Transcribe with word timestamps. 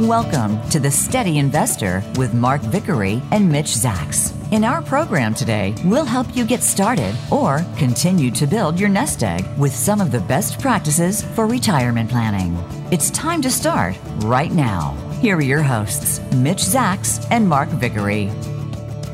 Welcome 0.00 0.66
to 0.70 0.80
The 0.80 0.90
Steady 0.90 1.36
Investor 1.36 2.02
with 2.16 2.32
Mark 2.32 2.62
Vickery 2.62 3.20
and 3.32 3.52
Mitch 3.52 3.66
Zacks. 3.66 4.32
In 4.50 4.64
our 4.64 4.80
program 4.80 5.34
today, 5.34 5.74
we'll 5.84 6.06
help 6.06 6.34
you 6.34 6.46
get 6.46 6.62
started 6.62 7.14
or 7.30 7.66
continue 7.76 8.30
to 8.30 8.46
build 8.46 8.80
your 8.80 8.88
nest 8.88 9.22
egg 9.22 9.44
with 9.58 9.74
some 9.74 10.00
of 10.00 10.10
the 10.10 10.20
best 10.20 10.58
practices 10.58 11.22
for 11.22 11.46
retirement 11.46 12.08
planning. 12.08 12.56
It's 12.90 13.10
time 13.10 13.42
to 13.42 13.50
start 13.50 13.94
right 14.20 14.50
now. 14.50 14.92
Here 15.20 15.36
are 15.36 15.42
your 15.42 15.62
hosts, 15.62 16.18
Mitch 16.32 16.62
Zacks 16.62 17.26
and 17.30 17.46
Mark 17.46 17.68
Vickery. 17.68 18.32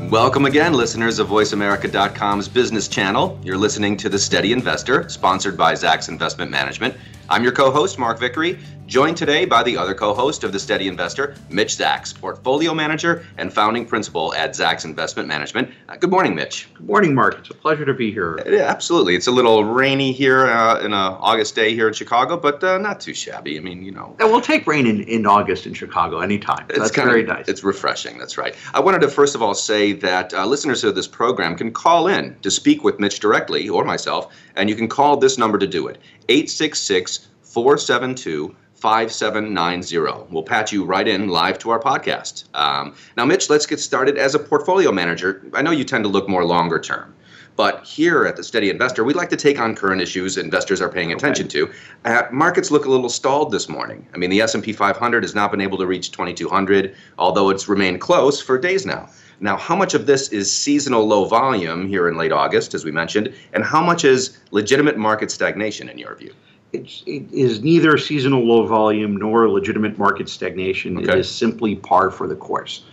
Welcome 0.09 0.45
again, 0.45 0.71
listeners 0.71 1.19
of 1.19 1.27
VoiceAmerica.com's 1.27 2.47
business 2.47 2.87
channel. 2.87 3.37
You're 3.43 3.57
listening 3.57 3.97
to 3.97 4.07
The 4.07 4.19
Steady 4.19 4.53
Investor, 4.53 5.09
sponsored 5.09 5.57
by 5.57 5.73
Zacks 5.73 6.07
Investment 6.07 6.49
Management. 6.49 6.95
I'm 7.29 7.43
your 7.43 7.51
co 7.51 7.71
host, 7.71 7.99
Mark 7.99 8.19
Vickery, 8.19 8.57
joined 8.87 9.17
today 9.17 9.43
by 9.43 9.61
the 9.61 9.77
other 9.77 9.93
co 9.93 10.13
host 10.13 10.43
of 10.45 10.53
The 10.53 10.59
Steady 10.59 10.87
Investor, 10.87 11.35
Mitch 11.49 11.75
Zacks, 11.75 12.17
portfolio 12.17 12.73
manager 12.73 13.25
and 13.37 13.51
founding 13.53 13.85
principal 13.85 14.33
at 14.33 14.51
Zacks 14.51 14.85
Investment 14.85 15.27
Management. 15.27 15.69
Uh, 15.89 15.97
good 15.97 16.09
morning, 16.09 16.33
Mitch. 16.33 16.69
Good 16.73 16.87
morning, 16.87 17.13
Mark. 17.13 17.37
It's 17.39 17.49
a 17.49 17.53
pleasure 17.53 17.83
to 17.83 17.93
be 17.93 18.11
here. 18.11 18.39
Yeah, 18.47 18.61
absolutely. 18.61 19.15
It's 19.15 19.27
a 19.27 19.31
little 19.31 19.65
rainy 19.65 20.13
here 20.13 20.47
uh, 20.47 20.79
in 20.79 20.87
an 20.87 20.93
August 20.93 21.53
day 21.53 21.75
here 21.75 21.89
in 21.89 21.93
Chicago, 21.93 22.37
but 22.37 22.63
uh, 22.63 22.77
not 22.77 23.01
too 23.01 23.13
shabby. 23.13 23.57
I 23.57 23.59
mean, 23.59 23.83
you 23.83 23.91
know. 23.91 24.15
And 24.19 24.31
we'll 24.31 24.41
take 24.41 24.65
rain 24.65 24.87
in, 24.87 25.01
in 25.03 25.25
August 25.25 25.67
in 25.67 25.73
Chicago 25.73 26.19
anytime. 26.19 26.65
It's 26.69 26.79
That's 26.79 26.91
kinda, 26.91 27.11
very 27.11 27.23
nice. 27.23 27.47
It's 27.49 27.63
refreshing. 27.63 28.17
That's 28.17 28.37
right. 28.37 28.55
I 28.73 28.79
wanted 28.79 29.01
to 29.01 29.09
first 29.09 29.35
of 29.35 29.41
all 29.41 29.53
say 29.53 29.91
that 29.93 30.33
uh, 30.33 30.45
listeners 30.45 30.85
of 30.85 30.95
this 30.95 31.07
program 31.07 31.57
can 31.57 31.71
call 31.71 32.07
in 32.07 32.37
to 32.41 32.49
speak 32.49 32.85
with 32.85 32.99
Mitch 32.99 33.19
directly 33.19 33.67
or 33.67 33.83
myself, 33.83 34.33
and 34.55 34.69
you 34.69 34.75
can 34.75 34.87
call 34.87 35.17
this 35.17 35.37
number 35.37 35.57
to 35.57 35.67
do 35.67 35.87
it 35.87 35.97
866 36.29 37.27
472 37.41 38.55
5790. 38.77 40.27
We'll 40.31 40.43
patch 40.43 40.71
you 40.71 40.85
right 40.85 41.07
in 41.07 41.29
live 41.29 41.57
to 41.59 41.71
our 41.71 41.79
podcast. 41.79 42.43
Um, 42.53 42.95
now, 43.15 43.25
Mitch, 43.25 43.49
let's 43.49 43.65
get 43.65 43.79
started. 43.79 44.17
As 44.17 44.35
a 44.35 44.39
portfolio 44.39 44.91
manager, 44.91 45.43
I 45.53 45.61
know 45.61 45.71
you 45.71 45.83
tend 45.83 46.03
to 46.03 46.09
look 46.09 46.29
more 46.29 46.45
longer 46.45 46.79
term. 46.79 47.13
But 47.55 47.83
here 47.83 48.25
at 48.25 48.35
the 48.35 48.43
Steady 48.43 48.69
Investor, 48.69 49.03
we 49.03 49.15
like 49.15 49.31
to 49.31 49.35
take 49.35 49.59
on 49.59 49.75
current 49.75 49.99
issues 49.99 50.37
investors 50.37 50.79
are 50.79 50.89
paying 50.89 51.11
attention 51.11 51.47
to. 51.47 51.71
Uh, 52.05 52.23
markets 52.31 52.69
look 52.69 52.85
a 52.85 52.89
little 52.89 53.09
stalled 53.09 53.51
this 53.51 53.67
morning. 53.67 54.07
I 54.13 54.17
mean, 54.17 54.29
the 54.29 54.41
S&P 54.41 54.73
500 54.73 55.23
has 55.23 55.33
not 55.33 55.49
been 55.49 55.61
able 55.61 55.79
to 55.79 55.87
reach 55.87 56.11
2200, 56.11 56.95
although 57.17 57.49
it's 57.49 57.67
remained 57.67 57.99
close 57.99 58.39
for 58.39 58.59
days 58.59 58.85
now. 58.85 59.09
Now, 59.39 59.57
how 59.57 59.75
much 59.75 59.95
of 59.95 60.05
this 60.05 60.29
is 60.29 60.53
seasonal 60.53 61.07
low 61.07 61.25
volume 61.25 61.87
here 61.87 62.07
in 62.07 62.15
late 62.15 62.31
August, 62.31 62.75
as 62.75 62.85
we 62.85 62.91
mentioned, 62.91 63.33
and 63.53 63.63
how 63.63 63.83
much 63.83 64.05
is 64.05 64.37
legitimate 64.51 64.97
market 64.97 65.31
stagnation 65.31 65.89
in 65.89 65.97
your 65.97 66.13
view? 66.13 66.33
It's, 66.77 67.03
it 67.05 67.23
is 67.31 67.61
neither 67.61 67.97
seasonal 67.97 68.45
low 68.45 68.65
volume 68.65 69.17
nor 69.17 69.49
legitimate 69.49 69.97
market 69.97 70.29
stagnation. 70.29 70.97
It 70.99 71.09
Okay. 71.09 71.19
is 71.19 71.29
simply 71.29 71.75
par 71.75 72.11
for 72.11 72.27
the 72.27 72.35
course. 72.35 72.83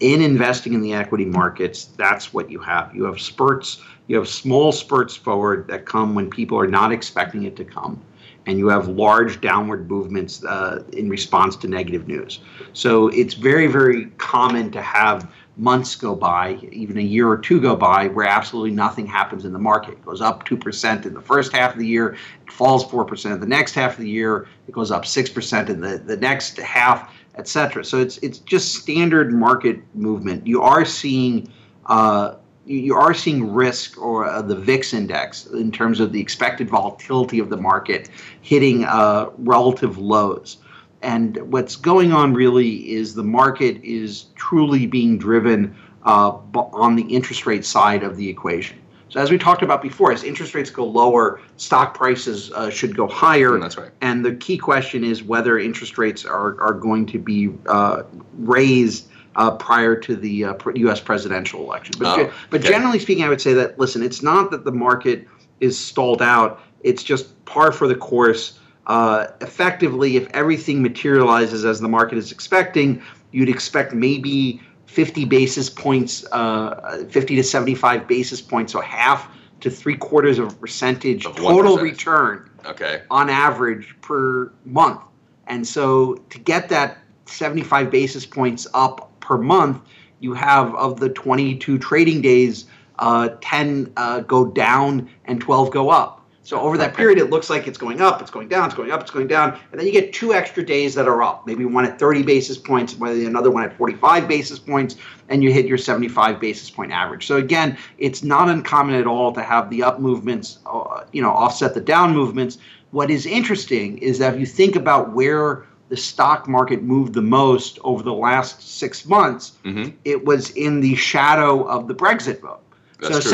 In 0.00 0.22
investing 0.22 0.74
in 0.74 0.80
the 0.80 0.92
equity 0.92 1.24
markets, 1.24 1.86
that's 1.96 2.32
what 2.32 2.50
you 2.50 2.60
have. 2.60 2.94
You 2.94 3.04
have 3.04 3.20
spurts, 3.20 3.82
you 4.06 4.16
have 4.16 4.28
small 4.28 4.70
spurts 4.72 5.16
forward 5.16 5.66
that 5.68 5.86
come 5.86 6.14
when 6.14 6.30
people 6.30 6.58
are 6.58 6.68
not 6.68 6.92
expecting 6.92 7.44
it 7.44 7.56
to 7.56 7.64
come. 7.64 8.00
And 8.46 8.58
you 8.58 8.68
have 8.68 8.88
large 8.88 9.40
downward 9.40 9.90
movements 9.90 10.42
uh, 10.44 10.82
in 10.94 11.10
response 11.10 11.54
to 11.56 11.68
negative 11.68 12.08
news. 12.08 12.40
So 12.72 13.08
it's 13.08 13.34
very, 13.34 13.66
very 13.66 14.06
common 14.16 14.70
to 14.70 14.80
have 14.80 15.30
months 15.58 15.96
go 15.96 16.14
by, 16.14 16.56
even 16.70 16.96
a 16.98 17.02
year 17.02 17.28
or 17.28 17.36
two 17.36 17.60
go 17.60 17.74
by, 17.74 18.06
where 18.08 18.26
absolutely 18.26 18.70
nothing 18.70 19.06
happens 19.06 19.44
in 19.44 19.52
the 19.52 19.58
market. 19.58 19.92
It 19.94 20.04
goes 20.04 20.20
up 20.20 20.46
2% 20.46 21.04
in 21.04 21.14
the 21.14 21.20
first 21.20 21.52
half 21.52 21.72
of 21.72 21.78
the 21.78 21.86
year, 21.86 22.12
it 22.46 22.52
falls 22.52 22.84
4% 22.86 23.32
in 23.32 23.40
the 23.40 23.46
next 23.46 23.74
half 23.74 23.92
of 23.92 23.98
the 23.98 24.08
year, 24.08 24.46
it 24.66 24.72
goes 24.72 24.90
up 24.90 25.04
6% 25.04 25.68
in 25.68 25.80
the, 25.80 25.98
the 25.98 26.16
next 26.16 26.58
half, 26.58 27.12
et 27.34 27.48
cetera. 27.48 27.84
So 27.84 27.98
it's, 27.98 28.18
it's 28.18 28.38
just 28.38 28.76
standard 28.76 29.32
market 29.32 29.80
movement. 29.94 30.46
You 30.46 30.62
are 30.62 30.84
seeing 30.84 31.52
uh, 31.86 32.34
you 32.68 32.94
are 32.94 33.14
seeing 33.14 33.50
risk 33.52 33.98
or 33.98 34.26
uh, 34.26 34.42
the 34.42 34.54
VIX 34.54 34.92
index 34.92 35.46
in 35.46 35.72
terms 35.72 36.00
of 36.00 36.12
the 36.12 36.20
expected 36.20 36.68
volatility 36.68 37.38
of 37.38 37.48
the 37.48 37.56
market 37.56 38.10
hitting 38.42 38.84
uh, 38.84 39.30
relative 39.38 39.96
lows. 39.96 40.58
And 41.02 41.36
what's 41.52 41.76
going 41.76 42.12
on 42.12 42.34
really 42.34 42.90
is 42.90 43.14
the 43.14 43.22
market 43.22 43.82
is 43.84 44.26
truly 44.34 44.86
being 44.86 45.18
driven 45.18 45.76
uh, 46.04 46.30
on 46.54 46.96
the 46.96 47.02
interest 47.04 47.46
rate 47.46 47.64
side 47.64 48.02
of 48.02 48.16
the 48.16 48.28
equation. 48.28 48.78
So 49.10 49.20
as 49.20 49.30
we 49.30 49.38
talked 49.38 49.62
about 49.62 49.80
before, 49.80 50.12
as 50.12 50.22
interest 50.22 50.54
rates 50.54 50.70
go 50.70 50.84
lower, 50.84 51.40
stock 51.56 51.94
prices 51.94 52.52
uh, 52.52 52.68
should 52.68 52.96
go 52.96 53.06
higher. 53.06 53.52
Mm, 53.52 53.62
that's 53.62 53.78
right. 53.78 53.90
And 54.02 54.24
the 54.24 54.34
key 54.34 54.58
question 54.58 55.02
is 55.02 55.22
whether 55.22 55.58
interest 55.58 55.96
rates 55.96 56.26
are, 56.26 56.60
are 56.60 56.74
going 56.74 57.06
to 57.06 57.18
be 57.18 57.50
uh, 57.66 58.02
raised 58.34 59.08
uh, 59.36 59.52
prior 59.52 59.96
to 59.96 60.16
the 60.16 60.44
uh, 60.44 60.54
U.S. 60.74 61.00
presidential 61.00 61.60
election. 61.60 61.94
But, 61.98 62.18
Oh, 62.18 62.32
but 62.50 62.60
okay. 62.60 62.68
generally 62.68 62.98
speaking, 62.98 63.24
I 63.24 63.28
would 63.28 63.40
say 63.40 63.54
that 63.54 63.78
listen, 63.78 64.02
it's 64.02 64.22
not 64.22 64.50
that 64.50 64.64
the 64.64 64.72
market 64.72 65.26
is 65.60 65.78
stalled 65.78 66.20
out; 66.20 66.60
it's 66.82 67.02
just 67.02 67.44
par 67.46 67.72
for 67.72 67.88
the 67.88 67.94
course. 67.94 68.57
Uh, 68.88 69.26
effectively, 69.42 70.16
if 70.16 70.26
everything 70.30 70.82
materializes 70.82 71.64
as 71.64 71.78
the 71.78 71.88
market 71.88 72.16
is 72.16 72.32
expecting, 72.32 73.02
you'd 73.32 73.48
expect 73.48 73.92
maybe 73.92 74.60
50 74.86 75.26
basis 75.26 75.68
points, 75.68 76.24
uh, 76.32 77.04
50 77.10 77.36
to 77.36 77.44
75 77.44 78.08
basis 78.08 78.40
points, 78.40 78.72
so 78.72 78.80
half 78.80 79.30
to 79.60 79.70
three 79.70 79.96
quarters 79.96 80.38
of 80.38 80.52
a 80.52 80.56
percentage 80.56 81.26
Of 81.26 81.36
total 81.36 81.76
return 81.78 82.48
Okay. 82.64 83.02
on 83.10 83.28
average 83.28 83.94
per 84.00 84.52
month. 84.64 85.00
And 85.46 85.66
so 85.66 86.14
to 86.30 86.38
get 86.38 86.68
that 86.70 86.98
75 87.26 87.90
basis 87.90 88.24
points 88.24 88.66
up 88.72 89.20
per 89.20 89.36
month, 89.36 89.82
you 90.20 90.32
have 90.34 90.74
of 90.74 90.98
the 91.00 91.08
22 91.10 91.78
trading 91.78 92.22
days, 92.22 92.66
uh, 92.98 93.30
10 93.40 93.92
uh, 93.96 94.20
go 94.20 94.46
down 94.46 95.08
and 95.26 95.40
12 95.40 95.70
go 95.70 95.90
up. 95.90 96.17
So 96.48 96.58
over 96.58 96.78
that 96.78 96.94
period, 96.94 97.18
it 97.18 97.28
looks 97.28 97.50
like 97.50 97.66
it's 97.66 97.76
going 97.76 98.00
up, 98.00 98.22
it's 98.22 98.30
going 98.30 98.48
down, 98.48 98.64
it's 98.64 98.74
going 98.74 98.90
up, 98.90 99.02
it's 99.02 99.10
going 99.10 99.26
down, 99.26 99.60
and 99.70 99.78
then 99.78 99.86
you 99.86 99.92
get 99.92 100.14
two 100.14 100.32
extra 100.32 100.64
days 100.64 100.94
that 100.94 101.06
are 101.06 101.22
up. 101.22 101.46
Maybe 101.46 101.66
one 101.66 101.84
at 101.84 101.98
30 101.98 102.22
basis 102.22 102.56
points, 102.56 102.98
maybe 102.98 103.26
another 103.26 103.50
one 103.50 103.64
at 103.64 103.76
45 103.76 104.26
basis 104.26 104.58
points, 104.58 104.96
and 105.28 105.44
you 105.44 105.52
hit 105.52 105.66
your 105.66 105.76
75 105.76 106.40
basis 106.40 106.70
point 106.70 106.90
average. 106.90 107.26
So 107.26 107.36
again, 107.36 107.76
it's 107.98 108.22
not 108.22 108.48
uncommon 108.48 108.94
at 108.94 109.06
all 109.06 109.30
to 109.32 109.42
have 109.42 109.68
the 109.68 109.82
up 109.82 110.00
movements, 110.00 110.60
uh, 110.64 111.04
you 111.12 111.20
know, 111.20 111.28
offset 111.28 111.74
the 111.74 111.82
down 111.82 112.14
movements. 112.14 112.56
What 112.92 113.10
is 113.10 113.26
interesting 113.26 113.98
is 113.98 114.18
that 114.20 114.32
if 114.32 114.40
you 114.40 114.46
think 114.46 114.74
about 114.74 115.12
where 115.12 115.66
the 115.90 115.98
stock 115.98 116.48
market 116.48 116.82
moved 116.82 117.12
the 117.12 117.20
most 117.20 117.78
over 117.84 118.02
the 118.02 118.14
last 118.14 118.78
six 118.78 119.04
months, 119.04 119.52
Mhm. 119.66 119.92
it 120.06 120.24
was 120.24 120.48
in 120.52 120.80
the 120.80 120.94
shadow 120.94 121.64
of 121.64 121.88
the 121.88 121.94
Brexit 121.94 122.40
vote. 122.40 122.60
That's 123.00 123.16
so 123.16 123.20
true. 123.20 123.30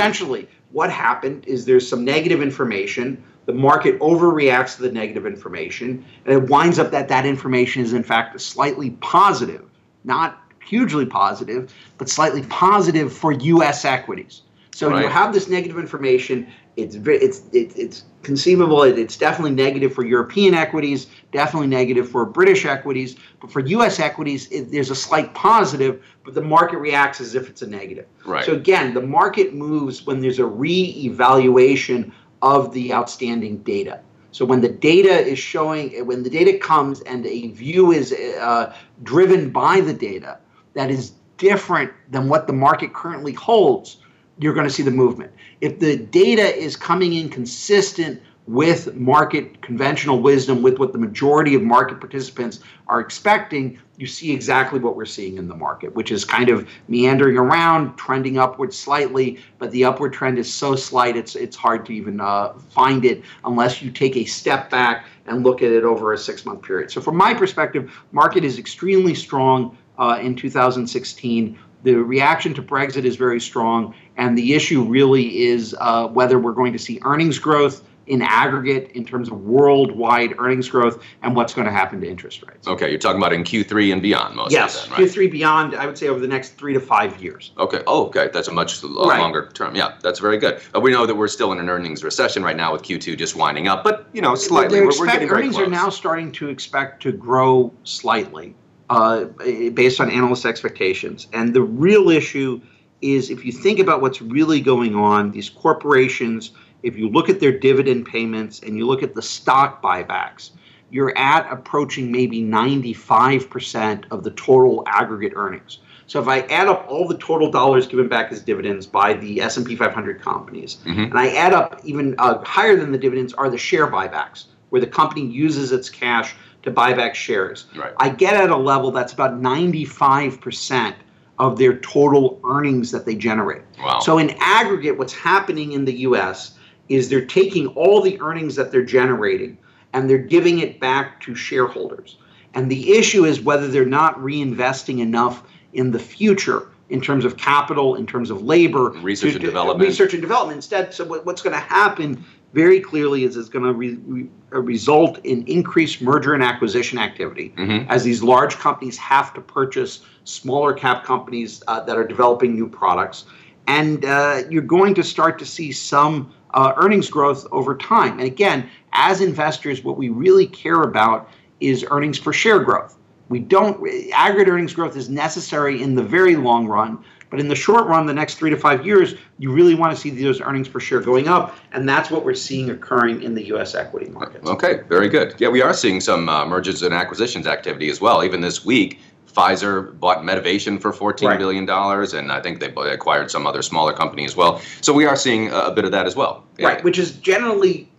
What 0.74 0.90
happened 0.90 1.46
is 1.46 1.64
there's 1.64 1.88
some 1.88 2.04
negative 2.04 2.42
information. 2.42 3.22
The 3.46 3.54
market 3.54 3.96
overreacts 4.00 4.74
to 4.76 4.82
the 4.82 4.90
negative 4.90 5.24
information, 5.24 6.04
and 6.24 6.34
it 6.34 6.50
winds 6.50 6.80
up 6.80 6.90
that 6.90 7.08
that 7.08 7.24
information 7.24 7.82
is 7.82 7.92
in 7.92 8.02
fact 8.02 8.38
slightly 8.40 8.90
positive, 9.00 9.64
not 10.02 10.42
hugely 10.66 11.06
positive, 11.06 11.72
but 11.96 12.08
slightly 12.08 12.42
positive 12.44 13.12
for 13.12 13.30
U.S. 13.30 13.84
equities. 13.84 14.42
So 14.72 14.98
you 14.98 15.06
have 15.06 15.32
this 15.32 15.48
negative 15.48 15.78
information. 15.78 16.48
It's 16.76 16.96
it's 16.96 17.42
it's, 17.52 17.76
it's 17.76 18.04
conceivable. 18.22 18.82
it- 18.82 18.98
It's 18.98 19.16
definitely 19.16 19.52
negative 19.52 19.92
for 19.94 20.04
European 20.04 20.54
equities, 20.54 21.06
definitely 21.30 21.68
negative 21.68 22.08
for 22.08 22.24
British 22.24 22.64
equities, 22.64 23.16
but 23.40 23.52
for 23.52 23.60
U.S. 23.60 24.00
equities, 24.00 24.48
it, 24.50 24.72
there's 24.72 24.90
a 24.90 24.94
slight 24.94 25.34
positive, 25.34 26.02
but 26.24 26.34
the 26.34 26.42
market 26.42 26.78
reacts 26.78 27.20
as 27.20 27.34
if 27.34 27.48
it's 27.48 27.62
a 27.62 27.66
negative. 27.66 28.06
Right. 28.24 28.44
So 28.44 28.52
again, 28.54 28.92
the 28.94 29.02
market 29.02 29.54
moves 29.54 30.04
when 30.06 30.20
there's 30.20 30.38
a 30.40 30.46
re-evaluation 30.46 32.12
of 32.42 32.72
the 32.72 32.92
outstanding 32.92 33.58
data. 33.58 34.00
So 34.32 34.44
when 34.44 34.60
the 34.60 34.68
data 34.68 35.10
is 35.10 35.38
showing, 35.38 36.04
when 36.06 36.22
the 36.24 36.30
data 36.30 36.58
comes 36.58 37.00
and 37.02 37.24
a 37.26 37.48
view 37.48 37.92
is 37.92 38.12
uh, 38.12 38.74
driven 39.04 39.50
by 39.50 39.80
the 39.80 39.92
data 39.92 40.38
that 40.74 40.90
is 40.90 41.12
different 41.38 41.92
than 42.10 42.28
what 42.28 42.46
the 42.48 42.52
market 42.52 42.92
currently 42.92 43.32
holds, 43.32 43.98
you're 44.38 44.54
going 44.54 44.66
to 44.66 44.72
see 44.72 44.82
the 44.82 44.90
movement. 44.90 45.32
If 45.60 45.78
the 45.78 45.96
data 45.96 46.56
is 46.56 46.76
coming 46.76 47.14
in 47.14 47.28
consistent 47.28 48.20
with 48.46 48.94
market 48.94 49.62
conventional 49.62 50.20
wisdom, 50.20 50.60
with 50.60 50.78
what 50.78 50.92
the 50.92 50.98
majority 50.98 51.54
of 51.54 51.62
market 51.62 51.98
participants 51.98 52.60
are 52.88 53.00
expecting, 53.00 53.78
you 53.96 54.06
see 54.06 54.32
exactly 54.32 54.78
what 54.78 54.96
we're 54.96 55.06
seeing 55.06 55.38
in 55.38 55.48
the 55.48 55.54
market, 55.54 55.94
which 55.94 56.12
is 56.12 56.26
kind 56.26 56.50
of 56.50 56.68
meandering 56.88 57.38
around, 57.38 57.96
trending 57.96 58.36
upward 58.36 58.74
slightly, 58.74 59.38
but 59.58 59.70
the 59.70 59.84
upward 59.84 60.12
trend 60.12 60.38
is 60.38 60.52
so 60.52 60.76
slight 60.76 61.16
it's 61.16 61.36
it's 61.36 61.56
hard 61.56 61.86
to 61.86 61.92
even 61.92 62.20
uh, 62.20 62.52
find 62.70 63.06
it 63.06 63.22
unless 63.44 63.80
you 63.80 63.90
take 63.90 64.16
a 64.16 64.24
step 64.26 64.68
back 64.68 65.06
and 65.26 65.42
look 65.42 65.62
at 65.62 65.70
it 65.70 65.84
over 65.84 66.12
a 66.12 66.18
six-month 66.18 66.60
period. 66.60 66.90
So 66.90 67.00
from 67.00 67.16
my 67.16 67.32
perspective, 67.32 67.98
market 68.12 68.44
is 68.44 68.58
extremely 68.58 69.14
strong 69.14 69.78
uh, 69.96 70.18
in 70.20 70.36
2016 70.36 71.58
the 71.84 71.94
reaction 71.94 72.54
to 72.54 72.62
Brexit 72.62 73.04
is 73.04 73.16
very 73.16 73.40
strong, 73.40 73.94
and 74.16 74.36
the 74.36 74.54
issue 74.54 74.82
really 74.82 75.44
is 75.44 75.76
uh, 75.78 76.08
whether 76.08 76.38
we're 76.38 76.52
going 76.52 76.72
to 76.72 76.78
see 76.78 76.98
earnings 77.04 77.38
growth 77.38 77.84
in 78.06 78.20
aggregate 78.22 78.90
in 78.92 79.04
terms 79.04 79.28
of 79.28 79.40
worldwide 79.40 80.34
earnings 80.38 80.68
growth 80.68 81.02
and 81.22 81.34
what's 81.34 81.54
going 81.54 81.66
to 81.66 81.72
happen 81.72 82.00
to 82.00 82.08
interest 82.08 82.42
rates. 82.46 82.68
Okay, 82.68 82.90
you're 82.90 82.98
talking 82.98 83.18
about 83.20 83.32
in 83.32 83.44
Q3 83.44 83.92
and 83.92 84.02
beyond 84.02 84.36
most 84.36 84.52
yes, 84.52 84.84
of 84.84 84.92
right? 84.92 85.00
Q3 85.00 85.30
beyond, 85.30 85.74
I 85.74 85.86
would 85.86 85.96
say 85.96 86.08
over 86.08 86.20
the 86.20 86.28
next 86.28 86.56
three 86.56 86.74
to 86.74 86.80
five 86.80 87.22
years. 87.22 87.52
Okay, 87.58 87.82
oh, 87.86 88.06
okay, 88.06 88.28
that's 88.32 88.48
a 88.48 88.52
much 88.52 88.82
right. 88.82 89.18
longer 89.18 89.50
term. 89.54 89.74
Yeah, 89.74 89.96
that's 90.02 90.18
very 90.18 90.36
good. 90.36 90.60
Uh, 90.74 90.80
we 90.80 90.90
know 90.90 91.06
that 91.06 91.14
we're 91.14 91.28
still 91.28 91.52
in 91.52 91.58
an 91.58 91.70
earnings 91.70 92.04
recession 92.04 92.42
right 92.42 92.56
now 92.56 92.72
with 92.72 92.82
Q2 92.82 93.16
just 93.16 93.36
winding 93.36 93.68
up, 93.68 93.84
but, 93.84 94.06
you 94.12 94.20
know, 94.20 94.34
slightly. 94.34 94.80
We're, 94.80 94.98
we're 94.98 95.06
getting 95.06 95.30
earnings 95.30 95.58
are 95.58 95.66
now 95.66 95.88
starting 95.88 96.30
to 96.32 96.48
expect 96.48 97.02
to 97.04 97.12
grow 97.12 97.72
slightly 97.84 98.54
uh, 98.90 99.24
based 99.24 100.00
on 100.00 100.10
analyst 100.10 100.44
expectations. 100.44 101.28
And 101.32 101.54
the 101.54 101.62
real 101.62 102.10
issue 102.10 102.60
is 103.00 103.30
if 103.30 103.44
you 103.44 103.52
think 103.52 103.78
about 103.78 104.00
what's 104.00 104.22
really 104.22 104.60
going 104.60 104.94
on, 104.94 105.32
these 105.32 105.50
corporations– 105.50 106.50
if 106.84 106.98
you 106.98 107.08
look 107.08 107.28
at 107.30 107.40
their 107.40 107.58
dividend 107.58 108.04
payments 108.06 108.60
and 108.60 108.76
you 108.76 108.86
look 108.86 109.02
at 109.02 109.14
the 109.14 109.22
stock 109.22 109.82
buybacks, 109.82 110.50
you're 110.90 111.16
at 111.16 111.50
approaching 111.50 112.12
maybe 112.12 112.42
95% 112.42 114.04
of 114.10 114.22
the 114.22 114.30
total 114.32 114.84
aggregate 114.86 115.32
earnings. 115.34 115.78
So 116.06 116.20
if 116.20 116.28
I 116.28 116.40
add 116.40 116.68
up 116.68 116.86
all 116.86 117.08
the 117.08 117.16
total 117.16 117.50
dollars 117.50 117.86
given 117.86 118.06
back 118.06 118.30
as 118.30 118.42
dividends 118.42 118.86
by 118.86 119.14
the 119.14 119.40
S&P 119.40 119.74
500 119.74 120.20
companies, 120.20 120.76
mm-hmm. 120.84 121.04
and 121.04 121.18
I 121.18 121.34
add 121.34 121.54
up 121.54 121.80
even 121.84 122.14
uh, 122.18 122.44
higher 122.44 122.76
than 122.76 122.92
the 122.92 122.98
dividends 122.98 123.32
are 123.32 123.48
the 123.48 123.56
share 123.56 123.86
buybacks, 123.86 124.44
where 124.68 124.82
the 124.82 124.86
company 124.86 125.24
uses 125.24 125.72
its 125.72 125.88
cash 125.88 126.36
to 126.64 126.70
buy 126.70 126.92
back 126.92 127.14
shares. 127.14 127.66
Right. 127.76 127.92
I 127.98 128.08
get 128.08 128.34
at 128.34 128.50
a 128.50 128.56
level 128.56 128.90
that's 128.90 129.12
about 129.12 129.40
95% 129.40 130.94
of 131.38 131.58
their 131.58 131.78
total 131.78 132.40
earnings 132.44 132.90
that 132.90 133.06
they 133.06 133.14
generate. 133.14 133.62
Wow. 133.78 134.00
So 134.00 134.18
in 134.18 134.34
aggregate, 134.38 134.98
what's 134.98 135.14
happening 135.14 135.72
in 135.72 135.84
the 135.84 135.94
U.S 136.00 136.54
is 136.88 137.08
they're 137.08 137.24
taking 137.24 137.68
all 137.68 138.00
the 138.00 138.20
earnings 138.20 138.56
that 138.56 138.70
they're 138.70 138.84
generating 138.84 139.56
and 139.92 140.08
they're 140.08 140.18
giving 140.18 140.58
it 140.58 140.80
back 140.80 141.20
to 141.22 141.34
shareholders. 141.34 142.18
And 142.54 142.70
the 142.70 142.92
issue 142.92 143.24
is 143.24 143.40
whether 143.40 143.68
they're 143.68 143.84
not 143.84 144.16
reinvesting 144.18 145.00
enough 145.00 145.42
in 145.72 145.90
the 145.90 145.98
future 145.98 146.68
in 146.90 147.00
terms 147.00 147.24
of 147.24 147.36
capital, 147.36 147.94
in 147.94 148.06
terms 148.06 148.30
of 148.30 148.42
labor, 148.42 148.90
research 148.90 149.30
to, 149.30 149.36
and 149.36 149.44
development. 149.44 149.88
Research 149.88 150.12
and 150.12 150.22
development. 150.22 150.56
Instead, 150.56 150.92
so 150.92 151.04
what's 151.04 151.42
going 151.42 151.54
to 151.54 151.60
happen 151.60 152.22
very 152.54 152.80
clearly 152.80 153.24
is 153.24 153.36
it's 153.36 153.48
going 153.48 153.64
to 153.64 153.72
re, 153.72 153.98
re, 154.06 154.28
result 154.50 155.18
in 155.24 155.44
increased 155.46 156.00
merger 156.00 156.34
and 156.34 156.42
acquisition 156.42 156.98
activity 156.98 157.52
mm-hmm. 157.58 157.90
as 157.90 158.04
these 158.04 158.22
large 158.22 158.56
companies 158.56 158.96
have 158.96 159.34
to 159.34 159.40
purchase 159.40 160.02
smaller 160.22 160.72
cap 160.72 161.04
companies 161.04 161.62
uh, 161.66 161.80
that 161.80 161.96
are 161.96 162.06
developing 162.06 162.54
new 162.54 162.68
products. 162.68 163.24
And 163.66 164.04
uh, 164.04 164.42
you're 164.48 164.62
going 164.62 164.94
to 164.94 165.02
start 165.02 165.38
to 165.40 165.46
see 165.46 165.72
some 165.72 166.32
uh, 166.52 166.72
earnings 166.76 167.10
growth 167.10 167.44
over 167.50 167.76
time. 167.76 168.12
And 168.20 168.26
again, 168.26 168.70
as 168.92 169.20
investors, 169.20 169.82
what 169.82 169.96
we 169.96 170.08
really 170.10 170.46
care 170.46 170.82
about 170.82 171.28
is 171.58 171.84
earnings 171.90 172.20
per 172.20 172.32
share 172.32 172.60
growth. 172.60 172.96
We 173.28 173.40
don't, 173.40 173.84
aggregate 174.12 174.52
earnings 174.52 174.74
growth 174.74 174.96
is 174.96 175.08
necessary 175.08 175.82
in 175.82 175.96
the 175.96 176.02
very 176.04 176.36
long 176.36 176.68
run, 176.68 177.02
but 177.34 177.40
in 177.40 177.48
the 177.48 177.56
short 177.56 177.88
run, 177.88 178.06
the 178.06 178.14
next 178.14 178.36
three 178.36 178.50
to 178.50 178.56
five 178.56 178.86
years, 178.86 179.16
you 179.38 179.50
really 179.50 179.74
want 179.74 179.92
to 179.92 180.00
see 180.00 180.10
those 180.10 180.40
earnings 180.40 180.68
per 180.68 180.78
share 180.78 181.00
going 181.00 181.26
up, 181.26 181.56
and 181.72 181.88
that's 181.88 182.08
what 182.08 182.24
we're 182.24 182.32
seeing 182.32 182.70
occurring 182.70 183.22
in 183.24 183.34
the 183.34 183.46
U.S. 183.46 183.74
equity 183.74 184.08
markets. 184.08 184.48
Okay, 184.48 184.82
very 184.88 185.08
good. 185.08 185.34
Yeah, 185.38 185.48
we 185.48 185.60
are 185.60 185.74
seeing 185.74 186.00
some 186.00 186.28
uh, 186.28 186.46
mergers 186.46 186.84
and 186.84 186.94
acquisitions 186.94 187.48
activity 187.48 187.90
as 187.90 188.00
well. 188.00 188.22
Even 188.22 188.40
this 188.40 188.64
week, 188.64 189.00
Pfizer 189.26 189.98
bought 189.98 190.18
Medivation 190.18 190.80
for 190.80 190.92
fourteen 190.92 191.30
right. 191.30 191.36
billion 191.36 191.66
dollars, 191.66 192.14
and 192.14 192.30
I 192.30 192.40
think 192.40 192.60
they 192.60 192.72
acquired 192.92 193.32
some 193.32 193.48
other 193.48 193.62
smaller 193.62 193.92
company 193.92 194.24
as 194.24 194.36
well. 194.36 194.60
So 194.80 194.92
we 194.92 195.04
are 195.04 195.16
seeing 195.16 195.50
a 195.50 195.72
bit 195.72 195.84
of 195.84 195.90
that 195.90 196.06
as 196.06 196.14
well. 196.14 196.44
Yeah. 196.56 196.68
Right, 196.68 196.84
which 196.84 197.00
is 197.00 197.16
generally 197.16 197.90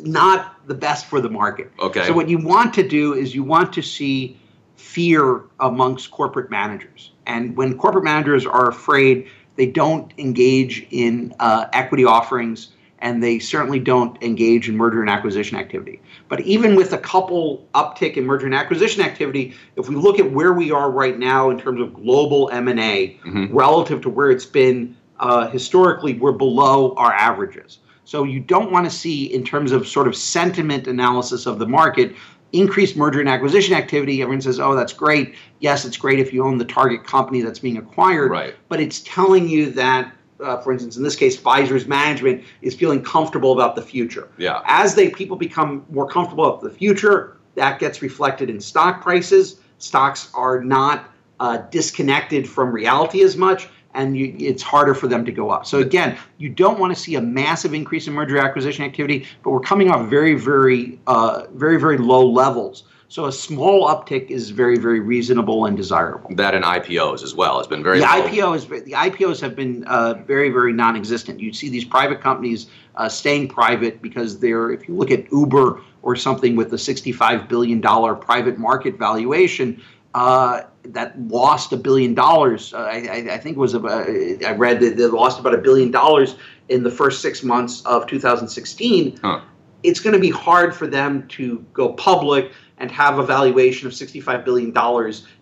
not 0.00 0.68
the 0.68 0.74
best 0.74 1.06
for 1.06 1.22
the 1.22 1.30
market. 1.30 1.72
Okay. 1.80 2.06
So 2.06 2.12
what 2.12 2.28
you 2.28 2.36
want 2.36 2.74
to 2.74 2.86
do 2.86 3.14
is 3.14 3.34
you 3.34 3.42
want 3.42 3.72
to 3.72 3.80
see 3.80 4.38
fear 4.76 5.44
amongst 5.60 6.10
corporate 6.10 6.50
managers, 6.50 7.11
and 7.26 7.56
when 7.56 7.76
corporate 7.78 8.04
managers 8.04 8.46
are 8.46 8.68
afraid, 8.68 9.28
they 9.56 9.66
don't 9.66 10.12
engage 10.18 10.86
in 10.90 11.34
uh, 11.38 11.66
equity 11.72 12.04
offerings 12.04 12.72
and 13.02 13.22
they 13.22 13.38
certainly 13.40 13.80
don't 13.80 14.22
engage 14.22 14.68
in 14.68 14.76
merger 14.76 15.00
and 15.00 15.10
acquisition 15.10 15.58
activity. 15.58 16.00
But 16.28 16.40
even 16.42 16.76
with 16.76 16.92
a 16.92 16.98
couple 16.98 17.66
uptick 17.74 18.16
in 18.16 18.24
merger 18.24 18.46
and 18.46 18.54
acquisition 18.54 19.02
activity, 19.02 19.54
if 19.76 19.88
we 19.88 19.96
look 19.96 20.20
at 20.20 20.30
where 20.30 20.52
we 20.52 20.70
are 20.70 20.88
right 20.88 21.18
now 21.18 21.50
in 21.50 21.58
terms 21.58 21.80
of 21.80 21.92
global 21.94 22.48
M&A 22.50 23.18
mm-hmm. 23.24 23.54
relative 23.54 24.00
to 24.02 24.08
where 24.08 24.30
it's 24.30 24.46
been 24.46 24.96
uh, 25.18 25.48
historically, 25.48 26.14
we're 26.14 26.32
below 26.32 26.94
our 26.94 27.12
averages. 27.12 27.78
So 28.04 28.22
you 28.22 28.40
don't 28.40 28.70
want 28.70 28.88
to 28.88 28.90
see, 28.90 29.32
in 29.32 29.44
terms 29.44 29.72
of 29.72 29.86
sort 29.86 30.06
of 30.06 30.16
sentiment 30.16 30.86
analysis 30.86 31.46
of 31.46 31.58
the 31.58 31.66
market, 31.66 32.14
increased 32.52 32.96
merger 32.96 33.20
and 33.20 33.28
acquisition 33.28 33.74
activity. 33.74 34.22
Everyone 34.22 34.40
says, 34.40 34.60
"Oh, 34.60 34.74
that's 34.74 34.92
great. 34.92 35.34
Yes, 35.60 35.84
it's 35.84 35.96
great 35.96 36.18
if 36.20 36.32
you 36.32 36.44
own 36.44 36.58
the 36.58 36.64
target 36.64 37.04
company 37.04 37.40
that's 37.40 37.58
being 37.58 37.78
acquired." 37.78 38.30
Right. 38.30 38.54
But 38.68 38.80
it's 38.80 39.00
telling 39.00 39.48
you 39.48 39.70
that 39.72 40.12
uh, 40.42 40.58
for 40.58 40.72
instance, 40.72 40.96
in 40.96 41.02
this 41.02 41.16
case, 41.16 41.40
Pfizer's 41.40 41.86
management 41.86 42.42
is 42.62 42.74
feeling 42.74 43.02
comfortable 43.02 43.52
about 43.52 43.76
the 43.76 43.82
future. 43.82 44.28
Yeah. 44.38 44.60
As 44.64 44.94
they 44.94 45.08
people 45.08 45.36
become 45.36 45.84
more 45.90 46.08
comfortable 46.08 46.44
about 46.46 46.62
the 46.62 46.70
future, 46.70 47.36
that 47.54 47.78
gets 47.78 48.02
reflected 48.02 48.50
in 48.50 48.60
stock 48.60 49.02
prices. 49.02 49.60
Stocks 49.78 50.30
are 50.34 50.62
not 50.62 51.10
uh, 51.40 51.58
disconnected 51.70 52.48
from 52.48 52.72
reality 52.72 53.22
as 53.22 53.36
much, 53.36 53.68
and 53.94 54.16
you, 54.16 54.34
it's 54.38 54.62
harder 54.62 54.94
for 54.94 55.06
them 55.06 55.24
to 55.24 55.32
go 55.32 55.50
up. 55.50 55.66
So 55.66 55.78
again, 55.78 56.18
you 56.38 56.48
don't 56.48 56.78
want 56.78 56.94
to 56.94 57.00
see 57.00 57.14
a 57.16 57.20
massive 57.20 57.74
increase 57.74 58.06
in 58.06 58.14
merger 58.14 58.38
acquisition 58.38 58.84
activity, 58.84 59.26
but 59.42 59.50
we're 59.50 59.60
coming 59.60 59.90
off 59.90 60.08
very, 60.08 60.34
very, 60.34 60.98
uh, 61.06 61.44
very, 61.52 61.78
very 61.78 61.98
low 61.98 62.26
levels. 62.28 62.84
So 63.12 63.26
a 63.26 63.32
small 63.32 63.88
uptick 63.88 64.30
is 64.30 64.48
very, 64.48 64.78
very 64.78 64.98
reasonable 64.98 65.66
and 65.66 65.76
desirable. 65.76 66.34
That 66.34 66.54
and 66.54 66.64
IPOs 66.64 67.22
as 67.22 67.34
well 67.34 67.58
has 67.58 67.66
been 67.66 67.82
very. 67.82 67.98
The 67.98 68.06
low. 68.06 68.26
IPOs, 68.26 68.84
the 68.86 68.92
IPOs 68.92 69.38
have 69.42 69.54
been 69.54 69.84
uh, 69.84 70.14
very, 70.26 70.48
very 70.48 70.72
non-existent. 70.72 71.38
You 71.38 71.52
see 71.52 71.68
these 71.68 71.84
private 71.84 72.22
companies 72.22 72.68
uh, 72.96 73.10
staying 73.10 73.48
private 73.48 74.00
because 74.00 74.38
they're. 74.38 74.70
If 74.70 74.88
you 74.88 74.94
look 74.94 75.10
at 75.10 75.30
Uber 75.30 75.82
or 76.00 76.16
something 76.16 76.56
with 76.56 76.72
a 76.72 76.78
sixty-five 76.78 77.50
billion 77.50 77.82
dollar 77.82 78.14
private 78.14 78.56
market 78.56 78.98
valuation. 78.98 79.82
Uh, 80.14 80.62
that 80.84 81.18
lost 81.28 81.72
a 81.72 81.76
billion 81.76 82.14
dollars. 82.14 82.74
Uh, 82.74 82.78
I, 82.78 83.26
I, 83.30 83.38
think 83.38 83.56
it 83.56 83.60
was 83.60 83.74
about, 83.74 84.08
I 84.08 84.52
read 84.52 84.80
that 84.80 84.96
they 84.96 85.06
lost 85.06 85.38
about 85.38 85.54
a 85.54 85.58
billion 85.58 85.90
dollars 85.90 86.36
in 86.68 86.82
the 86.82 86.90
first 86.90 87.22
six 87.22 87.42
months 87.42 87.82
of 87.86 88.06
2016. 88.06 89.18
Huh. 89.22 89.40
It's 89.82 90.00
going 90.00 90.12
to 90.12 90.20
be 90.20 90.30
hard 90.30 90.74
for 90.74 90.86
them 90.86 91.26
to 91.28 91.64
go 91.72 91.92
public 91.94 92.52
and 92.78 92.90
have 92.90 93.18
a 93.18 93.24
valuation 93.24 93.86
of 93.86 93.92
$65 93.92 94.44
billion 94.44 94.72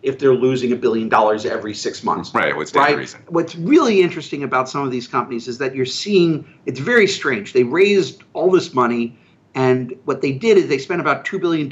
if 0.03 0.19
they're 0.19 0.35
losing 0.35 0.73
a 0.73 0.77
billion 0.77 1.09
dollars 1.09 1.47
every 1.47 1.75
six 1.75 2.05
months. 2.05 2.35
Right, 2.35 2.55
what's 2.55 2.75
right? 2.75 2.97
reason? 2.97 3.23
What's 3.29 3.57
really 3.57 4.03
interesting 4.03 4.43
about 4.43 4.69
some 4.69 4.85
of 4.85 4.91
these 4.91 5.09
companies 5.09 5.49
is 5.49 5.57
that 5.59 5.75
you're 5.75 5.87
seeing, 5.87 6.47
it's 6.67 6.81
very 6.81 7.07
strange. 7.07 7.55
They 7.55 7.65
raised 7.65 8.23
all 8.35 8.51
this 8.51 8.75
money, 8.75 9.19
and 9.55 9.95
what 10.05 10.21
they 10.21 10.33
did 10.33 10.59
is 10.59 10.69
they 10.69 10.79
spent 10.79 11.01
about 11.01 11.25
$2 11.25 11.41
billion 11.41 11.69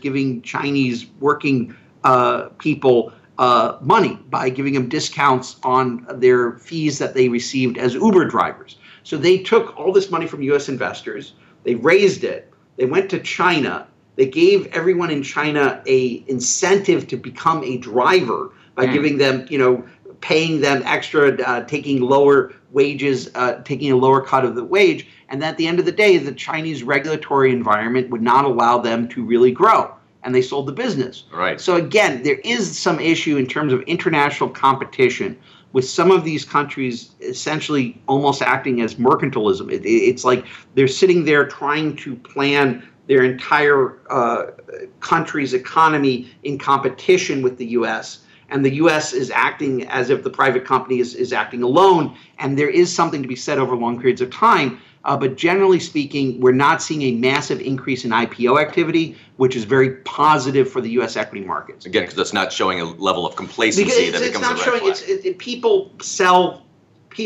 giving 0.00 0.40
Chinese 0.42 1.06
working 1.20 1.76
uh, 2.04 2.48
people 2.58 3.12
uh, 3.38 3.78
money 3.80 4.18
by 4.28 4.50
giving 4.50 4.74
them 4.74 4.88
discounts 4.88 5.56
on 5.62 6.06
their 6.20 6.52
fees 6.58 6.98
that 6.98 7.14
they 7.14 7.28
received 7.28 7.78
as 7.78 7.94
Uber 7.94 8.26
drivers. 8.26 8.76
So 9.02 9.16
they 9.16 9.38
took 9.38 9.78
all 9.78 9.92
this 9.92 10.10
money 10.10 10.26
from 10.26 10.42
US 10.42 10.68
investors, 10.68 11.32
they 11.64 11.74
raised 11.74 12.24
it, 12.24 12.52
they 12.76 12.84
went 12.84 13.10
to 13.10 13.18
China, 13.18 13.86
they 14.16 14.26
gave 14.26 14.66
everyone 14.68 15.10
in 15.10 15.22
China 15.22 15.82
a 15.86 16.22
incentive 16.26 17.08
to 17.08 17.16
become 17.16 17.64
a 17.64 17.78
driver 17.78 18.52
by 18.74 18.86
mm. 18.86 18.92
giving 18.92 19.18
them, 19.18 19.46
you 19.48 19.58
know, 19.58 19.84
paying 20.20 20.60
them 20.60 20.82
extra, 20.84 21.40
uh, 21.42 21.64
taking 21.64 22.02
lower 22.02 22.52
wages, 22.72 23.30
uh, 23.34 23.54
taking 23.62 23.90
a 23.90 23.96
lower 23.96 24.20
cut 24.20 24.44
of 24.44 24.54
the 24.54 24.64
wage. 24.64 25.06
And 25.28 25.42
at 25.42 25.56
the 25.56 25.66
end 25.66 25.78
of 25.78 25.86
the 25.86 25.92
day, 25.92 26.18
the 26.18 26.32
Chinese 26.32 26.82
regulatory 26.82 27.52
environment 27.52 28.10
would 28.10 28.22
not 28.22 28.44
allow 28.44 28.78
them 28.78 29.08
to 29.08 29.24
really 29.24 29.52
grow. 29.52 29.94
And 30.22 30.34
they 30.34 30.42
sold 30.42 30.66
the 30.66 30.72
business. 30.72 31.24
Right. 31.32 31.60
So 31.60 31.76
again, 31.76 32.22
there 32.22 32.38
is 32.44 32.78
some 32.78 33.00
issue 33.00 33.36
in 33.38 33.46
terms 33.46 33.72
of 33.72 33.80
international 33.82 34.50
competition 34.50 35.38
with 35.72 35.88
some 35.88 36.10
of 36.10 36.24
these 36.24 36.44
countries 36.44 37.12
essentially 37.20 38.00
almost 38.06 38.42
acting 38.42 38.80
as 38.80 38.96
mercantilism. 38.96 39.70
It, 39.70 39.86
it's 39.86 40.24
like 40.24 40.44
they're 40.74 40.88
sitting 40.88 41.24
there 41.24 41.46
trying 41.46 41.96
to 41.96 42.16
plan 42.16 42.86
their 43.06 43.24
entire 43.24 43.98
uh, 44.10 44.52
country's 45.00 45.54
economy 45.54 46.30
in 46.42 46.58
competition 46.58 47.42
with 47.42 47.56
the 47.56 47.66
U.S. 47.66 48.20
And 48.50 48.64
the 48.64 48.74
U.S. 48.74 49.12
is 49.12 49.30
acting 49.30 49.86
as 49.88 50.10
if 50.10 50.22
the 50.22 50.30
private 50.30 50.64
company 50.64 51.00
is, 51.00 51.14
is 51.14 51.32
acting 51.32 51.62
alone. 51.62 52.16
And 52.38 52.58
there 52.58 52.70
is 52.70 52.94
something 52.94 53.22
to 53.22 53.28
be 53.28 53.36
said 53.36 53.58
over 53.58 53.74
long 53.76 53.98
periods 53.98 54.20
of 54.20 54.30
time 54.30 54.80
uh, 55.04 55.16
but 55.16 55.36
generally 55.36 55.80
speaking, 55.80 56.40
we're 56.40 56.52
not 56.52 56.82
seeing 56.82 57.02
a 57.02 57.12
massive 57.12 57.60
increase 57.60 58.04
in 58.04 58.10
IPO 58.10 58.60
activity, 58.60 59.16
which 59.36 59.56
is 59.56 59.64
very 59.64 59.96
positive 59.96 60.70
for 60.70 60.80
the 60.80 60.90
U.S. 60.90 61.16
equity 61.16 61.44
markets. 61.44 61.86
Again, 61.86 62.02
because 62.02 62.18
it's 62.18 62.32
not 62.32 62.52
showing 62.52 62.80
a 62.80 62.84
level 62.84 63.26
of 63.26 63.34
complacency 63.34 64.10
that 64.10 64.20
it's 64.20 64.36
becomes 64.36 64.42
not 64.42 64.58
showing. 64.58 64.82
It's, 64.84 65.02
it, 65.02 65.38
people 65.38 65.90
sell. 66.00 66.66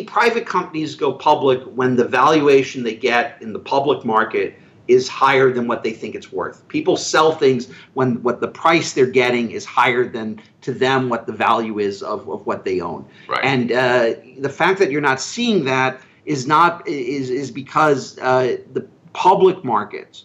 Private 0.07 0.47
companies 0.47 0.95
go 0.95 1.13
public 1.13 1.63
when 1.65 1.95
the 1.95 2.07
valuation 2.07 2.83
they 2.83 2.95
get 2.95 3.41
in 3.43 3.53
the 3.53 3.59
public 3.59 4.05
market 4.05 4.59
is 4.89 5.09
higher 5.09 5.53
than 5.53 5.69
what 5.69 5.83
they 5.83 5.93
think 5.93 6.15
it's 6.15 6.33
worth. 6.33 6.67
People 6.69 6.97
sell 6.97 7.33
things 7.33 7.69
when 7.95 8.23
what 8.23 8.41
the 8.41 8.49
price 8.49 8.93
they're 8.93 9.07
getting 9.07 9.51
is 9.51 9.65
higher 9.65 10.09
than 10.09 10.41
to 10.63 10.73
them 10.73 11.09
what 11.09 11.27
the 11.27 11.33
value 11.33 11.79
is 11.79 12.03
of, 12.03 12.29
of 12.29 12.47
what 12.47 12.65
they 12.65 12.81
own. 12.81 13.07
Right. 13.29 13.45
And 13.45 13.73
uh, 13.73 14.15
the 14.39 14.49
fact 14.49 14.79
that 14.81 14.91
you're 14.91 15.01
not 15.01 15.21
seeing 15.21 15.65
that 15.65 16.01
is 16.25 16.47
not 16.47 16.87
is 16.89 17.31
is 17.31 17.51
because 17.51 18.19
uh, 18.19 18.57
the 18.73 18.87
public 19.13 19.65
markets 19.65 20.25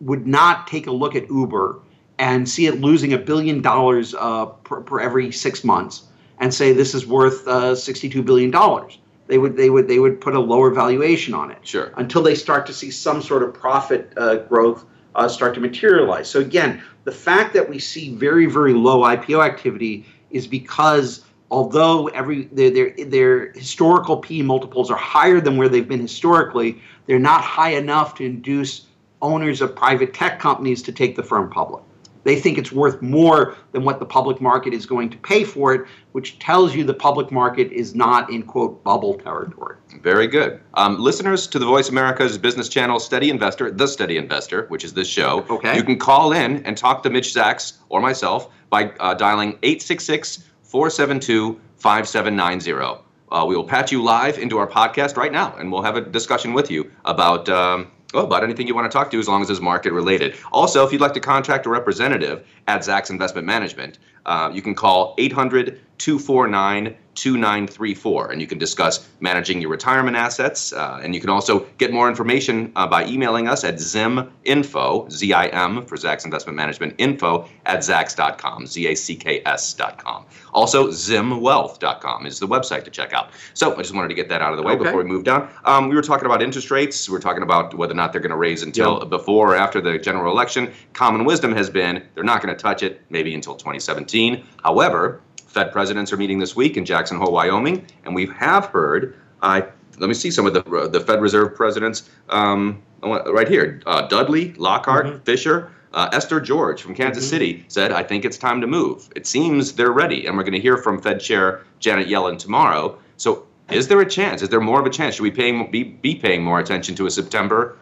would 0.00 0.26
not 0.26 0.66
take 0.66 0.86
a 0.86 0.90
look 0.90 1.14
at 1.14 1.28
Uber 1.30 1.80
and 2.18 2.48
see 2.48 2.66
it 2.66 2.80
losing 2.80 3.12
a 3.12 3.18
billion 3.18 3.60
dollars 3.60 4.14
uh, 4.14 4.46
per, 4.46 4.80
per, 4.80 5.00
every 5.00 5.32
six 5.32 5.64
months 5.64 6.04
and 6.38 6.52
say 6.52 6.72
this 6.72 6.94
is 6.94 7.06
worth 7.06 7.46
uh, 7.48 7.74
62 7.74 8.22
billion 8.22 8.50
dollars. 8.50 8.98
They 9.26 9.38
would 9.38 9.56
they 9.56 9.70
would 9.70 9.88
they 9.88 9.98
would 9.98 10.20
put 10.20 10.34
a 10.34 10.40
lower 10.40 10.70
valuation 10.70 11.34
on 11.34 11.50
it. 11.50 11.58
Sure. 11.62 11.92
Until 11.96 12.22
they 12.22 12.34
start 12.34 12.66
to 12.66 12.74
see 12.74 12.90
some 12.90 13.22
sort 13.22 13.42
of 13.42 13.54
profit 13.54 14.12
uh, 14.16 14.36
growth 14.36 14.84
uh, 15.14 15.28
start 15.28 15.54
to 15.54 15.60
materialize. 15.60 16.28
So 16.28 16.40
again, 16.40 16.82
the 17.04 17.12
fact 17.12 17.54
that 17.54 17.68
we 17.68 17.78
see 17.78 18.14
very 18.14 18.46
very 18.46 18.74
low 18.74 19.00
IPO 19.00 19.44
activity 19.44 20.06
is 20.30 20.46
because 20.46 21.24
although 21.54 22.08
every 22.08 22.46
their, 22.46 22.70
their, 22.70 22.94
their 23.06 23.52
historical 23.52 24.16
P 24.16 24.42
multiples 24.42 24.90
are 24.90 24.96
higher 24.96 25.40
than 25.40 25.56
where 25.56 25.68
they've 25.68 25.86
been 25.86 26.00
historically, 26.00 26.82
they're 27.06 27.20
not 27.20 27.42
high 27.42 27.70
enough 27.70 28.16
to 28.16 28.24
induce 28.24 28.86
owners 29.22 29.60
of 29.60 29.76
private 29.76 30.12
tech 30.12 30.40
companies 30.40 30.82
to 30.82 30.90
take 30.90 31.14
the 31.14 31.22
firm 31.22 31.48
public. 31.48 31.84
They 32.24 32.40
think 32.40 32.58
it's 32.58 32.72
worth 32.72 33.00
more 33.02 33.54
than 33.70 33.84
what 33.84 34.00
the 34.00 34.06
public 34.06 34.40
market 34.40 34.72
is 34.72 34.84
going 34.84 35.10
to 35.10 35.16
pay 35.18 35.44
for 35.44 35.74
it, 35.74 35.86
which 36.12 36.38
tells 36.40 36.74
you 36.74 36.82
the 36.82 36.94
public 36.94 37.30
market 37.30 37.70
is 37.70 37.94
not 37.94 38.30
in 38.30 38.42
quote 38.42 38.82
bubble 38.82 39.14
territory. 39.14 39.76
Very 40.02 40.26
good. 40.26 40.60
Um, 40.74 40.98
listeners 40.98 41.46
to 41.48 41.58
the 41.60 41.66
Voice 41.66 41.88
America's 41.88 42.36
business 42.36 42.68
channel, 42.68 42.98
Steady 42.98 43.30
Investor, 43.30 43.70
The 43.70 43.86
Steady 43.86 44.16
Investor, 44.16 44.66
which 44.70 44.84
is 44.84 44.94
this 44.94 45.06
show, 45.06 45.46
okay. 45.50 45.76
you 45.76 45.84
can 45.84 45.98
call 45.98 46.32
in 46.32 46.64
and 46.64 46.76
talk 46.76 47.04
to 47.04 47.10
Mitch 47.10 47.32
Zacks 47.32 47.74
or 47.90 48.00
myself 48.00 48.50
by 48.70 48.90
uh, 48.98 49.14
dialing 49.14 49.50
866 49.62 50.50
472 50.74 51.60
5790. 51.76 53.00
Uh, 53.30 53.44
we 53.46 53.54
will 53.54 53.62
patch 53.62 53.92
you 53.92 54.02
live 54.02 54.38
into 54.38 54.58
our 54.58 54.66
podcast 54.66 55.16
right 55.16 55.30
now, 55.30 55.54
and 55.56 55.70
we'll 55.70 55.84
have 55.84 55.94
a 55.94 56.00
discussion 56.00 56.52
with 56.52 56.68
you 56.68 56.90
about 57.04 57.48
um, 57.48 57.92
well, 58.12 58.24
about 58.24 58.42
anything 58.42 58.66
you 58.66 58.74
want 58.74 58.90
to 58.90 58.92
talk 58.92 59.08
to, 59.12 59.18
as 59.20 59.28
long 59.28 59.40
as 59.40 59.48
it's 59.48 59.60
market 59.60 59.92
related. 59.92 60.34
Also, 60.50 60.84
if 60.84 60.90
you'd 60.90 61.00
like 61.00 61.14
to 61.14 61.20
contact 61.20 61.66
a 61.66 61.70
representative 61.70 62.44
at 62.66 62.80
Zacks 62.80 63.08
Investment 63.08 63.46
Management, 63.46 64.00
uh, 64.26 64.50
you 64.52 64.62
can 64.62 64.74
call 64.74 65.14
800 65.16 65.80
249 65.98 66.96
2934 67.14 68.32
and 68.32 68.40
you 68.40 68.46
can 68.46 68.58
discuss 68.58 69.08
managing 69.20 69.60
your 69.60 69.70
retirement 69.70 70.16
assets 70.16 70.72
uh, 70.72 71.00
and 71.02 71.14
you 71.14 71.20
can 71.20 71.30
also 71.30 71.66
get 71.78 71.92
more 71.92 72.08
information 72.08 72.72
uh, 72.76 72.86
by 72.86 73.04
emailing 73.06 73.48
us 73.48 73.64
at 73.64 73.76
ziminfo 73.76 75.10
z-i-m 75.10 75.84
for 75.86 75.96
zacks 75.96 76.24
investment 76.24 76.56
management 76.56 76.94
info 76.98 77.48
at 77.66 77.80
zax.com 77.80 78.04
zacks.com 78.24 78.66
z-a-c-k-s.com 78.66 80.24
also 80.52 80.88
zimwealth.com 80.88 82.26
is 82.26 82.38
the 82.38 82.46
website 82.46 82.84
to 82.84 82.90
check 82.90 83.12
out. 83.12 83.30
So 83.54 83.74
i 83.74 83.78
just 83.78 83.94
wanted 83.94 84.08
to 84.08 84.14
get 84.14 84.28
that 84.28 84.40
out 84.40 84.52
of 84.52 84.56
the 84.56 84.62
way 84.62 84.74
Okay. 84.74 84.84
before 84.84 84.98
we 84.98 85.04
move 85.04 85.24
down. 85.24 85.48
Um, 85.64 85.88
we 85.88 85.96
were 85.96 86.02
talking 86.02 86.26
about 86.26 86.42
interest 86.42 86.70
rates. 86.70 87.08
We 87.08 87.16
are 87.16 87.20
talking 87.20 87.42
about 87.42 87.74
whether 87.74 87.92
or 87.92 87.96
not 87.96 88.12
they're 88.12 88.20
going 88.20 88.30
to 88.30 88.36
raise 88.36 88.62
until 88.62 89.04
before 89.04 89.52
or 89.52 89.56
after 89.56 89.80
the 89.80 89.98
general 89.98 90.32
election. 90.32 90.72
Common 90.92 91.24
wisdom 91.24 91.52
has 91.54 91.68
been 91.70 92.04
they're 92.14 92.24
not 92.24 92.42
going 92.42 92.54
to 92.54 92.60
touch 92.60 92.82
it 92.82 93.00
maybe 93.10 93.34
until 93.34 93.54
2017 93.54 94.44
however 94.62 95.20
Fed 95.54 95.70
presidents 95.70 96.12
are 96.12 96.16
meeting 96.16 96.40
this 96.40 96.56
week 96.56 96.76
in 96.76 96.84
Jackson 96.84 97.16
Hole, 97.16 97.32
Wyoming, 97.32 97.86
and 98.04 98.14
we 98.14 98.26
have 98.38 98.66
heard. 98.66 99.16
Uh, 99.40 99.62
let 99.98 100.08
me 100.08 100.14
see 100.14 100.30
some 100.30 100.46
of 100.46 100.52
the 100.52 100.88
the 100.88 101.00
Fed 101.00 101.22
Reserve 101.22 101.54
presidents 101.54 102.10
um, 102.28 102.82
right 103.02 103.48
here: 103.48 103.80
uh, 103.86 104.08
Dudley, 104.08 104.52
Lockhart, 104.54 105.24
Fischer. 105.24 105.70
Uh, 105.92 106.08
Esther 106.12 106.40
George 106.40 106.82
from 106.82 106.92
Kansas 106.92 107.28
City 107.28 107.64
said, 107.68 107.92
"I 107.92 108.02
think 108.02 108.24
it's 108.24 108.36
time 108.36 108.60
to 108.60 108.66
move. 108.66 109.08
It 109.14 109.28
seems 109.28 109.74
they're 109.74 109.92
ready, 109.92 110.26
and 110.26 110.36
we're 110.36 110.42
going 110.42 110.54
to 110.54 110.60
hear 110.60 110.76
from 110.76 111.00
Fed 111.00 111.20
Chair 111.20 111.62
Janet 111.78 112.08
Yellen 112.08 112.36
tomorrow. 112.36 112.98
So, 113.16 113.46
is 113.70 113.86
there 113.86 114.00
a 114.00 114.10
chance? 114.10 114.42
Is 114.42 114.48
there 114.48 114.60
more 114.60 114.80
of 114.80 114.86
a 114.86 114.90
chance? 114.90 115.14
Should 115.14 115.22
we 115.22 115.30
paying 115.30 115.70
be, 115.70 115.84
be 115.84 116.16
paying 116.16 116.42
more 116.42 116.58
attention 116.58 116.96
to 116.96 117.06
a 117.06 117.10
September 117.12 117.78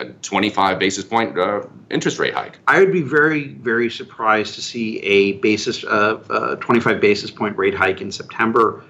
uh, 0.00 0.06
25 0.22 0.78
basis 0.78 1.04
point 1.04 1.38
uh, 1.38 1.62
interest 1.90 2.18
rate 2.18 2.34
hike?" 2.34 2.58
I 2.66 2.80
would 2.80 2.92
be 2.92 3.02
very, 3.02 3.48
very 3.48 3.90
surprised 3.90 4.54
to 4.54 4.62
see 4.62 4.98
a 5.00 5.32
basis, 5.34 5.84
uh, 5.84 6.20
uh, 6.30 6.56
25 6.56 7.00
basis 7.00 7.30
point 7.30 7.56
rate 7.56 7.74
hike 7.74 8.00
in 8.00 8.10
September. 8.10 8.84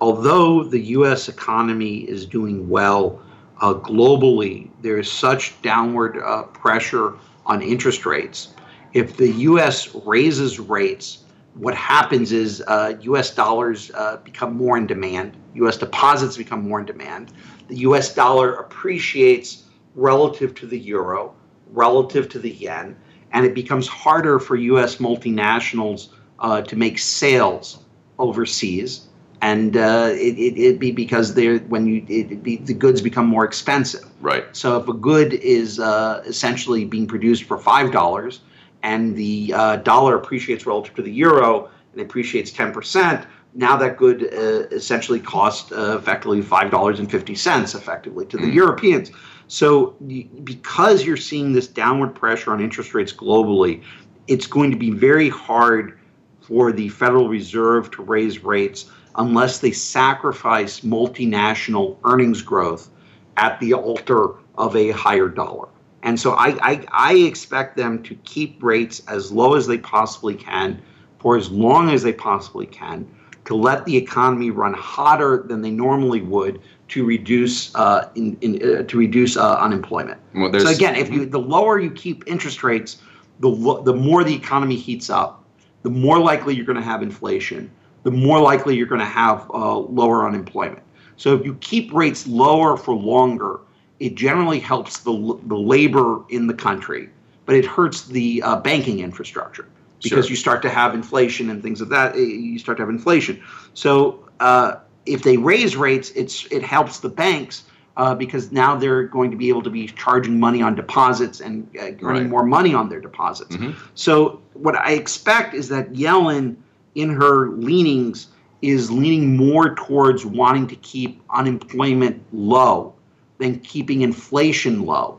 Although 0.00 0.64
the 0.64 0.80
U.S. 0.80 1.28
economy 1.28 1.98
is 2.08 2.26
doing 2.26 2.68
well 2.68 3.22
uh, 3.60 3.74
globally, 3.74 4.70
there 4.82 4.98
is 4.98 5.10
such 5.10 5.60
downward 5.62 6.18
uh, 6.18 6.42
pressure 6.44 7.14
on 7.46 7.62
interest 7.62 8.04
rates. 8.04 8.48
If 8.92 9.16
the 9.16 9.30
U.S. 9.30 9.94
raises 9.94 10.60
rates, 10.60 11.24
what 11.54 11.74
happens 11.74 12.32
is 12.32 12.62
U.S. 13.02 13.34
dollars 13.34 13.90
uh, 13.94 14.16
become 14.18 14.56
more 14.56 14.76
in 14.76 14.86
demand. 14.86 15.36
U.S. 15.54 15.76
deposits 15.76 16.36
become 16.36 16.68
more 16.68 16.80
in 16.80 16.86
demand. 16.86 17.32
The 17.68 17.76
U.S. 17.78 18.14
dollar 18.14 18.54
appreciates 18.54 19.63
relative 19.94 20.54
to 20.56 20.66
the 20.66 20.78
euro, 20.78 21.34
relative 21.70 22.28
to 22.30 22.38
the 22.38 22.50
yen, 22.50 22.96
and 23.32 23.44
it 23.44 23.54
becomes 23.54 23.88
harder 23.88 24.38
for 24.38 24.56
U.S. 24.56 24.96
multinationals 24.96 26.08
uh, 26.38 26.62
to 26.62 26.76
make 26.76 26.98
sales 26.98 27.84
overseas. 28.18 29.08
And 29.42 29.76
uh, 29.76 30.08
it, 30.12 30.38
it, 30.38 30.58
it 30.58 30.78
be 30.78 30.90
because 30.90 31.34
they're 31.34 31.58
when 31.58 31.86
you 31.86 32.06
it, 32.08 32.42
be, 32.42 32.56
the 32.56 32.72
goods 32.72 33.02
become 33.02 33.26
more 33.26 33.44
expensive. 33.44 34.08
Right. 34.22 34.44
So 34.52 34.78
if 34.80 34.88
a 34.88 34.94
good 34.94 35.34
is 35.34 35.78
uh, 35.78 36.22
essentially 36.24 36.86
being 36.86 37.06
produced 37.06 37.44
for 37.44 37.58
five 37.58 37.92
dollars, 37.92 38.40
and 38.82 39.14
the 39.14 39.52
uh, 39.54 39.76
dollar 39.76 40.16
appreciates 40.16 40.64
relative 40.64 40.94
to 40.94 41.02
the 41.02 41.12
euro 41.12 41.68
and 41.92 42.00
appreciates 42.00 42.52
ten 42.52 42.72
percent, 42.72 43.26
now 43.52 43.76
that 43.76 43.98
good 43.98 44.22
uh, 44.32 44.68
essentially 44.74 45.20
costs 45.20 45.70
uh, 45.72 45.98
effectively 45.98 46.40
five 46.40 46.70
dollars 46.70 46.98
and 46.98 47.10
fifty 47.10 47.34
cents 47.34 47.74
effectively 47.74 48.24
to 48.26 48.38
the 48.38 48.48
Europeans. 48.48 49.10
So 49.48 49.96
because 50.44 51.04
you're 51.04 51.16
seeing 51.16 51.52
this 51.52 51.66
downward 51.66 52.14
pressure 52.14 52.52
on 52.52 52.60
interest 52.60 52.94
rates 52.94 53.12
globally, 53.12 53.82
it's 54.26 54.46
going 54.46 54.70
to 54.70 54.76
be 54.76 54.90
very 54.90 55.28
hard 55.28 55.98
for 56.40 56.72
the 56.72 56.88
Federal 56.88 57.28
Reserve 57.28 57.90
to 57.92 58.02
raise 58.02 58.42
rates 58.42 58.90
unless 59.16 59.60
they 59.60 59.70
sacrifice 59.70 60.80
multinational 60.80 61.96
earnings 62.04 62.42
growth 62.42 62.90
at 63.36 63.58
the 63.60 63.74
altar 63.74 64.30
of 64.56 64.76
a 64.76 64.90
higher 64.90 65.28
dollar. 65.28 65.68
And 66.02 66.20
so 66.20 66.32
I, 66.32 66.56
I, 66.60 66.86
I 66.92 67.14
expect 67.14 67.76
them 67.76 68.02
to 68.02 68.14
keep 68.24 68.62
rates 68.62 69.02
as 69.08 69.32
low 69.32 69.54
as 69.54 69.66
they 69.66 69.78
possibly 69.78 70.34
can 70.34 70.82
for 71.18 71.36
as 71.36 71.50
long 71.50 71.90
as 71.90 72.02
they 72.02 72.12
possibly 72.12 72.66
can 72.66 73.08
to 73.46 73.54
let 73.54 73.84
the 73.84 73.96
economy 73.96 74.50
run 74.50 74.74
hotter 74.74 75.44
than 75.46 75.62
they 75.62 75.70
normally 75.70 76.20
would 76.20 76.60
to 76.94 77.04
reduce 77.04 77.74
uh, 77.74 78.08
in, 78.14 78.36
in, 78.40 78.52
uh, 78.62 78.82
to 78.84 78.96
reduce 78.98 79.36
uh, 79.36 79.56
unemployment. 79.58 80.20
Well, 80.34 80.52
so 80.60 80.68
again, 80.68 80.94
if 80.94 81.10
you 81.10 81.26
the 81.26 81.40
lower 81.40 81.80
you 81.80 81.90
keep 81.90 82.22
interest 82.28 82.62
rates, 82.62 83.02
the 83.40 83.48
lo- 83.48 83.82
the 83.82 83.94
more 83.94 84.22
the 84.22 84.34
economy 84.34 84.76
heats 84.76 85.10
up, 85.10 85.44
the 85.82 85.90
more 85.90 86.18
likely 86.20 86.54
you're 86.54 86.64
going 86.64 86.78
to 86.78 86.90
have 86.92 87.02
inflation, 87.02 87.70
the 88.04 88.12
more 88.12 88.40
likely 88.40 88.76
you're 88.76 88.86
going 88.86 89.00
to 89.00 89.14
have 89.24 89.50
uh, 89.52 89.76
lower 89.76 90.26
unemployment. 90.28 90.82
So 91.16 91.34
if 91.34 91.44
you 91.44 91.54
keep 91.56 91.92
rates 91.92 92.26
lower 92.28 92.76
for 92.76 92.94
longer, 92.94 93.58
it 93.98 94.14
generally 94.14 94.60
helps 94.60 95.00
the 95.00 95.12
l- 95.12 95.40
the 95.46 95.56
labor 95.58 96.22
in 96.30 96.46
the 96.46 96.54
country, 96.54 97.08
but 97.46 97.56
it 97.56 97.64
hurts 97.66 98.06
the 98.06 98.40
uh, 98.42 98.56
banking 98.60 99.00
infrastructure 99.00 99.66
because 100.02 100.26
Sure. 100.26 100.30
you 100.30 100.36
start 100.36 100.62
to 100.62 100.68
have 100.70 100.94
inflation 100.94 101.50
and 101.50 101.60
things 101.60 101.80
of 101.80 101.88
that. 101.88 102.14
eh, 102.14 102.18
You 102.20 102.58
start 102.60 102.78
to 102.78 102.82
have 102.84 102.90
inflation. 102.90 103.42
So 103.74 104.28
uh, 104.38 104.76
if 105.06 105.22
they 105.22 105.36
raise 105.36 105.76
rates, 105.76 106.10
it's 106.14 106.46
it 106.46 106.62
helps 106.62 107.00
the 107.00 107.08
banks. 107.08 107.64
Uh, 107.96 108.12
because 108.12 108.50
now 108.50 108.74
they're 108.74 109.04
going 109.04 109.30
to 109.30 109.36
be 109.36 109.48
able 109.48 109.62
to 109.62 109.70
be 109.70 109.86
charging 109.86 110.40
money 110.40 110.60
on 110.60 110.74
deposits 110.74 111.40
and 111.40 111.64
uh, 111.78 111.82
earning 112.02 112.22
Right. 112.22 112.28
more 112.28 112.44
money 112.44 112.74
on 112.74 112.88
their 112.88 112.98
deposits. 112.98 113.54
Mhm. 113.54 113.72
So 113.94 114.40
what 114.54 114.74
I 114.74 114.94
expect 114.94 115.54
is 115.54 115.68
that 115.68 115.92
Yellen, 115.92 116.56
in 116.96 117.08
her 117.10 117.50
leanings, 117.50 118.26
is 118.62 118.90
leaning 118.90 119.36
more 119.36 119.76
towards 119.76 120.26
wanting 120.26 120.66
to 120.66 120.74
keep 120.74 121.22
unemployment 121.30 122.20
low 122.32 122.92
than 123.38 123.60
keeping 123.60 124.00
inflation 124.02 124.84
low. 124.84 125.16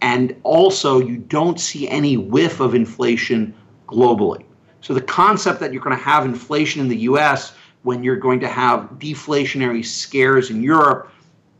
And 0.00 0.34
also, 0.42 0.98
you 0.98 1.18
don't 1.18 1.60
see 1.60 1.88
any 1.88 2.16
whiff 2.16 2.58
of 2.58 2.74
inflation 2.74 3.54
globally. 3.86 4.42
So, 4.80 4.92
the 4.92 5.00
concept 5.02 5.60
that 5.60 5.72
you're 5.72 5.82
going 5.82 5.96
to 5.96 6.02
have 6.02 6.24
inflation 6.24 6.80
in 6.80 6.88
the 6.88 6.98
US 7.12 7.52
when 7.82 8.02
you're 8.02 8.16
going 8.16 8.40
to 8.40 8.48
have 8.48 8.80
deflationary 8.98 9.84
scares 9.84 10.50
in 10.50 10.62
Europe 10.62 11.10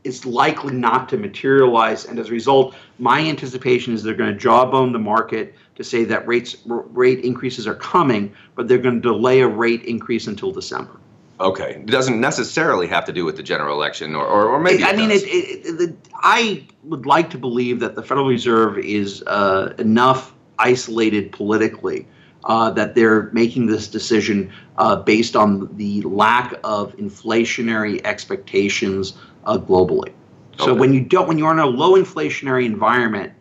is 0.05 0.25
likely 0.25 0.75
not 0.75 1.09
to 1.11 1.17
materialize. 1.17 2.05
And 2.05 2.19
as 2.19 2.29
a 2.29 2.33
result, 2.33 2.75
my 2.99 3.21
anticipation 3.21 3.95
is 3.95 4.03
they're 4.03 4.15
going 4.15 4.33
to 4.33 4.39
jawbone 4.39 4.93
the 4.93 4.99
market 4.99 5.55
to 5.77 5.85
say 5.85 6.05
that 6.05 6.27
rates 6.27 6.57
rate 6.67 7.21
increases 7.21 7.67
are 7.67 7.75
coming, 7.75 8.35
but 8.55 8.69
they're 8.69 8.79
going 8.79 9.01
to 9.01 9.01
delay 9.01 9.41
a 9.41 9.49
rate 9.49 9.83
increase 9.85 10.27
until 10.27 10.51
December. 10.51 10.99
Okay, 11.41 11.75
it 11.75 11.87
doesn't 11.87 12.21
necessarily 12.21 12.89
have 12.89 13.05
to 13.05 13.13
do 13.13 13.25
with 13.25 13.37
the 13.37 13.45
general 13.45 13.77
election, 13.77 14.17
or 14.17 14.27
or, 14.27 14.49
or 14.49 14.61
maybe. 14.61 14.83
I 14.83 14.97
mean, 14.97 15.13
it, 15.13 15.23
it, 15.23 15.81
it, 15.81 15.97
I 16.15 16.67
would 16.83 17.07
like 17.07 17.31
to 17.31 17.39
believe 17.39 17.79
that 17.79 17.95
the 17.95 18.03
Federal 18.03 18.27
Reserve 18.27 18.77
is 18.79 19.23
uh, 19.29 19.73
enough 19.79 20.35
isolated 20.59 21.31
politically 21.31 22.09
uh, 22.45 22.71
that 22.71 22.95
they're 22.95 23.30
making 23.33 23.66
this 23.66 23.88
decision 23.88 24.50
uh, 24.78 24.97
based 24.97 25.37
on 25.37 25.75
the 25.76 26.02
lack 26.02 26.54
of 26.64 26.97
inflationary 26.97 28.00
expectations 28.04 29.14
uh, 29.45 29.59
globally. 29.59 30.12
So 30.59 30.75
when 30.75 30.92
you 30.92 31.02
don't, 31.02 31.28
when 31.28 31.38
you're 31.38 31.52
in 31.52 31.61
a 31.61 31.66
low 31.66 31.92
inflationary 31.92 32.66
environment 32.66 33.33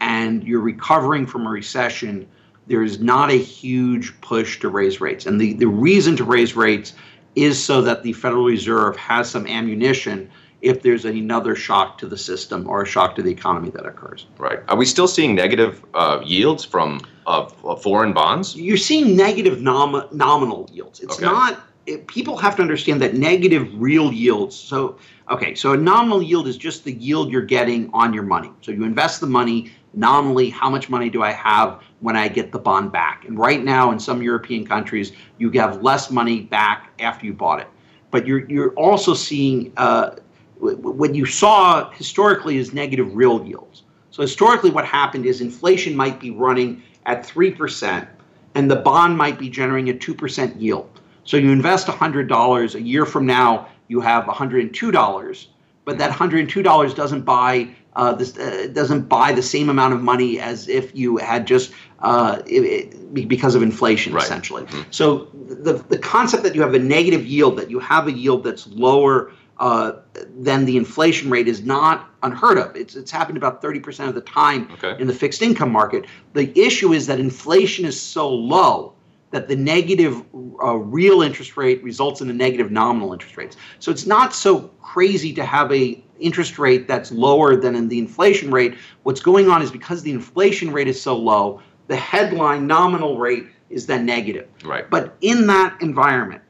and 0.00 0.42
you're 0.42 0.60
recovering 0.60 1.26
from 1.26 1.46
a 1.46 1.50
recession, 1.50 2.26
there's 2.66 2.98
not 3.00 3.30
a 3.30 3.36
huge 3.36 4.18
push 4.22 4.58
to 4.60 4.70
raise 4.70 5.00
rates. 5.00 5.26
And 5.26 5.38
the, 5.38 5.52
the 5.52 5.66
reason 5.66 6.16
to 6.16 6.24
raise 6.24 6.56
rates 6.56 6.94
is 7.34 7.62
so 7.62 7.82
that 7.82 8.02
the 8.02 8.14
Federal 8.14 8.44
Reserve 8.44 8.96
has 8.96 9.30
some 9.30 9.46
ammunition 9.46 10.30
if 10.62 10.80
there's 10.82 11.04
another 11.04 11.54
shock 11.56 11.98
to 11.98 12.06
the 12.06 12.16
system 12.16 12.66
or 12.68 12.82
a 12.82 12.86
shock 12.86 13.16
to 13.16 13.22
the 13.22 13.30
economy 13.30 13.68
that 13.70 13.84
occurs. 13.84 14.26
right. 14.38 14.60
Are 14.68 14.76
we 14.76 14.86
still 14.86 15.08
seeing 15.08 15.34
negative 15.34 15.84
uh, 15.92 16.20
yields 16.24 16.64
from 16.64 17.00
uh, 17.26 17.46
foreign 17.76 18.12
bonds? 18.12 18.56
You're 18.56 18.76
seeing 18.76 19.16
negative 19.16 19.60
nom- 19.60 20.06
nominal 20.12 20.70
yields. 20.72 21.00
It's 21.00 21.16
Okay. 21.16 21.26
not. 21.26 21.60
It, 21.86 22.06
people 22.06 22.36
have 22.36 22.54
to 22.56 22.62
understand 22.62 23.02
that 23.02 23.14
negative 23.14 23.68
real 23.74 24.12
yields. 24.12 24.54
So, 24.54 24.98
okay, 25.28 25.56
so 25.56 25.72
a 25.72 25.76
nominal 25.76 26.22
yield 26.22 26.46
is 26.46 26.56
just 26.56 26.84
the 26.84 26.92
yield 26.92 27.32
you're 27.32 27.42
getting 27.42 27.90
on 27.92 28.14
your 28.14 28.22
money. 28.22 28.52
So 28.60 28.70
you 28.70 28.84
invest 28.84 29.20
the 29.20 29.26
money 29.26 29.72
nominally. 29.92 30.48
How 30.48 30.70
much 30.70 30.88
money 30.88 31.10
do 31.10 31.24
I 31.24 31.32
have 31.32 31.82
when 31.98 32.16
I 32.16 32.28
get 32.28 32.52
the 32.52 32.60
bond 32.60 32.92
back? 32.92 33.24
And 33.26 33.36
right 33.36 33.64
now, 33.64 33.90
in 33.90 33.98
some 33.98 34.22
European 34.22 34.64
countries, 34.64 35.10
you 35.38 35.50
have 35.52 35.82
less 35.82 36.08
money 36.08 36.42
back 36.42 36.92
after 37.00 37.26
you 37.26 37.32
bought 37.32 37.58
it. 37.60 37.66
But 38.12 38.28
you're 38.28 38.48
you're 38.48 38.74
also 38.74 39.12
seeing 39.14 39.72
uh, 39.76 40.16
what 40.62 41.14
you 41.14 41.26
saw 41.26 41.90
historically 41.90 42.56
is 42.56 42.72
negative 42.72 43.14
real 43.14 43.44
yields. 43.44 43.82
So 44.10 44.22
historically, 44.22 44.70
what 44.70 44.84
happened 44.84 45.26
is 45.26 45.40
inflation 45.40 45.96
might 45.96 46.20
be 46.20 46.30
running 46.30 46.82
at 47.06 47.26
three 47.26 47.50
percent, 47.50 48.08
and 48.54 48.70
the 48.70 48.76
bond 48.76 49.16
might 49.16 49.38
be 49.38 49.48
generating 49.48 49.90
a 49.94 49.98
two 49.98 50.14
percent 50.14 50.60
yield. 50.60 51.00
So 51.24 51.36
you 51.36 51.50
invest 51.50 51.88
hundred 51.88 52.28
dollars. 52.28 52.74
A 52.74 52.82
year 52.82 53.04
from 53.06 53.26
now, 53.26 53.68
you 53.88 54.00
have 54.00 54.26
one 54.26 54.36
hundred 54.36 54.62
and 54.62 54.74
two 54.74 54.92
dollars, 54.92 55.48
but 55.84 55.98
that 55.98 56.12
hundred 56.12 56.40
and 56.40 56.48
two 56.48 56.62
dollars 56.62 56.94
doesn't 56.94 57.22
buy 57.22 57.68
uh, 57.94 58.12
this 58.14 58.36
uh, 58.38 58.68
doesn't 58.72 59.08
buy 59.08 59.32
the 59.32 59.42
same 59.42 59.68
amount 59.68 59.94
of 59.94 60.00
money 60.02 60.38
as 60.38 60.68
if 60.68 60.94
you 60.94 61.16
had 61.16 61.46
just 61.46 61.72
uh, 62.00 62.40
it, 62.46 62.60
it- 62.62 62.98
because 63.12 63.54
of 63.54 63.62
inflation, 63.62 64.14
Right. 64.14 64.24
essentially. 64.24 64.66
So 64.90 65.28
the 65.34 65.74
the 65.74 65.98
concept 65.98 66.44
that 66.44 66.54
you 66.54 66.62
have 66.62 66.72
a 66.72 66.78
negative 66.78 67.26
yield, 67.26 67.58
that 67.58 67.70
you 67.70 67.78
have 67.78 68.06
a 68.06 68.12
yield 68.12 68.42
that's 68.44 68.66
lower 68.68 69.32
uh, 69.62 69.92
than 70.40 70.64
the 70.64 70.76
inflation 70.76 71.30
rate, 71.30 71.46
is 71.46 71.62
not 71.62 72.10
unheard 72.24 72.58
of. 72.58 72.74
It's 72.74 72.96
it's 72.96 73.12
happened 73.12 73.36
about 73.36 73.62
thirty 73.62 73.78
percent 73.78 74.08
of 74.08 74.14
the 74.16 74.20
time 74.22 74.68
Okay. 74.72 75.00
in 75.00 75.06
the 75.06 75.14
fixed 75.14 75.40
income 75.40 75.70
market. 75.70 76.04
The 76.34 76.46
issue 76.58 76.92
is 76.92 77.06
that 77.06 77.20
inflation 77.20 77.84
is 77.84 77.98
so 78.00 78.28
low 78.28 78.94
that 79.30 79.46
the 79.48 79.56
negative 79.56 80.20
uh, 80.62 80.74
real 80.74 81.22
interest 81.22 81.56
rate 81.56 81.82
results 81.82 82.20
in 82.20 82.26
the 82.26 82.34
negative 82.34 82.70
nominal 82.70 83.12
interest 83.12 83.36
rates. 83.36 83.56
So 83.78 83.90
it's 83.90 84.06
not 84.06 84.34
so 84.34 84.68
crazy 84.82 85.32
to 85.34 85.44
have 85.44 85.72
a 85.72 86.02
interest 86.18 86.58
rate 86.58 86.86
that's 86.88 87.10
lower 87.12 87.56
than 87.56 87.74
in 87.76 87.88
the 87.88 87.98
inflation 87.98 88.50
rate. 88.50 88.74
What's 89.04 89.20
going 89.20 89.48
on 89.48 89.62
is 89.62 89.70
because 89.70 90.02
the 90.02 90.10
inflation 90.10 90.72
rate 90.72 90.88
is 90.88 91.00
so 91.00 91.16
low, 91.16 91.62
the 91.86 91.96
headline 91.96 92.66
nominal 92.66 93.16
rate 93.18 93.46
is 93.70 93.86
then 93.86 94.04
negative. 94.04 94.48
Right. 94.64 94.90
But 94.90 95.16
in 95.20 95.46
that 95.46 95.80
environment, 95.80 96.42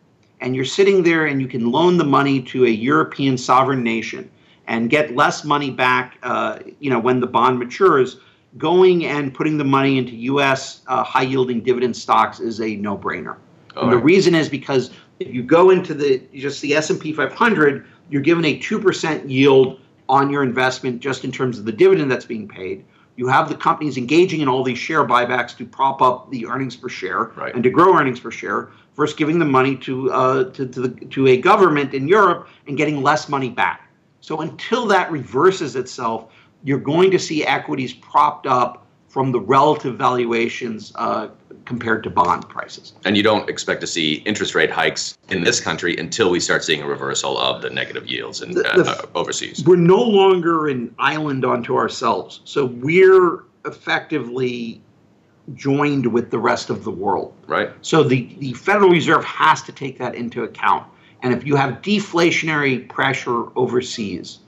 and 0.42 0.56
you're 0.56 0.64
sitting 0.64 1.02
there 1.02 1.26
and 1.26 1.40
you 1.40 1.46
can 1.46 1.70
loan 1.70 1.96
the 1.96 2.04
money 2.04 2.42
to 2.42 2.66
a 2.66 2.68
European 2.68 3.38
sovereign 3.38 3.82
nation 3.82 4.28
and 4.66 4.90
get 4.90 5.14
less 5.14 5.44
money 5.44 5.70
back, 5.70 6.18
uh, 6.22 6.58
you 6.80 6.90
know, 6.90 6.98
when 6.98 7.20
the 7.20 7.26
bond 7.26 7.58
matures, 7.58 8.18
going 8.58 9.06
and 9.06 9.32
putting 9.32 9.56
the 9.56 9.64
money 9.64 9.98
into 9.98 10.14
U.S. 10.16 10.82
Uh, 10.86 11.02
high-yielding 11.02 11.62
dividend 11.62 11.96
stocks 11.96 12.40
is 12.40 12.60
a 12.60 12.76
no-brainer. 12.76 13.36
And 13.76 13.90
the 13.90 13.96
reason 13.96 14.34
is 14.34 14.50
because 14.50 14.90
if 15.18 15.32
you 15.32 15.42
go 15.42 15.70
into 15.70 15.94
the 15.94 16.22
just 16.34 16.60
the 16.60 16.74
S&P 16.74 17.12
500, 17.14 17.86
you're 18.10 18.20
given 18.20 18.44
a 18.44 18.58
two 18.58 18.78
percent 18.78 19.30
yield 19.30 19.80
on 20.10 20.28
your 20.28 20.42
investment 20.42 21.00
just 21.00 21.24
in 21.24 21.32
terms 21.32 21.58
of 21.58 21.64
the 21.64 21.72
dividend 21.72 22.10
that's 22.10 22.26
being 22.26 22.46
paid. 22.46 22.84
You 23.16 23.28
have 23.28 23.48
the 23.48 23.54
companies 23.54 23.96
engaging 23.96 24.42
in 24.42 24.48
all 24.48 24.62
these 24.62 24.78
share 24.78 25.06
buybacks 25.06 25.56
to 25.56 25.64
prop 25.64 26.02
up 26.02 26.30
the 26.30 26.46
earnings 26.46 26.76
per 26.76 26.90
share 26.90 27.32
Right. 27.36 27.54
and 27.54 27.62
to 27.64 27.70
grow 27.70 27.96
earnings 27.96 28.20
per 28.20 28.30
share, 28.30 28.68
versus 28.96 29.16
giving 29.16 29.38
the 29.38 29.44
money 29.44 29.76
to 29.76 30.12
uh, 30.12 30.44
to 30.52 30.66
to, 30.66 30.80
the, 30.88 31.06
to 31.06 31.26
a 31.28 31.36
government 31.36 31.94
in 31.94 32.08
Europe 32.08 32.48
and 32.66 32.76
getting 32.76 33.02
less 33.02 33.28
money 33.28 33.50
back. 33.50 33.88
So 34.20 34.40
until 34.40 34.86
that 34.86 35.10
reverses 35.10 35.74
itself, 35.76 36.32
you're 36.64 36.78
going 36.78 37.10
to 37.10 37.18
see 37.18 37.44
equities 37.44 37.92
propped 37.92 38.46
up 38.46 38.86
from 39.08 39.30
the 39.32 39.40
relative 39.40 39.96
valuations 39.98 40.92
uh, 40.94 41.28
compared 41.66 42.02
to 42.04 42.08
bond 42.08 42.48
prices. 42.48 42.94
And 43.04 43.14
you 43.16 43.22
don't 43.22 43.48
expect 43.50 43.80
to 43.82 43.86
see 43.86 44.14
interest 44.24 44.54
rate 44.54 44.70
hikes 44.70 45.18
in 45.28 45.42
this 45.44 45.60
country 45.60 45.96
until 45.98 46.30
we 46.30 46.40
start 46.40 46.64
seeing 46.64 46.80
a 46.82 46.86
reversal 46.86 47.36
of 47.36 47.60
the 47.62 47.68
negative 47.68 48.06
yields 48.06 48.40
in, 48.40 48.52
The- 48.52 48.72
uh, 48.72 48.82
the- 48.82 48.90
uh, 48.90 49.06
overseas. 49.14 49.62
we're 49.66 49.76
no 49.76 50.00
longer 50.00 50.68
an 50.68 50.94
island 50.98 51.44
unto 51.44 51.76
ourselves. 51.76 52.40
So 52.44 52.64
we're 52.66 53.44
effectively 53.66 54.80
joined 55.54 56.06
with 56.12 56.30
the 56.30 56.38
rest 56.38 56.70
of 56.70 56.84
the 56.84 56.90
world. 56.90 57.32
Right. 57.46 57.70
So 57.82 58.02
the, 58.02 58.34
the 58.38 58.52
Federal 58.54 58.90
Reserve 58.90 59.24
has 59.24 59.62
to 59.62 59.72
take 59.72 59.98
that 59.98 60.14
into 60.14 60.44
account. 60.44 60.86
And 61.22 61.32
if 61.32 61.46
you 61.46 61.56
have 61.56 61.82
deflationary 61.82 62.88
pressure 62.88 63.46
overseas 63.56 64.38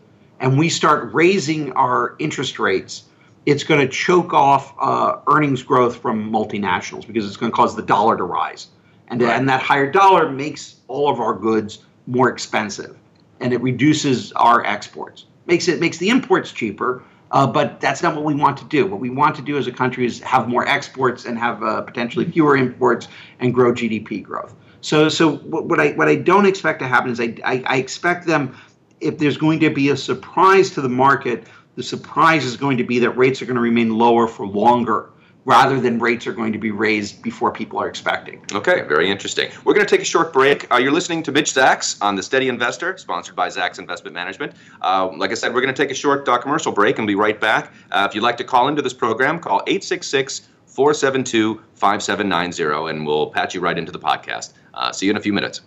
and 0.41 0.59
we 0.59 0.69
start 0.69 1.13
raising 1.13 1.73
our 1.73 2.17
interest 2.19 2.59
rates, 2.59 3.05
it's 3.47 3.63
going 3.63 3.81
to 3.81 3.89
choke 3.89 4.33
off 4.33 4.75
uh, 4.81 5.19
earnings 5.29 5.63
growth 5.63 5.97
from 5.97 6.31
multinationals 6.31 7.07
because 7.07 7.27
it's 7.27 7.37
going 7.37 7.53
to 7.53 7.57
cause 7.57 7.77
the 7.77 7.83
dollar 7.83 8.17
to 8.17 8.25
rise. 8.25 8.69
And, 9.09 9.21
Right. 9.21 9.37
and 9.37 9.49
that 9.49 9.61
higher 9.61 9.91
dollar 9.91 10.31
makes 10.31 10.77
all 10.89 11.11
of 11.11 11.21
our 11.21 11.35
goods 11.35 11.85
more 12.07 12.29
expensive 12.31 12.97
and 13.41 13.53
it 13.53 13.61
reduces 13.61 14.33
our 14.33 14.65
exports. 14.65 15.27
Makes 15.47 15.69
it 15.69 15.79
makes 15.79 15.99
the 15.99 16.09
imports 16.09 16.53
cheaper, 16.53 17.03
uh, 17.35 17.45
but 17.45 17.81
that's 17.81 18.01
not 18.01 18.15
what 18.15 18.25
we 18.25 18.33
want 18.33 18.57
to 18.57 18.65
do. 18.67 18.87
What 18.87 19.01
we 19.01 19.11
want 19.11 19.35
to 19.37 19.43
do 19.43 19.59
as 19.59 19.67
a 19.67 19.73
country 19.73 20.07
is 20.07 20.21
have 20.21 20.49
more 20.49 20.67
exports 20.69 21.25
and 21.25 21.37
have 21.37 21.63
uh, 21.65 21.83
potentially 21.83 22.31
fewer 22.31 22.57
imports 22.57 23.09
and 23.41 23.53
grow 23.53 23.73
GDP 23.73 24.23
growth. 24.23 24.55
So, 24.83 25.09
so 25.09 25.39
what, 25.39 25.81
I 25.81 25.93
what 25.93 26.09
I 26.09 26.15
don't 26.15 26.47
expect 26.47 26.79
to 26.79 26.87
happen 26.87 27.11
is 27.11 27.19
I, 27.19 27.35
I 27.45 27.65
I 27.67 27.77
expect 27.79 28.27
them 28.27 28.57
if 29.01 29.19
there's 29.19 29.37
going 29.37 29.59
to 29.61 29.71
be 29.71 29.89
a 29.89 29.97
surprise 29.97 30.71
to 30.71 30.81
the 30.81 30.89
market, 30.89 31.49
the 31.75 31.83
surprise 31.83 32.45
is 32.45 32.57
going 32.57 32.77
to 32.79 32.85
be 32.85 33.01
that 33.01 33.11
rates 33.11 33.43
are 33.43 33.47
going 33.47 33.57
to 33.57 33.63
remain 33.63 33.91
lower 33.91 34.29
for 34.29 34.47
longer 34.47 35.11
rather 35.45 35.81
than 35.81 35.99
rates 35.99 36.27
are 36.27 36.33
going 36.33 36.53
to 36.53 36.59
be 36.59 36.71
raised 36.71 37.23
before 37.23 37.53
people 37.53 37.79
are 37.79 37.89
expecting. 37.89 38.45
Okay, 38.53 38.83
very 38.83 39.11
interesting. 39.11 39.51
We're 39.65 39.75
going 39.75 39.87
to 39.87 39.91
take 39.91 40.01
a 40.01 40.05
short 40.07 40.33
break. 40.33 40.73
Uh, 40.73 40.77
you're 40.77 40.93
listening 40.93 41.23
to 41.25 41.33
Mitch 41.33 41.53
Zacks 41.53 42.01
on 42.03 42.15
The 42.15 42.23
Steady 42.23 42.49
Investor, 42.49 42.97
sponsored 42.99 43.37
by 43.37 43.49
Zacks 43.49 43.79
Investment 43.79 44.15
Management. 44.15 44.55
Uh, 44.81 45.11
like 45.17 45.31
I 45.31 45.35
said, 45.35 45.55
we're 45.55 45.61
going 45.61 45.75
to 45.75 45.83
take 45.83 45.91
a 45.91 45.95
short 45.95 46.29
uh, 46.29 46.39
commercial 46.39 46.73
break 46.73 46.99
and 46.99 47.07
be 47.07 47.15
right 47.15 47.41
back. 47.41 47.73
Uh, 47.91 48.07
if 48.09 48.15
you'd 48.15 48.25
like 48.25 48.37
to 48.39 48.45
call 48.45 48.69
into 48.69 48.83
this 48.83 48.95
program, 48.95 49.39
call 49.39 49.63
866 49.67 50.49
472 50.67 51.63
5790 51.75 52.91
and 52.91 53.07
we'll 53.07 53.31
patch 53.31 53.55
you 53.55 53.61
right 53.61 53.79
into 53.79 53.93
the 53.93 53.99
podcast. 53.99 54.55
Uh, 54.73 54.91
see 54.93 55.07
you 55.07 55.11
in 55.11 55.17
a 55.17 55.21
few 55.21 55.33
minutes. 55.33 55.61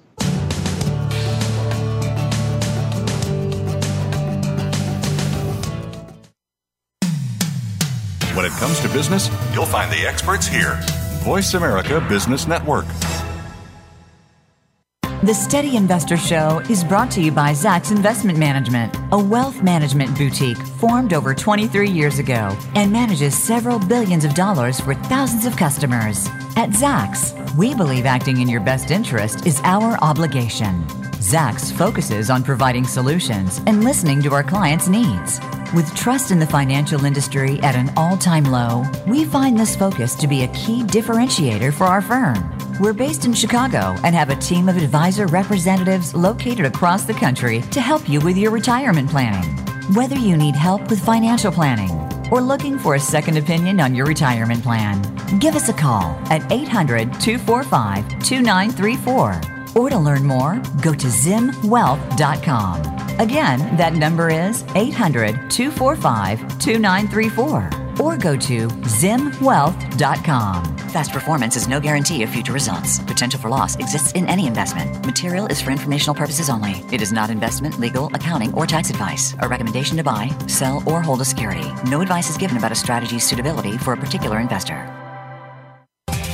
When 8.38 8.46
it 8.46 8.52
comes 8.52 8.80
to 8.82 8.90
business, 8.90 9.32
you'll 9.52 9.66
find 9.66 9.92
the 9.92 10.06
experts 10.06 10.46
here. 10.46 10.80
Voice 11.24 11.56
America 11.56 12.06
Business 12.08 12.46
Network. 12.46 12.86
The 15.24 15.34
Steady 15.34 15.76
Investor 15.76 16.18
Show 16.18 16.60
is 16.70 16.84
brought 16.84 17.10
to 17.14 17.22
you 17.24 17.32
by 17.32 17.54
Zacks 17.54 17.92
Investment 17.92 18.38
Management, 18.38 18.96
a 19.12 19.18
wealth 19.18 19.64
management 19.64 20.16
boutique 20.16 20.60
formed 20.80 21.14
over 21.14 21.34
23 21.34 21.90
years 21.90 22.20
ago 22.20 22.56
and 22.76 22.92
manages 22.92 23.36
several 23.36 23.80
billions 23.80 24.24
of 24.24 24.36
dollars 24.36 24.80
for 24.80 24.94
thousands 24.94 25.48
of 25.48 25.58
customers. 25.58 26.28
At 26.56 26.70
Zacks, 26.70 27.34
We 27.56 27.74
believe 27.74 28.06
acting 28.06 28.40
in 28.40 28.48
your 28.48 28.62
best 28.62 28.92
interest 28.92 29.48
is 29.48 29.60
our 29.64 29.98
obligation. 30.04 30.86
Zacks 31.20 31.72
focuses 31.72 32.30
on 32.30 32.44
providing 32.44 32.86
solutions 32.86 33.60
and 33.66 33.84
listening 33.84 34.22
to 34.22 34.34
our 34.34 34.44
clients' 34.44 34.88
needs. 34.88 35.40
With 35.74 35.94
trust 35.96 36.30
in 36.30 36.38
the 36.38 36.46
financial 36.46 37.06
industry 37.06 37.60
at 37.62 37.76
an 37.76 37.92
all 37.98 38.18
time 38.18 38.44
low, 38.46 38.86
we 39.08 39.26
find 39.26 39.58
this 39.60 39.76
focus 39.76 40.14
to 40.16 40.28
be 40.28 40.44
a 40.44 40.48
key 40.50 40.84
differentiator 40.84 41.74
for 41.74 41.86
our 41.86 42.04
firm. 42.04 42.56
We're 42.80 42.94
based 42.94 43.26
in 43.26 43.34
Chicago 43.34 43.96
and 44.04 44.14
have 44.14 44.30
a 44.30 44.36
team 44.36 44.70
of 44.70 44.78
advisor 44.78 45.26
representatives 45.26 46.14
located 46.14 46.66
across 46.66 47.04
the 47.04 47.16
country 47.16 47.62
to 47.72 47.82
help 47.82 48.08
you 48.08 48.20
with 48.22 48.38
your 48.38 48.52
retirement 48.52 49.10
planning. 49.10 49.50
Whether 49.96 50.18
you 50.18 50.38
need 50.38 50.56
help 50.56 50.88
with 50.88 51.04
financial 51.04 51.52
planning 51.52 51.92
or 52.32 52.42
looking 52.42 52.78
for 52.78 52.94
a 52.94 53.00
second 53.00 53.38
opinion 53.38 53.80
on 53.80 53.96
your 53.96 54.06
retirement 54.06 54.62
plan, 54.62 55.02
give 55.40 55.56
us 55.56 55.68
a 55.68 55.74
call 55.74 56.16
at 56.30 56.50
800 56.52 57.12
245 57.20 58.08
2934. 58.24 59.57
Or 59.76 59.90
to 59.90 59.98
learn 59.98 60.26
more, 60.26 60.62
go 60.82 60.94
to 60.94 61.08
zimwealth.com. 61.08 62.98
Again, 63.20 63.78
that 63.78 63.94
number 63.94 64.30
is 64.30 64.64
800 64.76 65.50
245 65.50 66.60
2934. 66.60 67.70
Or 68.00 68.16
go 68.16 68.38
to 68.38 68.68
zimwealth.com. 68.68 70.78
Past 70.90 71.12
performance 71.12 71.56
is 71.56 71.68
no 71.68 71.80
guarantee 71.80 72.24
of 72.24 72.30
future 72.30 72.54
results. 72.54 73.00
Potential 73.00 73.40
for 73.40 73.50
loss 73.50 73.76
exists 73.76 74.14
in 74.14 74.28
any 74.28 74.48
investment. 74.48 75.06
Material 75.06 75.48
is 75.48 75.62
for 75.62 75.72
informational 75.72 76.16
purposes 76.16 76.50
only. 76.50 76.84
It 76.92 77.02
is 77.02 77.12
not 77.12 77.30
investment, 77.30 77.80
legal, 77.80 78.08
accounting, 78.14 78.54
or 78.54 78.66
tax 78.66 78.90
advice. 78.90 79.36
A 79.40 79.48
recommendation 79.48 79.98
to 79.98 80.04
buy, 80.04 80.30
sell, 80.48 80.84
or 80.86 81.02
hold 81.02 81.22
a 81.22 81.26
security. 81.26 81.68
No 81.90 82.02
advice 82.02 82.30
is 82.30 82.38
given 82.38 82.58
about 82.58 82.72
a 82.72 82.76
strategy's 82.76 83.24
suitability 83.24 83.78
for 83.78 83.94
a 83.94 83.98
particular 83.98 84.40
investor. 84.40 85.07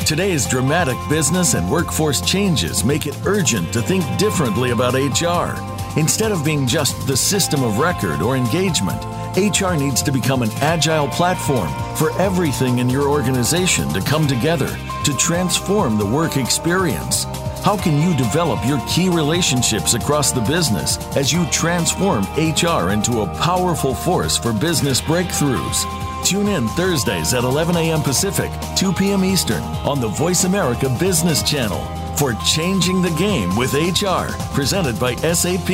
Today's 0.05 0.45
dramatic 0.45 0.97
business 1.07 1.53
and 1.53 1.71
workforce 1.71 2.19
changes 2.19 2.83
make 2.83 3.07
it 3.07 3.17
urgent 3.25 3.71
to 3.71 3.81
think 3.81 4.03
differently 4.17 4.71
about 4.71 4.95
HR. 4.95 5.57
Instead 5.97 6.33
of 6.33 6.43
being 6.43 6.67
just 6.67 7.07
the 7.07 7.15
system 7.15 7.63
of 7.63 7.79
record 7.79 8.21
or 8.21 8.35
engagement, 8.35 9.01
HR 9.37 9.75
needs 9.75 10.03
to 10.03 10.11
become 10.11 10.41
an 10.41 10.51
agile 10.55 11.07
platform 11.07 11.69
for 11.95 12.11
everything 12.21 12.79
in 12.79 12.89
your 12.89 13.07
organization 13.07 13.87
to 13.93 14.01
come 14.01 14.27
together 14.27 14.77
to 15.05 15.15
transform 15.15 15.97
the 15.97 16.05
work 16.05 16.35
experience. 16.35 17.23
How 17.63 17.77
can 17.77 18.01
you 18.01 18.15
develop 18.17 18.59
your 18.65 18.85
key 18.89 19.07
relationships 19.07 19.93
across 19.93 20.33
the 20.33 20.41
business 20.41 20.97
as 21.15 21.31
you 21.31 21.45
transform 21.49 22.25
HR 22.35 22.91
into 22.91 23.21
a 23.21 23.39
powerful 23.39 23.95
force 23.95 24.37
for 24.37 24.51
business 24.51 24.99
breakthroughs? 24.99 26.12
Tune 26.23 26.47
in 26.47 26.69
Thursdays 26.69 27.33
at 27.33 27.43
11 27.43 27.75
a.m. 27.75 28.01
Pacific, 28.01 28.49
2 28.77 28.93
p.m. 28.93 29.25
Eastern 29.25 29.61
on 29.85 29.99
the 29.99 30.07
Voice 30.07 30.45
America 30.45 30.87
Business 30.97 31.43
Channel 31.43 31.83
for 32.15 32.33
Changing 32.45 33.01
the 33.01 33.09
Game 33.11 33.53
with 33.57 33.73
HR, 33.73 34.31
presented 34.53 34.97
by 34.99 35.15
SAP. 35.15 35.69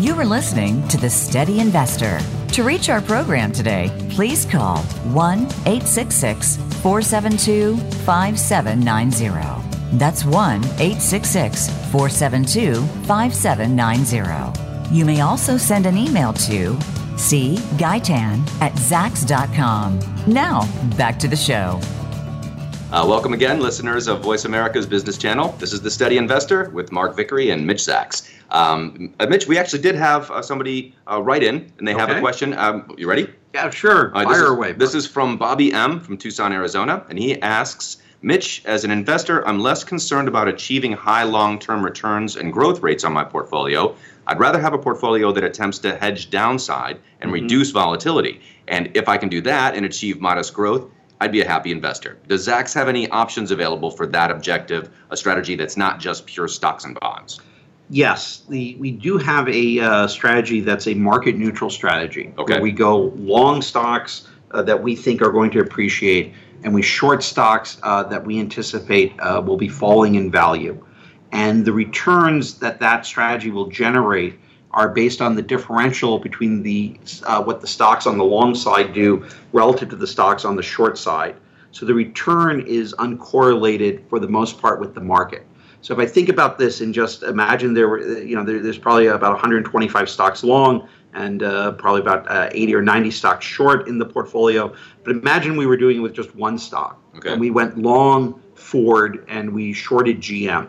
You 0.00 0.14
are 0.14 0.26
listening 0.26 0.86
to 0.88 0.98
The 0.98 1.08
Steady 1.08 1.60
Investor. 1.60 2.20
To 2.48 2.62
reach 2.64 2.90
our 2.90 3.00
program 3.00 3.50
today, 3.50 3.90
please 4.10 4.44
call 4.44 4.78
1 4.78 5.38
866 5.38 6.56
472 6.82 7.78
5790. 8.04 9.63
That's 9.92 10.24
1 10.24 10.64
866 10.64 11.68
472 11.90 12.74
5790. 13.06 14.94
You 14.94 15.04
may 15.04 15.20
also 15.20 15.56
send 15.56 15.86
an 15.86 15.96
email 15.96 16.32
to 16.32 16.74
cguytan 17.14 18.46
at 18.60 18.72
zacks.com. 18.72 20.00
Now, 20.26 20.66
back 20.96 21.18
to 21.20 21.28
the 21.28 21.36
show. 21.36 21.80
Uh, 22.90 23.04
welcome 23.04 23.32
again, 23.32 23.60
listeners 23.60 24.06
of 24.06 24.20
Voice 24.20 24.44
America's 24.44 24.86
Business 24.86 25.18
Channel. 25.18 25.48
This 25.58 25.72
is 25.72 25.80
The 25.80 25.90
Steady 25.90 26.16
Investor 26.16 26.70
with 26.70 26.92
Mark 26.92 27.16
Vickery 27.16 27.50
and 27.50 27.66
Mitch 27.66 27.78
Zacks. 27.78 28.30
Um, 28.50 29.12
uh, 29.18 29.26
Mitch, 29.26 29.48
we 29.48 29.58
actually 29.58 29.82
did 29.82 29.96
have 29.96 30.30
uh, 30.30 30.42
somebody 30.42 30.94
uh, 31.10 31.20
write 31.20 31.42
in, 31.42 31.72
and 31.78 31.88
they 31.88 31.92
have 31.92 32.08
a 32.10 32.20
question. 32.20 32.54
Um, 32.54 32.94
you 32.96 33.08
ready? 33.08 33.28
Yeah, 33.52 33.70
sure. 33.70 34.14
All 34.14 34.22
right, 34.22 34.24
Fire 34.24 34.34
this 34.34 34.42
is, 34.44 34.50
away. 34.50 34.72
This 34.72 34.94
is 34.94 35.06
from 35.08 35.36
Bobby 35.36 35.72
M. 35.72 35.98
from 35.98 36.16
Tucson, 36.16 36.52
Arizona, 36.52 37.04
and 37.08 37.18
he 37.18 37.40
asks 37.42 37.96
Mitch, 38.24 38.62
as 38.64 38.84
an 38.84 38.90
investor, 38.90 39.46
I'm 39.46 39.60
less 39.60 39.84
concerned 39.84 40.28
about 40.28 40.48
achieving 40.48 40.92
high 40.92 41.24
long 41.24 41.58
term 41.58 41.84
returns 41.84 42.36
and 42.36 42.50
growth 42.50 42.80
rates 42.80 43.04
on 43.04 43.12
my 43.12 43.22
portfolio. 43.22 43.94
I'd 44.26 44.40
rather 44.40 44.58
have 44.58 44.72
a 44.72 44.78
portfolio 44.78 45.30
that 45.32 45.44
attempts 45.44 45.78
to 45.80 45.94
hedge 45.94 46.30
downside 46.30 46.98
and 47.20 47.30
Mm-hmm. 47.30 47.42
reduce 47.42 47.70
volatility. 47.70 48.40
And 48.66 48.90
if 48.96 49.10
I 49.10 49.18
can 49.18 49.28
do 49.28 49.42
that 49.42 49.74
and 49.74 49.84
achieve 49.84 50.22
modest 50.22 50.54
growth, 50.54 50.90
I'd 51.20 51.32
be 51.32 51.42
a 51.42 51.46
happy 51.46 51.70
investor. 51.70 52.16
Does 52.26 52.48
Zacks 52.48 52.72
have 52.72 52.88
any 52.88 53.08
options 53.10 53.50
available 53.50 53.90
for 53.90 54.06
that 54.06 54.30
objective, 54.30 54.88
a 55.10 55.16
strategy 55.18 55.54
that's 55.54 55.76
not 55.76 56.00
just 56.00 56.26
pure 56.26 56.48
stocks 56.48 56.84
and 56.84 56.98
bonds? 57.00 57.40
Yes, 57.90 58.44
the, 58.48 58.74
we 58.76 58.90
do 58.90 59.18
have 59.18 59.46
a 59.50 59.80
uh, 59.80 60.06
strategy 60.06 60.60
that's 60.60 60.86
a 60.86 60.94
market 60.94 61.36
neutral 61.36 61.68
strategy. 61.68 62.32
Okay. 62.38 62.54
Where 62.54 62.62
we 62.62 62.72
go 62.72 63.12
long 63.16 63.60
stocks 63.60 64.28
uh, 64.52 64.62
that 64.62 64.82
we 64.82 64.96
think 64.96 65.20
are 65.20 65.32
going 65.32 65.50
to 65.50 65.60
appreciate, 65.60 66.32
and 66.64 66.74
we 66.74 66.82
short 66.82 67.22
stocks 67.22 67.78
uh, 67.82 68.02
that 68.04 68.24
we 68.24 68.40
anticipate 68.40 69.14
uh, 69.20 69.40
will 69.44 69.58
be 69.58 69.68
falling 69.68 70.16
in 70.16 70.30
value. 70.30 70.84
And 71.30 71.64
the 71.64 71.72
returns 71.72 72.58
that 72.58 72.80
that 72.80 73.06
strategy 73.06 73.50
will 73.50 73.68
generate 73.68 74.38
are 74.70 74.88
based 74.88 75.20
on 75.20 75.36
the 75.36 75.42
differential 75.42 76.18
between 76.18 76.62
the 76.62 76.98
uh, 77.24 77.42
what 77.42 77.60
the 77.60 77.66
stocks 77.66 78.06
on 78.06 78.18
the 78.18 78.24
long 78.24 78.54
side 78.54 78.92
do 78.92 79.24
relative 79.52 79.90
to 79.90 79.96
the 79.96 80.06
stocks 80.06 80.44
on 80.44 80.56
the 80.56 80.62
short 80.62 80.98
side. 80.98 81.36
So 81.70 81.86
the 81.86 81.94
return 81.94 82.64
is 82.66 82.94
uncorrelated 82.94 84.08
for 84.08 84.18
the 84.18 84.28
most 84.28 84.60
part 84.60 84.80
with 84.80 84.94
the 84.94 85.00
market. 85.00 85.46
So 85.80 85.92
if 85.92 86.00
I 86.00 86.06
think 86.06 86.28
about 86.28 86.56
this 86.56 86.80
and 86.80 86.94
just 86.94 87.22
imagine 87.24 87.74
there 87.74 87.88
were, 87.88 88.00
you 88.22 88.34
know, 88.34 88.42
there, 88.42 88.60
there's 88.60 88.78
probably 88.78 89.08
about 89.08 89.32
125 89.32 90.08
stocks 90.08 90.42
long 90.42 90.88
and 91.14 91.42
uh, 91.42 91.72
probably 91.72 92.00
about 92.00 92.28
uh, 92.30 92.48
80 92.52 92.74
or 92.74 92.82
90 92.82 93.10
stocks 93.10 93.46
short 93.46 93.88
in 93.88 93.98
the 93.98 94.04
portfolio. 94.04 94.74
But 95.04 95.12
imagine 95.12 95.56
we 95.56 95.66
were 95.66 95.76
doing 95.76 95.98
it 95.98 96.00
with 96.00 96.12
just 96.12 96.34
one 96.34 96.58
stock. 96.58 97.00
Okay. 97.16 97.32
And 97.32 97.40
we 97.40 97.50
went 97.50 97.78
long 97.78 98.40
Ford 98.54 99.24
and 99.28 99.52
we 99.52 99.72
shorted 99.72 100.20
GM. 100.20 100.68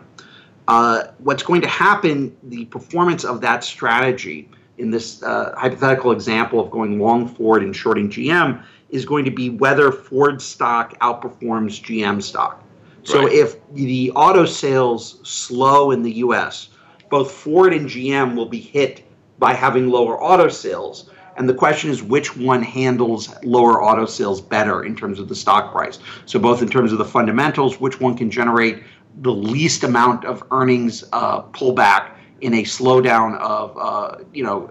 Uh, 0.68 1.04
what's 1.18 1.42
going 1.42 1.60
to 1.60 1.68
happen, 1.68 2.36
the 2.44 2.64
performance 2.66 3.24
of 3.24 3.40
that 3.40 3.62
strategy 3.64 4.48
in 4.78 4.90
this 4.90 5.22
uh, 5.22 5.54
hypothetical 5.56 6.12
example 6.12 6.60
of 6.60 6.70
going 6.70 7.00
long 7.00 7.28
Ford 7.28 7.62
and 7.62 7.74
shorting 7.74 8.10
GM 8.10 8.62
is 8.90 9.04
going 9.04 9.24
to 9.24 9.30
be 9.30 9.50
whether 9.50 9.90
Ford 9.90 10.40
stock 10.40 10.98
outperforms 11.00 11.80
GM 11.82 12.22
stock. 12.22 12.62
So 13.04 13.24
Right. 13.24 13.32
if 13.32 13.56
the 13.72 14.10
auto 14.12 14.44
sales 14.44 15.20
slow 15.22 15.92
in 15.92 16.02
the 16.02 16.12
US, 16.14 16.68
both 17.10 17.30
Ford 17.30 17.72
and 17.72 17.88
GM 17.88 18.34
will 18.34 18.48
be 18.48 18.60
hit 18.60 19.05
by 19.38 19.52
having 19.52 19.88
lower 19.88 20.22
auto 20.22 20.48
sales. 20.48 21.10
And 21.36 21.48
the 21.48 21.54
question 21.54 21.90
is 21.90 22.02
which 22.02 22.36
one 22.36 22.62
handles 22.62 23.34
lower 23.44 23.82
auto 23.82 24.06
sales 24.06 24.40
better 24.40 24.84
in 24.84 24.96
terms 24.96 25.18
of 25.18 25.28
the 25.28 25.34
stock 25.34 25.72
price. 25.72 25.98
So 26.24 26.38
both 26.38 26.62
in 26.62 26.68
terms 26.68 26.92
of 26.92 26.98
the 26.98 27.04
fundamentals, 27.04 27.78
which 27.78 28.00
one 28.00 28.16
can 28.16 28.30
generate 28.30 28.82
the 29.20 29.32
least 29.32 29.84
amount 29.84 30.24
of 30.24 30.42
earnings 30.50 31.04
uh, 31.12 31.42
pullback 31.42 32.12
in 32.40 32.54
a 32.54 32.62
slowdown 32.62 33.38
of 33.38 33.76
uh, 33.78 34.24
you 34.32 34.44
know 34.44 34.70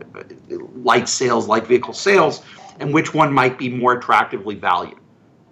light 0.83 1.07
sales, 1.07 1.47
light 1.47 1.67
vehicle 1.67 1.93
sales, 1.93 2.41
and 2.79 2.93
which 2.93 3.13
one 3.13 3.31
might 3.31 3.57
be 3.57 3.69
more 3.69 3.93
attractively 3.93 4.55
valued 4.55 4.99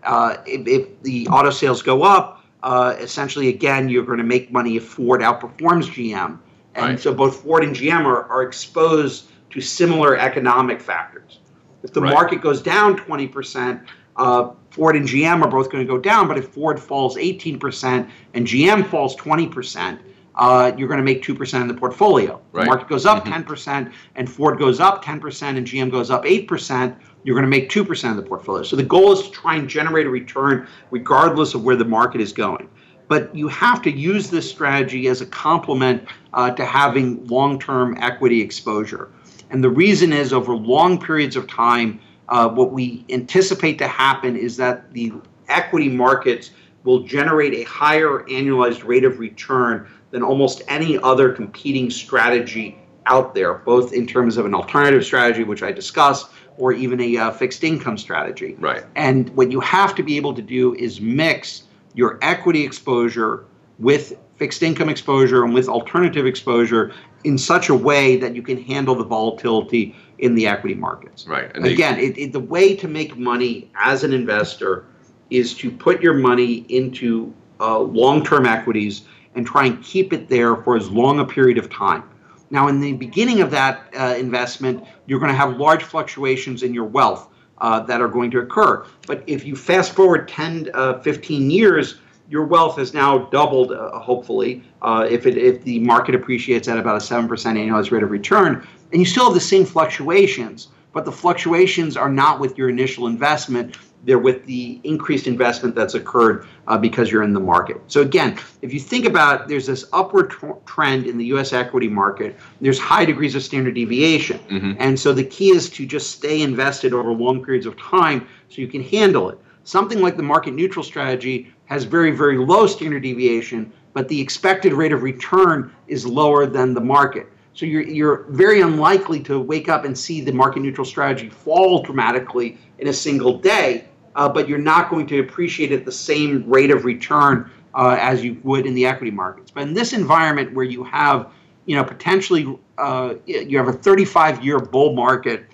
uh, 0.04 0.38
if, 0.46 0.68
if 0.68 1.02
the 1.02 1.28
auto 1.28 1.50
sales 1.50 1.82
go 1.82 2.04
up, 2.04 2.44
uh, 2.64 2.96
essentially, 3.00 3.50
again, 3.50 3.90
you're 3.90 4.06
going 4.06 4.18
to 4.18 4.24
make 4.24 4.52
money 4.52 4.78
if 4.78 4.86
Ford 4.86 5.22
outperforms 5.22 5.86
GM. 5.88 6.40
And 6.76 6.86
Right. 6.86 7.00
so 7.00 7.14
both 7.14 7.42
Ford 7.42 7.64
and 7.64 7.76
GM 7.76 8.06
are, 8.06 8.26
are 8.30 8.44
exposed 8.44 9.26
to 9.52 9.62
similar 9.62 10.18
economic 10.18 10.82
factors. 10.82 11.40
If 11.84 11.94
the 11.94 12.02
Right. 12.02 12.14
market 12.14 12.42
goes 12.42 12.62
down 12.62 12.96
20%, 12.96 13.82
uh, 14.16 14.50
Ford 14.72 14.96
and 14.96 15.08
GM 15.08 15.44
are 15.44 15.50
both 15.50 15.72
going 15.72 15.86
to 15.86 15.92
go 15.92 16.00
down. 16.00 16.28
But 16.28 16.38
if 16.38 16.48
Ford 16.50 16.80
falls 16.80 17.18
18% 17.18 18.08
and 18.34 18.48
GM 18.48 18.84
falls 18.84 19.16
20%, 19.16 20.00
uh, 20.36 20.72
you're 20.78 20.88
going 20.88 21.00
to 21.00 21.04
make 21.04 21.22
2% 21.22 21.62
in 21.62 21.68
the 21.68 21.74
portfolio. 21.74 22.42
Right. 22.52 22.64
The 22.64 22.70
market 22.70 22.90
goes 22.90 23.06
up 23.06 23.24
10% 23.26 23.92
and 24.16 24.30
Ford 24.30 24.58
goes 24.58 24.80
up 24.80 25.04
10% 25.06 25.58
and 25.58 25.68
GM 25.68 25.92
goes 25.92 26.10
up 26.10 26.26
8%, 26.26 26.96
you're 27.24 27.36
going 27.36 27.46
to 27.46 27.50
make 27.50 27.70
2% 27.70 28.10
of 28.10 28.16
the 28.18 28.24
portfolio. 28.24 28.64
So 28.64 28.76
the 28.76 28.84
goal 28.84 29.12
is 29.14 29.22
to 29.24 29.32
try 29.32 29.56
and 29.56 29.70
generate 29.70 30.08
a 30.08 30.10
return 30.10 30.68
regardless 30.90 31.54
of 31.54 31.64
where 31.64 31.76
the 31.76 31.86
market 31.86 32.20
is 32.20 32.34
going. 32.34 32.68
But 33.08 33.36
you 33.36 33.48
have 33.50 33.82
to 33.84 33.92
use 33.92 34.30
this 34.30 34.50
strategy 34.50 35.08
as 35.08 35.22
a 35.22 35.26
complement 35.26 36.08
uh, 36.34 36.52
to 36.52 36.66
having 36.66 37.26
long 37.28 37.60
term 37.60 37.98
equity 38.00 38.42
exposure. 38.42 39.10
And 39.50 39.64
the 39.64 39.70
reason 39.70 40.14
is 40.14 40.34
over 40.34 40.56
long 40.56 41.00
periods 41.00 41.36
of 41.36 41.48
time, 41.48 42.00
uh, 42.30 42.50
what 42.50 42.72
we 42.72 43.06
anticipate 43.10 43.78
to 43.80 43.88
happen 43.88 44.36
is 44.36 44.58
that 44.58 44.92
the 44.94 45.14
equity 45.50 45.90
markets 45.90 46.52
will 46.84 47.04
generate 47.04 47.54
a 47.54 47.64
higher 47.64 48.24
annualized 48.30 48.86
rate 48.86 49.04
of 49.04 49.20
return 49.20 49.88
than 50.12 50.24
almost 50.24 50.62
any 50.68 50.98
other 51.00 51.32
competing 51.32 51.90
strategy 51.90 52.78
out 53.06 53.36
there, 53.36 53.56
both 53.56 53.94
in 53.94 54.08
terms 54.08 54.38
of 54.38 54.46
an 54.46 54.54
alternative 54.54 55.04
strategy, 55.04 55.44
which 55.44 55.64
I 55.64 55.72
discussed, 55.72 56.30
or 56.58 56.72
even 56.72 57.00
a 57.02 57.18
uh, 57.18 57.32
fixed 57.32 57.64
income 57.64 57.98
strategy. 57.98 58.56
Right. 58.60 58.84
And 58.96 59.30
what 59.36 59.52
you 59.52 59.60
have 59.60 59.96
to 59.96 60.04
be 60.04 60.18
able 60.18 60.34
to 60.36 60.42
do 60.42 60.76
is 60.76 61.02
mix 61.02 61.63
your 61.94 62.20
equity 62.22 62.64
exposure 62.64 63.46
with 63.80 64.18
fixed 64.38 64.64
income 64.64 64.90
exposure 64.90 65.44
and 65.44 65.54
with 65.54 65.68
alternative 65.68 66.26
exposure 66.26 66.94
in 67.24 67.38
such 67.38 67.70
a 67.70 67.76
way 67.76 68.18
that 68.18 68.36
you 68.36 68.42
can 68.42 68.62
handle 68.62 68.96
the 68.96 69.04
volatility 69.04 69.96
in 70.20 70.36
the 70.36 70.48
equity 70.48 70.76
markets. 70.76 71.28
Right. 71.28 71.52
And 71.56 71.66
Again, 71.66 72.00
it, 72.00 72.18
it, 72.18 72.34
the 72.34 72.40
way 72.40 72.76
to 72.76 72.88
make 72.88 73.18
money 73.18 73.70
as 73.76 74.04
an 74.04 74.14
investor 74.14 74.86
is 75.30 75.54
to 75.56 75.72
put 75.72 76.02
your 76.02 76.14
money 76.14 76.66
into 76.70 77.34
uh, 77.60 77.80
long-term 77.80 78.46
equities 78.46 79.04
and 79.36 79.46
try 79.46 79.66
and 79.66 79.84
keep 79.84 80.14
it 80.14 80.30
there 80.30 80.56
for 80.58 80.76
as 80.76 80.90
long 80.90 81.20
a 81.20 81.26
period 81.26 81.58
of 81.58 81.70
time. 81.70 82.04
Now, 82.50 82.68
in 82.68 82.80
the 82.80 82.94
beginning 82.94 83.42
of 83.42 83.50
that 83.52 83.82
uh, 83.98 84.16
investment, 84.18 84.84
you're 85.08 85.20
going 85.20 85.32
to 85.32 85.38
have 85.38 85.58
large 85.58 85.84
fluctuations 85.84 86.62
in 86.62 86.74
your 86.74 86.86
wealth 86.86 87.30
uh, 87.60 87.80
that 87.82 88.02
are 88.02 88.08
going 88.08 88.32
to 88.32 88.40
occur. 88.40 88.86
But 89.08 89.24
if 89.28 89.46
you 89.46 89.56
fast 89.56 89.94
forward 89.94 90.28
10, 90.28 90.70
uh, 90.74 91.00
15 91.00 91.50
years, 91.50 92.00
your 92.30 92.46
wealth 92.46 92.78
has 92.78 92.94
now 92.94 93.20
doubled, 93.30 93.72
uh, 93.72 94.00
hopefully, 94.00 94.64
uh, 94.82 95.08
if, 95.10 95.26
it, 95.26 95.38
if 95.38 95.64
the 95.64 95.80
market 95.80 96.16
appreciates 96.16 96.68
at 96.68 96.78
about 96.78 96.96
a 96.96 97.00
7% 97.00 97.28
annualized 97.28 97.92
rate 97.92 98.04
of 98.04 98.12
return. 98.12 98.66
And 98.92 99.02
you 99.02 99.06
still 99.06 99.26
have 99.26 99.34
the 99.34 99.40
same 99.40 99.66
fluctuations, 99.66 100.70
but 100.94 101.06
the 101.06 101.12
fluctuations 101.12 101.98
are 101.98 102.10
not 102.10 102.40
with 102.40 102.58
your 102.58 102.70
initial 102.70 103.08
investment 103.08 103.78
they're 104.04 104.20
with 104.20 104.46
the 104.46 104.80
increased 104.84 105.28
investment 105.28 105.76
that's 105.76 105.94
occurred 105.94 106.48
uh, 106.68 106.78
because 106.78 107.12
you're 107.12 107.24
in 107.24 107.34
the 107.34 107.40
market. 107.40 107.80
So 107.88 108.02
again, 108.02 108.38
if 108.62 108.74
you 108.74 108.80
think 108.80 109.06
about 109.06 109.48
there's 109.48 109.66
this 109.66 109.86
upward 109.94 110.32
t- 110.32 110.48
trend 110.66 111.06
in 111.06 111.18
the 111.18 111.26
US 111.26 111.54
equity 111.54 111.88
market, 111.88 112.38
there's 112.62 112.80
high 112.80 113.06
degrees 113.06 113.36
of 113.36 113.44
standard 113.44 113.76
deviation. 113.76 114.40
Mm-hmm. 114.40 114.74
And 114.80 115.00
so 115.00 115.14
the 115.14 115.24
key 115.24 115.50
is 115.50 115.70
to 115.72 115.86
just 115.86 116.12
stay 116.12 116.42
invested 116.42 116.94
over 116.94 117.12
long 117.12 117.44
periods 117.44 117.66
of 117.66 117.78
time 117.80 118.28
so 118.50 118.62
you 118.62 118.68
can 118.68 118.84
handle 118.84 119.30
it. 119.30 119.40
Something 119.64 120.02
like 120.02 120.18
the 120.18 120.24
market 120.24 120.54
neutral 120.54 120.84
strategy 120.84 121.54
has 121.66 121.86
very 121.86 122.12
very 122.12 122.38
low 122.38 122.68
standard 122.68 123.04
deviation, 123.04 123.72
but 123.94 124.10
the 124.10 124.20
expected 124.20 124.74
rate 124.74 124.92
of 124.92 125.04
return 125.04 125.74
is 125.88 126.06
lower 126.06 126.46
than 126.46 126.74
the 126.74 126.82
market. 126.82 127.28
So 127.56 127.68
you're, 127.68 127.84
you're 127.84 128.26
very 128.30 128.62
unlikely 128.62 129.20
to 129.22 129.40
wake 129.40 129.70
up 129.70 129.86
and 129.86 129.96
see 129.96 130.22
the 130.22 130.32
market 130.32 130.62
neutral 130.62 130.86
strategy 130.86 131.30
fall 131.30 131.84
dramatically 131.84 132.58
in 132.80 132.88
a 132.88 132.94
single 132.94 133.38
day 133.38 133.86
uh, 134.16 134.30
but 134.30 134.48
you're 134.48 134.58
not 134.58 134.90
going 134.90 135.08
to 135.08 135.20
appreciate 135.20 135.72
it 135.72 135.80
at 135.80 135.86
the 135.86 135.92
same 135.92 136.48
rate 136.50 136.72
of 136.72 136.86
return 136.86 137.50
uh, 137.74 137.98
as 138.00 138.24
you 138.24 138.40
would 138.44 138.66
in 138.66 138.74
the 138.74 138.86
equity 138.86 139.12
markets. 139.12 139.52
But 139.52 139.64
in 139.64 139.74
this 139.74 139.94
environment 139.94 140.54
where 140.54 140.66
you 140.66 140.84
have, 140.84 141.32
you 141.66 141.76
know, 141.76 141.84
potentially 141.84 142.60
uh, 142.78 143.16
you 143.26 143.58
have 143.58 143.68
a 143.68 143.74
35-year 143.74 144.60
bull 144.60 144.94
market 144.94 145.46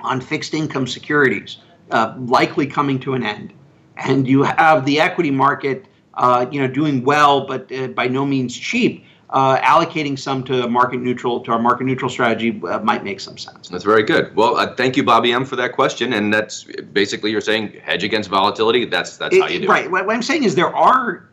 on 0.00 0.20
fixed 0.20 0.54
income 0.54 0.86
securities, 0.86 1.58
uh, 1.90 2.14
likely 2.18 2.66
coming 2.66 2.98
to 3.00 3.14
an 3.14 3.22
end, 3.22 3.52
and 3.96 4.26
you 4.26 4.42
have 4.42 4.84
the 4.86 4.98
equity 5.00 5.30
market, 5.30 5.84
uh, 6.14 6.46
you 6.50 6.60
know, 6.60 6.66
doing 6.66 7.04
well 7.04 7.46
but 7.46 7.70
uh, 7.72 7.88
by 7.88 8.08
no 8.08 8.26
means 8.26 8.56
cheap 8.56 9.04
uh, 9.30 9.58
allocating 9.58 10.18
some 10.18 10.42
to 10.44 10.68
market 10.68 11.00
neutral 11.00 11.40
to 11.40 11.52
our 11.52 11.58
market 11.58 11.84
neutral 11.84 12.10
strategy 12.10 12.60
uh, 12.68 12.80
might 12.80 13.04
make 13.04 13.20
some 13.20 13.38
sense. 13.38 13.68
That's 13.68 13.84
very 13.84 14.02
good. 14.02 14.34
Well, 14.34 14.56
uh, 14.56 14.74
thank 14.74 14.96
you, 14.96 15.04
Bobby 15.04 15.32
M, 15.32 15.44
for 15.44 15.56
that 15.56 15.72
question. 15.72 16.12
And 16.12 16.34
that's 16.34 16.64
basically 16.92 17.30
you're 17.30 17.40
saying 17.40 17.74
hedge 17.82 18.02
against 18.02 18.28
volatility. 18.28 18.84
That's 18.84 19.16
that's 19.16 19.34
it, 19.34 19.42
how 19.42 19.48
you 19.48 19.60
do 19.60 19.68
right. 19.68 19.84
it. 19.84 19.90
Right. 19.90 20.06
What 20.06 20.14
I'm 20.14 20.22
saying 20.22 20.44
is 20.44 20.56
there 20.56 20.74
are 20.74 21.28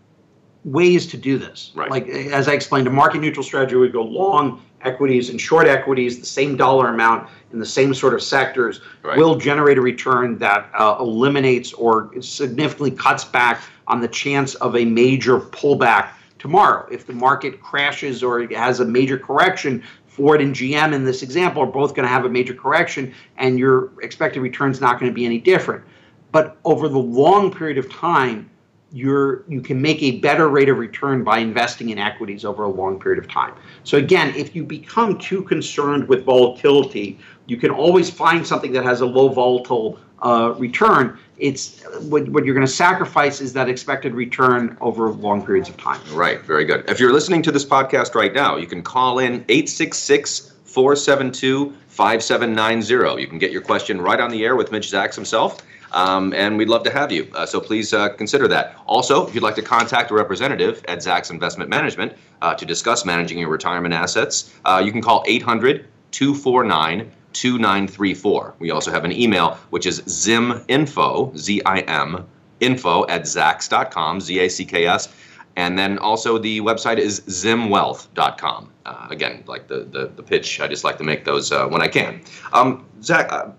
ways 0.64 1.08
to 1.08 1.18
do 1.18 1.38
this. 1.40 1.72
Right. 1.74 1.90
Like 1.90 2.08
as 2.08 2.48
I 2.48 2.54
explained, 2.54 2.88
a 2.88 2.92
market 2.92 3.20
neutral 3.20 3.44
strategy 3.44 3.76
would 3.76 3.94
go 3.94 4.04
long 4.04 4.62
equities 4.82 5.30
and 5.30 5.42
short 5.42 5.66
equities, 5.68 6.20
the 6.20 6.26
same 6.26 6.56
dollar 6.56 6.90
amount 6.90 7.28
in 7.52 7.58
the 7.58 7.66
same 7.66 7.96
sort 7.96 8.14
of 8.14 8.22
sectors 8.22 8.80
right. 9.02 9.18
will 9.18 9.36
generate 9.38 9.80
a 9.80 9.82
return 9.82 10.38
that 10.38 10.70
uh, 10.78 10.98
eliminates 11.00 11.74
or 11.74 12.12
significantly 12.22 12.92
cuts 12.92 13.24
back 13.24 13.64
on 13.88 14.02
the 14.02 14.08
chance 14.08 14.54
of 14.56 14.76
a 14.76 14.86
major 14.86 15.40
pullback 15.40 16.10
tomorrow. 16.40 16.88
If 16.92 17.06
the 17.06 17.14
market 17.14 17.62
crashes 17.62 18.24
or 18.24 18.46
has 18.54 18.80
a 18.80 18.86
major 18.86 19.18
correction, 19.18 19.84
Ford 20.06 20.42
and 20.42 20.56
GM 20.56 20.94
in 20.94 21.04
this 21.04 21.22
example 21.22 21.64
are 21.64 21.68
both 21.68 21.94
going 21.94 22.08
to 22.08 22.12
have 22.12 22.26
a 22.26 22.30
major 22.30 22.54
correction, 22.54 23.14
and 23.38 23.60
your 23.60 23.92
expected 24.02 24.42
return 24.42 24.72
is 24.72 24.82
not 24.82 25.00
going 25.00 25.12
to 25.12 25.16
be 25.16 25.26
any 25.26 25.40
different. 25.40 25.84
But 26.32 26.58
over 26.66 26.90
the 26.90 26.98
long 27.00 27.52
period 27.52 27.78
of 27.78 27.92
time, 27.92 28.50
you're 28.92 29.44
you 29.50 29.62
can 29.62 29.82
make 29.82 30.02
a 30.02 30.20
better 30.20 30.48
rate 30.48 30.70
of 30.70 30.78
return 30.78 31.24
by 31.24 31.40
investing 31.40 31.90
in 31.90 31.98
equities 31.98 32.46
over 32.46 32.64
a 32.64 32.70
long 32.70 33.00
period 33.00 33.24
of 33.24 33.30
time. 33.30 33.54
So 33.84 33.98
again, 33.98 34.34
if 34.36 34.56
you 34.56 34.64
become 34.64 35.18
too 35.18 35.44
concerned 35.44 36.08
with 36.08 36.24
volatility, 36.24 37.20
you 37.48 37.58
can 37.58 37.70
always 37.70 38.10
find 38.10 38.48
something 38.48 38.72
that 38.72 38.84
has 38.84 39.02
a 39.02 39.06
low 39.06 39.30
volatile 39.30 40.00
uh, 40.22 40.54
return 40.58 41.18
it's 41.40 41.84
what, 42.02 42.28
what 42.30 42.46
you're 42.46 42.56
going 42.56 42.66
to 42.66 42.72
sacrifice 42.72 43.42
is 43.42 43.54
that 43.54 43.70
expected 43.70 44.14
return 44.14 44.78
over 44.82 45.12
long 45.12 45.46
periods 45.46 45.70
of 45.70 45.78
time. 45.78 46.02
Right, 46.12 46.42
very 46.42 46.66
good. 46.66 46.90
If 46.90 47.00
you're 47.00 47.14
listening 47.14 47.44
to 47.44 47.52
this 47.52 47.66
podcast 47.66 48.16
right 48.16 48.34
now, 48.34 48.58
you 48.58 48.68
can 48.68 48.82
call 48.82 49.20
in 49.20 49.46
866 49.48 50.54
472 50.64 51.74
5790. 51.88 53.22
You 53.22 53.28
can 53.28 53.40
get 53.40 53.52
your 53.52 53.62
question 53.62 54.02
right 54.02 54.20
on 54.20 54.30
the 54.32 54.44
air 54.46 54.56
with 54.56 54.72
Mitch 54.72 54.88
Zacks 54.92 55.16
himself. 55.16 55.62
Um, 55.94 56.34
and 56.34 56.58
we'd 56.58 56.68
love 56.68 56.84
to 56.84 56.92
have 56.92 57.14
you. 57.14 57.32
Uh, 57.34 57.46
so 57.46 57.62
please 57.62 57.94
uh, 57.94 58.10
consider 58.10 58.48
that. 58.50 58.76
Also, 58.88 59.26
if 59.26 59.34
you'd 59.34 59.44
like 59.44 59.56
to 59.56 59.62
contact 59.62 60.12
a 60.12 60.14
representative 60.14 60.84
at 60.88 61.00
Zacks 61.00 61.32
Investment 61.32 61.70
Management 61.70 62.14
uh, 62.42 62.54
to 62.56 62.66
discuss 62.66 63.06
managing 63.06 63.40
your 63.40 63.50
retirement 63.50 63.94
assets, 63.94 64.54
uh, 64.66 64.82
you 64.84 64.92
can 64.92 65.02
call 65.02 65.24
800 65.28 65.88
249 66.12 67.12
2934. 67.40 68.56
We 68.60 68.72
also 68.72 68.92
have 68.92 69.06
an 69.06 69.12
email, 69.12 69.58
which 69.70 69.86
is 69.86 70.02
ziminfo, 70.02 71.38
Z 71.38 71.62
I 71.66 71.80
M, 71.82 72.26
info 72.60 73.06
at 73.08 73.24
zacks.com, 73.24 74.22
Z 74.22 74.40
A 74.40 74.50
C 74.50 74.66
K 74.66 74.86
S. 74.86 75.10
And 75.56 75.78
then 75.78 75.98
also 75.98 76.38
the 76.38 76.62
website 76.62 76.98
is 76.98 77.22
zimwealth.com. 77.22 78.72
Uh, 78.86 79.08
again, 79.10 79.44
like 79.48 79.68
the, 79.68 79.80
the, 79.92 80.12
the, 80.16 80.22
pitch, 80.22 80.62
I 80.62 80.68
just 80.68 80.84
like 80.84 81.00
to 81.00 81.04
make 81.04 81.26
those 81.26 81.52
uh, 81.52 81.68
when 81.68 81.82
I 81.82 81.88
can. 81.88 82.22
Um, 82.54 82.86
Zach, 83.02 83.32
uh, 83.32 83.50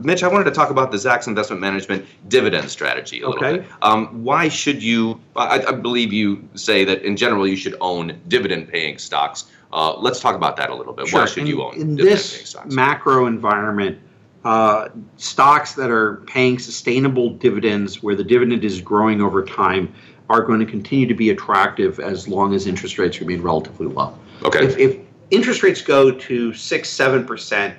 Mitch, 0.00 0.22
I 0.22 0.28
wanted 0.28 0.44
to 0.44 0.50
talk 0.50 0.70
about 0.70 0.90
the 0.90 0.96
Zacks 0.96 1.28
Investment 1.28 1.60
Management 1.60 2.06
dividend 2.28 2.70
strategy 2.70 3.20
a 3.20 3.28
little 3.28 3.44
okay. 3.44 3.58
bit. 3.58 3.68
Um, 3.82 4.24
why 4.24 4.48
should 4.48 4.82
you, 4.82 5.20
I, 5.36 5.62
I 5.62 5.72
believe 5.72 6.12
you 6.12 6.48
say 6.54 6.84
that 6.84 7.02
in 7.02 7.16
general 7.18 7.46
you 7.46 7.56
should 7.56 7.76
own 7.82 8.18
dividend 8.28 8.68
paying 8.68 8.96
stocks. 8.96 9.44
Uh, 9.72 9.96
let's 9.98 10.20
talk 10.20 10.34
about 10.34 10.56
that 10.56 10.70
a 10.70 10.74
little 10.74 10.92
bit. 10.92 11.08
Sure. 11.08 11.20
Why 11.20 11.26
should 11.26 11.42
in, 11.42 11.46
you 11.46 11.62
own 11.62 11.74
in 11.74 11.94
this 11.96 12.54
macro 12.66 13.26
environment? 13.26 13.98
Uh, 14.44 14.88
stocks 15.18 15.74
that 15.74 15.88
are 15.88 16.16
paying 16.26 16.58
sustainable 16.58 17.30
dividends, 17.30 18.02
where 18.02 18.16
the 18.16 18.24
dividend 18.24 18.64
is 18.64 18.80
growing 18.80 19.22
over 19.22 19.44
time, 19.44 19.94
are 20.28 20.42
going 20.42 20.58
to 20.58 20.66
continue 20.66 21.06
to 21.06 21.14
be 21.14 21.30
attractive 21.30 22.00
as 22.00 22.26
long 22.26 22.52
as 22.52 22.66
interest 22.66 22.98
rates 22.98 23.20
remain 23.20 23.40
relatively 23.40 23.86
low. 23.86 24.18
Okay. 24.44 24.64
If, 24.64 24.78
if 24.78 24.98
interest 25.30 25.62
rates 25.62 25.80
go 25.80 26.10
to 26.10 26.52
six, 26.54 26.88
seven 26.88 27.24
percent, 27.24 27.78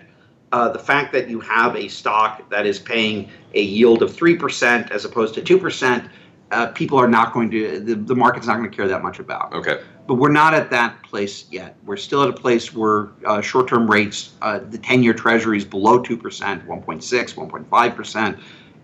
uh, 0.54 0.70
the 0.70 0.80
fact 0.80 1.12
that 1.14 1.30
you 1.30 1.42
have 1.42 1.76
a 1.76 1.90
stock 1.90 2.50
that 2.50 2.66
is 2.66 2.80
paying 2.80 3.30
a 3.54 3.62
yield 3.62 4.02
of 4.02 4.16
three 4.16 4.38
percent 4.38 4.90
as 4.92 5.04
opposed 5.04 5.36
to 5.36 5.42
two 5.42 5.60
percent, 5.60 6.10
uh, 6.52 6.68
people 6.68 6.98
are 6.98 7.10
not 7.10 7.34
going 7.34 7.52
to 7.52 7.82
the, 7.82 7.96
the 7.96 8.16
market's 8.16 8.48
not 8.48 8.58
going 8.58 8.70
to 8.70 8.76
care 8.76 8.88
that 8.88 9.04
much 9.04 9.20
about. 9.20 9.52
Okay 9.54 9.82
but 10.08 10.16
we're 10.16 10.32
not 10.32 10.54
at 10.54 10.70
that 10.72 11.02
place 11.04 11.46
yet. 11.50 11.76
We're 11.86 11.98
still 11.98 12.24
at 12.24 12.30
a 12.30 12.34
place 12.34 12.74
where 12.74 13.10
uh, 13.26 13.42
short-term 13.42 13.90
rates, 13.90 14.34
uh, 14.42 14.60
the 14.60 14.78
10-year 14.78 15.14
Treasury 15.14 15.58
is 15.58 15.66
below 15.66 16.00
two 16.00 16.18
percent, 16.18 16.68
1.6, 16.68 17.02
1.5 17.34 17.96
percent, 17.96 18.38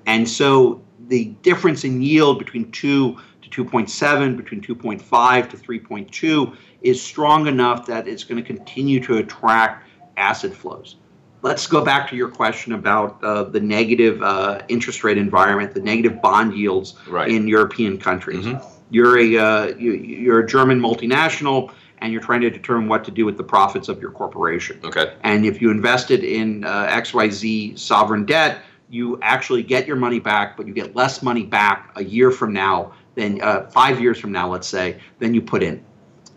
and 0.05 0.27
so 0.27 0.81
the 1.07 1.25
difference 1.41 1.83
in 1.83 2.01
yield 2.01 2.39
between 2.39 2.71
two 2.71 3.17
to 3.41 3.65
2.7, 3.65 4.37
between 4.37 4.61
2.5 4.61 5.49
to 5.49 5.57
3.2, 5.57 6.55
is 6.81 7.01
strong 7.01 7.47
enough 7.47 7.85
that 7.87 8.07
it's 8.07 8.23
going 8.23 8.41
to 8.41 8.47
continue 8.47 9.03
to 9.03 9.17
attract 9.17 9.87
asset 10.17 10.53
flows. 10.53 10.97
Let's 11.41 11.67
go 11.67 11.83
back 11.83 12.09
to 12.09 12.15
your 12.15 12.29
question 12.29 12.73
about 12.73 13.23
uh, 13.23 13.43
the 13.43 13.61
negative 13.61 14.21
uh, 14.21 14.61
interest 14.67 15.03
rate 15.03 15.17
environment, 15.17 15.73
the 15.73 15.81
negative 15.81 16.21
bond 16.21 16.53
yields 16.53 16.95
right. 17.07 17.29
in 17.29 17.47
European 17.47 17.97
countries. 17.97 18.45
Mm-hmm 18.45 18.78
you're 18.89 19.17
a 19.19 19.37
uh, 19.37 19.65
you, 19.77 19.93
you're 19.93 20.39
a 20.39 20.47
German 20.47 20.79
multinational 20.79 21.71
and 22.01 22.11
you're 22.13 22.21
trying 22.21 22.41
to 22.41 22.49
determine 22.49 22.87
what 22.87 23.03
to 23.05 23.11
do 23.11 23.25
with 23.25 23.37
the 23.37 23.43
profits 23.43 23.89
of 23.89 24.01
your 24.01 24.11
corporation. 24.11 24.79
Okay. 24.83 25.13
And 25.23 25.45
if 25.45 25.61
you 25.61 25.69
invested 25.69 26.23
in 26.23 26.63
uh, 26.63 26.87
XYZ 26.87 27.77
sovereign 27.77 28.25
debt, 28.25 28.59
you 28.89 29.19
actually 29.21 29.63
get 29.63 29.85
your 29.85 29.97
money 29.97 30.19
back, 30.19 30.57
but 30.57 30.65
you 30.65 30.73
get 30.73 30.95
less 30.95 31.21
money 31.21 31.43
back 31.43 31.91
a 31.95 32.03
year 32.03 32.31
from 32.31 32.53
now 32.53 32.93
than 33.15 33.41
uh, 33.41 33.67
five 33.67 33.99
years 34.01 34.17
from 34.19 34.31
now, 34.31 34.49
let's 34.49 34.67
say, 34.67 34.99
than 35.19 35.33
you 35.33 35.41
put 35.41 35.61
in. 35.61 35.83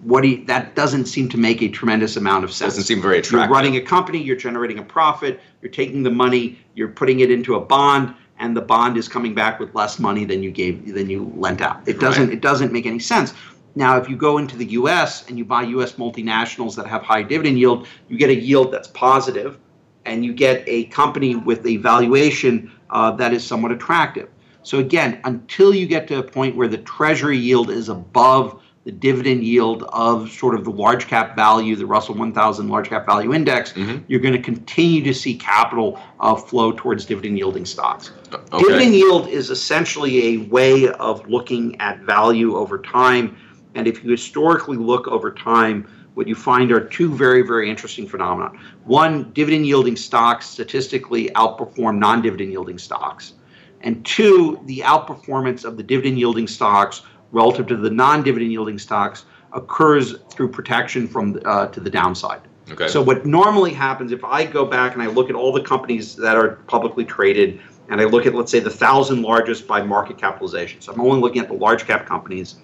What 0.03 0.23
do 0.23 0.29
you, 0.29 0.45
that 0.47 0.75
doesn't 0.75 1.07
seem 1.07 1.29
to 1.29 1.39
make 1.39 1.63
a 1.63 1.69
tremendous 1.69 2.17
amount 2.17 2.43
of 2.43 2.53
sense. 2.53 2.75
Doesn't 2.75 2.85
seem 2.85 3.01
very 3.01 3.19
attractive. 3.19 3.49
You're 3.49 3.49
running 3.49 3.77
a 3.77 3.81
company, 3.81 4.21
you're 4.21 4.37
generating 4.37 4.81
a 4.81 4.83
profit, 4.83 5.41
you're 5.63 5.71
taking 5.71 6.03
the 6.03 6.11
money, 6.11 6.59
you're 6.75 6.89
putting 6.89 7.21
it 7.21 7.31
into 7.31 7.55
a 7.55 7.61
bond 7.61 8.15
and 8.43 8.57
the 8.57 8.61
bond 8.61 8.97
is 8.97 9.09
coming 9.09 9.35
back 9.35 9.61
with 9.61 9.73
less 9.75 10.01
money 10.01 10.25
than 10.25 10.43
you 10.43 10.51
gave 10.51 10.93
than 10.93 11.09
you 11.09 11.33
lent 11.37 11.63
out. 11.63 11.81
It 11.87 12.01
doesn't 12.01 12.25
right. 12.25 12.33
it 12.33 12.43
doesn't 12.43 12.73
make 12.73 12.87
any 12.87 12.99
sense. 12.99 13.33
Now, 13.75 13.97
if 13.97 14.09
you 14.09 14.17
go 14.17 14.37
into 14.37 14.57
the 14.57 14.67
U.S. 14.81 15.27
and 15.29 15.39
you 15.39 15.47
buy 15.47 15.63
U.S. 15.63 15.93
multinationals 15.93 16.75
that 16.77 16.87
have 16.87 17.03
high 17.03 17.23
dividend 17.23 17.59
yield, 17.59 17.87
you 18.09 18.19
get 18.19 18.29
a 18.29 18.35
yield 18.35 18.71
that's 18.71 18.89
positive, 18.89 19.59
and 20.05 20.25
you 20.25 20.35
get 20.35 20.63
a 20.67 20.85
company 20.87 21.37
with 21.37 21.65
a 21.65 21.77
valuation 21.79 22.71
uh, 22.91 23.13
that 23.13 23.33
is 23.33 23.47
somewhat 23.47 23.73
attractive. 23.73 24.29
So 24.63 24.79
again, 24.79 25.21
until 25.25 25.75
you 25.75 25.87
get 25.87 26.07
to 26.09 26.19
a 26.19 26.23
point 26.23 26.55
where 26.55 26.69
the 26.69 26.79
treasury 26.79 27.39
yield 27.39 27.71
is 27.71 27.89
above 27.89 28.61
the 28.85 28.93
dividend 28.93 29.45
yield 29.45 29.85
of 29.85 30.31
sort 30.31 30.55
of 30.55 30.65
the 30.65 30.71
large 30.71 31.07
cap 31.07 31.37
value, 31.37 31.77
the 31.77 31.87
Russell 31.87 32.17
1000 32.17 32.69
large 32.69 32.89
cap 32.89 33.07
value 33.07 33.33
index, 33.33 33.73
mm-hmm. 33.73 34.03
you're 34.09 34.21
going 34.21 34.35
to 34.35 34.43
continue 34.43 35.03
to 35.05 35.15
see 35.15 35.37
capital 35.37 36.01
uh, 36.21 36.35
flow 36.35 36.73
towards 36.73 37.05
dividend 37.05 37.39
yielding 37.39 37.65
stocks. 37.65 38.11
Okay. 38.35 38.59
Dividend 38.59 38.95
yield 38.95 39.29
is 39.29 39.51
essentially 39.51 40.35
a 40.35 40.37
way 40.49 40.89
of 40.89 41.27
looking 41.29 41.81
at 41.81 42.01
value 42.01 42.57
over 42.57 42.79
time. 42.79 43.37
And 43.75 43.87
if 43.87 44.05
you 44.05 44.11
historically 44.11 44.77
look 44.77 45.09
over 45.09 45.31
time, 45.31 45.89
what 46.15 46.29
you 46.29 46.35
find 46.35 46.71
are 46.73 46.81
two 46.81 47.15
very, 47.15 47.43
very 47.43 47.71
interesting 47.71 48.07
phenomena. 48.07 48.53
One, 48.85 49.33
dividend 49.33 49.67
yielding 49.67 49.97
stocks 49.97 50.47
statistically 50.47 51.31
outperform 51.31 51.99
non 51.99 52.21
dividend 52.21 52.53
yielding 52.53 52.79
stocks. 52.79 53.35
And 53.81 54.05
two, 54.05 54.61
the 54.67 54.81
outperformance 54.81 55.65
of 55.65 55.77
the 55.77 55.83
dividend 55.83 56.19
yielding 56.19 56.47
stocks 56.47 57.03
relative 57.33 57.67
to 57.67 57.77
the 57.77 57.91
non-dividend 57.91 58.53
yielding 58.53 58.79
stocks 58.79 59.25
occurs 59.53 60.17
through 60.31 60.51
protection 60.51 61.09
from 61.09 61.41
uh, 61.45 61.67
to 61.69 61.81
the 61.81 61.91
downside. 61.91 62.43
Okay. 62.71 62.89
So 62.89 63.03
what 63.03 63.27
normally 63.27 63.73
happens 63.73 64.13
if 64.13 64.25
I 64.25 64.47
go 64.47 64.65
back 64.65 64.95
and 64.95 65.03
I 65.03 65.07
look 65.07 65.29
at 65.29 65.35
all 65.35 65.53
the 65.53 65.63
companies 65.63 66.15
that 66.17 66.37
are 66.37 66.57
publicly 66.69 67.05
traded 67.05 67.61
and 67.89 68.01
I 68.01 68.05
look 68.05 68.27
at 68.27 68.35
let's 68.35 68.51
say 68.51 68.61
the 68.61 68.71
thousand 68.71 69.23
largest 69.23 69.67
by 69.67 69.83
market 69.83 70.19
capitalization. 70.19 70.81
So 70.81 70.93
I'm 70.93 71.01
only 71.01 71.21
looking 71.21 71.43
at 71.43 71.49
the 71.49 71.55
large 71.55 71.87
cap 71.87 72.07
companies, 72.07 72.57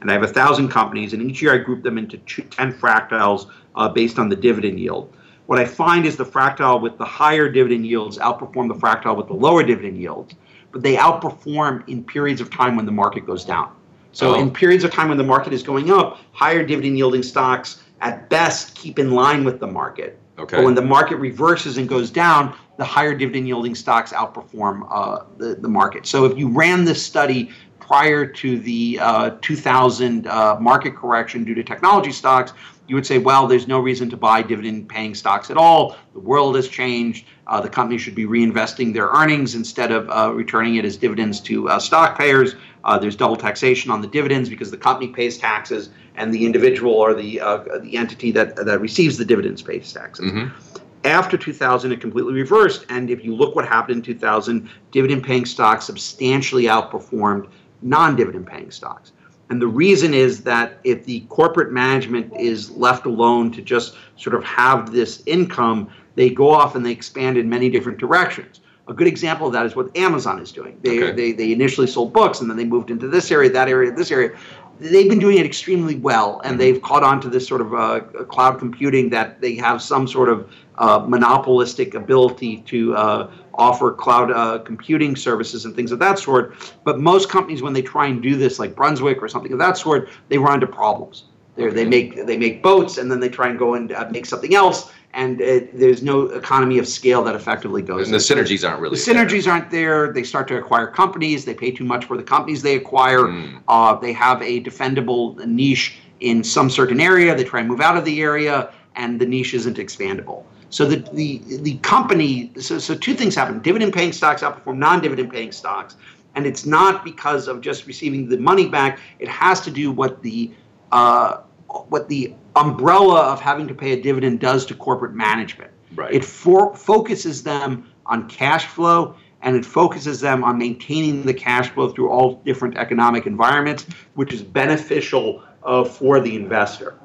and 0.00 0.10
I 0.10 0.12
have 0.14 0.22
a 0.22 0.28
thousand 0.28 0.68
companies, 0.68 1.12
and 1.12 1.22
each 1.22 1.42
year 1.42 1.54
I 1.54 1.58
group 1.58 1.82
them 1.82 1.98
into 1.98 2.18
ten 2.18 2.72
fractals 2.72 3.50
uh, 3.74 3.88
based 3.88 4.18
on 4.18 4.28
the 4.28 4.36
dividend 4.36 4.78
yield. 4.80 5.14
What 5.46 5.58
I 5.58 5.64
find 5.64 6.06
is 6.06 6.16
the 6.16 6.24
fractal 6.24 6.80
with 6.80 6.98
the 6.98 7.04
higher 7.04 7.48
dividend 7.48 7.86
yields 7.86 8.18
outperform 8.18 8.68
the 8.68 8.74
fractal 8.74 9.16
with 9.16 9.28
the 9.28 9.34
lower 9.34 9.62
dividend 9.62 9.96
yields, 9.96 10.34
but 10.72 10.82
they 10.82 10.96
outperform 10.96 11.88
in 11.88 12.02
periods 12.02 12.40
of 12.40 12.50
time 12.50 12.76
when 12.76 12.84
the 12.84 12.92
market 12.92 13.26
goes 13.26 13.44
down. 13.44 13.74
So 14.12 14.34
oh. 14.34 14.40
in 14.40 14.50
periods 14.50 14.82
of 14.82 14.90
time 14.92 15.08
when 15.08 15.18
the 15.18 15.24
market 15.24 15.52
is 15.52 15.62
going 15.62 15.90
up, 15.90 16.18
higher 16.32 16.64
dividend 16.64 16.96
yielding 16.96 17.22
stocks 17.22 17.82
at 18.00 18.28
best 18.28 18.74
keep 18.74 18.98
in 18.98 19.12
line 19.12 19.44
with 19.44 19.60
the 19.60 19.66
market. 19.66 20.18
Okay. 20.38 20.56
But 20.56 20.64
when 20.64 20.74
the 20.74 20.82
market 20.82 21.16
reverses 21.16 21.78
and 21.78 21.88
goes 21.88 22.10
down, 22.10 22.56
the 22.76 22.84
higher 22.84 23.14
dividend 23.14 23.46
yielding 23.46 23.74
stocks 23.74 24.12
outperform 24.12 24.86
uh, 24.90 25.24
the, 25.38 25.54
the 25.54 25.68
market. 25.68 26.06
So 26.06 26.24
if 26.24 26.36
you 26.36 26.48
ran 26.48 26.84
this 26.84 27.04
study 27.04 27.50
prior 27.80 28.26
to 28.26 28.58
the 28.58 28.98
uh, 29.00 29.30
2000 29.40 30.26
uh, 30.26 30.58
market 30.60 30.96
correction 30.96 31.44
due 31.44 31.54
to 31.54 31.62
technology 31.62 32.12
stocks, 32.12 32.52
you 32.88 32.94
would 32.94 33.06
say, 33.06 33.18
well, 33.18 33.46
there's 33.46 33.66
no 33.66 33.80
reason 33.80 34.10
to 34.10 34.16
buy 34.16 34.42
dividend 34.42 34.88
paying 34.88 35.14
stocks 35.14 35.50
at 35.50 35.56
all. 35.56 35.96
The 36.12 36.20
world 36.20 36.54
has 36.56 36.68
changed. 36.68 37.26
Uh, 37.46 37.60
the 37.60 37.68
company 37.68 37.98
should 37.98 38.14
be 38.14 38.26
reinvesting 38.26 38.92
their 38.92 39.08
earnings 39.08 39.54
instead 39.54 39.90
of 39.90 40.08
uh, 40.10 40.32
returning 40.32 40.76
it 40.76 40.84
as 40.84 40.96
dividends 40.96 41.40
to 41.42 41.68
uh, 41.68 41.78
stock 41.78 42.18
payers. 42.18 42.54
Uh, 42.84 42.98
there's 42.98 43.16
double 43.16 43.36
taxation 43.36 43.90
on 43.90 44.00
the 44.00 44.06
dividends 44.06 44.48
because 44.48 44.70
the 44.70 44.76
company 44.76 45.08
pays 45.08 45.38
taxes 45.38 45.90
and 46.14 46.32
the 46.32 46.46
individual 46.46 46.92
or 46.92 47.14
the 47.14 47.38
the 47.82 47.96
entity 47.96 48.30
that 48.30 48.56
that 48.56 48.80
receives 48.80 49.18
the 49.18 49.24
dividends 49.24 49.62
pays 49.62 49.92
taxes. 49.92 50.32
Mm-hmm. 50.32 50.65
After 51.06 51.36
2000, 51.36 51.92
it 51.92 52.00
completely 52.00 52.34
reversed. 52.34 52.84
And 52.88 53.10
if 53.10 53.24
you 53.24 53.34
look 53.34 53.54
what 53.54 53.66
happened 53.66 53.98
in 53.98 54.02
2000, 54.02 54.68
dividend 54.90 55.22
paying 55.22 55.46
stocks 55.46 55.84
substantially 55.84 56.64
outperformed 56.64 57.48
non 57.82 58.16
dividend 58.16 58.46
paying 58.46 58.70
stocks. 58.70 59.12
And 59.48 59.62
the 59.62 59.68
reason 59.68 60.12
is 60.12 60.42
that 60.42 60.80
if 60.82 61.04
the 61.04 61.20
corporate 61.28 61.72
management 61.72 62.32
is 62.36 62.70
left 62.72 63.06
alone 63.06 63.52
to 63.52 63.62
just 63.62 63.96
sort 64.16 64.34
of 64.34 64.42
have 64.42 64.90
this 64.90 65.22
income, 65.26 65.88
they 66.16 66.30
go 66.30 66.50
off 66.50 66.74
and 66.74 66.84
they 66.84 66.90
expand 66.90 67.38
in 67.38 67.48
many 67.48 67.70
different 67.70 67.98
directions. 67.98 68.60
A 68.88 68.94
good 68.94 69.06
example 69.06 69.46
of 69.46 69.52
that 69.52 69.66
is 69.66 69.76
what 69.76 69.96
Amazon 69.96 70.40
is 70.40 70.52
doing. 70.52 70.78
They, 70.82 71.02
okay. 71.02 71.12
they, 71.12 71.32
they 71.32 71.52
initially 71.52 71.86
sold 71.86 72.12
books 72.12 72.40
and 72.40 72.50
then 72.50 72.56
they 72.56 72.64
moved 72.64 72.90
into 72.90 73.08
this 73.08 73.30
area, 73.30 73.50
that 73.50 73.68
area, 73.68 73.92
this 73.92 74.10
area. 74.10 74.36
They've 74.78 75.08
been 75.08 75.18
doing 75.18 75.38
it 75.38 75.46
extremely 75.46 75.96
well 75.96 76.40
and 76.40 76.52
mm-hmm. 76.52 76.58
they've 76.58 76.82
caught 76.82 77.02
on 77.02 77.20
to 77.22 77.28
this 77.28 77.46
sort 77.46 77.60
of 77.60 77.74
uh, 77.74 78.00
cloud 78.24 78.58
computing 78.58 79.10
that 79.10 79.40
they 79.40 79.54
have 79.56 79.80
some 79.80 80.06
sort 80.06 80.28
of 80.28 80.50
uh, 80.78 80.98
monopolistic 81.06 81.94
ability 81.94 82.58
to 82.66 82.94
uh, 82.94 83.30
offer 83.54 83.92
cloud 83.92 84.30
uh, 84.30 84.58
computing 84.58 85.16
services 85.16 85.64
and 85.64 85.74
things 85.74 85.92
of 85.92 85.98
that 85.98 86.18
sort. 86.18 86.54
But 86.84 87.00
most 87.00 87.30
companies, 87.30 87.62
when 87.62 87.72
they 87.72 87.82
try 87.82 88.06
and 88.06 88.22
do 88.22 88.36
this, 88.36 88.58
like 88.58 88.74
Brunswick 88.76 89.22
or 89.22 89.28
something 89.28 89.52
of 89.52 89.58
that 89.58 89.78
sort, 89.78 90.10
they 90.28 90.38
run 90.38 90.54
into 90.54 90.66
problems. 90.66 91.24
Okay. 91.58 91.74
They 91.74 91.84
make 91.86 92.26
they 92.26 92.36
make 92.36 92.62
boats 92.62 92.98
and 92.98 93.10
then 93.10 93.20
they 93.20 93.28
try 93.28 93.48
and 93.48 93.58
go 93.58 93.74
and 93.74 93.92
uh, 93.92 94.08
make 94.10 94.26
something 94.26 94.54
else, 94.54 94.92
and 95.14 95.40
it, 95.40 95.78
there's 95.78 96.02
no 96.02 96.26
economy 96.26 96.78
of 96.78 96.86
scale 96.86 97.24
that 97.24 97.34
effectively 97.34 97.80
goes. 97.80 98.06
And 98.06 98.14
the 98.14 98.18
synergies 98.18 98.68
aren't 98.68 98.80
really. 98.80 98.96
The 98.96 99.02
synergies 99.02 99.44
there. 99.44 99.54
aren't 99.54 99.70
there. 99.70 100.12
They 100.12 100.22
start 100.22 100.48
to 100.48 100.58
acquire 100.58 100.86
companies. 100.86 101.46
They 101.46 101.54
pay 101.54 101.70
too 101.70 101.84
much 101.84 102.04
for 102.04 102.16
the 102.16 102.22
companies 102.22 102.60
they 102.60 102.76
acquire. 102.76 103.20
Mm. 103.20 103.62
Uh, 103.68 103.94
they 103.94 104.12
have 104.12 104.42
a 104.42 104.62
defendable 104.62 105.44
niche 105.46 105.96
in 106.20 106.44
some 106.44 106.68
certain 106.68 107.00
area. 107.00 107.34
They 107.34 107.44
try 107.44 107.60
and 107.60 107.68
move 107.68 107.80
out 107.80 107.96
of 107.96 108.04
the 108.04 108.20
area, 108.20 108.70
and 108.94 109.18
the 109.18 109.26
niche 109.26 109.54
isn't 109.54 109.78
expandable. 109.78 110.44
So 110.68 110.84
the 110.84 110.96
the 111.14 111.40
the 111.62 111.76
company 111.78 112.52
so 112.58 112.78
so 112.78 112.94
two 112.94 113.14
things 113.14 113.34
happen. 113.34 113.60
Dividend 113.60 113.94
paying 113.94 114.12
stocks 114.12 114.42
outperform 114.42 114.76
non-dividend 114.76 115.30
paying 115.30 115.52
stocks. 115.52 115.96
And 116.34 116.46
it's 116.46 116.66
not 116.66 117.02
because 117.02 117.48
of 117.48 117.62
just 117.62 117.86
receiving 117.86 118.28
the 118.28 118.36
money 118.36 118.68
back. 118.68 119.00
It 119.20 119.28
has 119.28 119.58
to 119.62 119.70
do 119.70 119.90
what 119.90 120.22
the 120.22 120.50
uh, 120.92 121.38
what 121.84 122.08
the 122.08 122.34
umbrella 122.54 123.20
of 123.32 123.40
having 123.40 123.68
to 123.68 123.74
pay 123.74 123.92
a 123.92 124.02
dividend 124.02 124.40
does 124.40 124.66
to 124.66 124.74
corporate 124.74 125.14
management. 125.14 125.70
Right. 125.94 126.14
It 126.14 126.24
for, 126.24 126.74
focuses 126.74 127.42
them 127.42 127.90
on 128.06 128.28
cash 128.28 128.66
flow 128.66 129.16
and 129.42 129.56
it 129.56 129.64
focuses 129.64 130.20
them 130.20 130.42
on 130.42 130.58
maintaining 130.58 131.24
the 131.24 131.34
cash 131.34 131.68
flow 131.70 131.90
through 131.90 132.10
all 132.10 132.36
different 132.44 132.76
economic 132.76 133.26
environments, 133.26 133.86
which 134.14 134.32
is 134.32 134.42
beneficial 134.42 135.42
uh, 135.62 135.84
for 135.84 136.20
the 136.20 136.34
investor. 136.34 136.98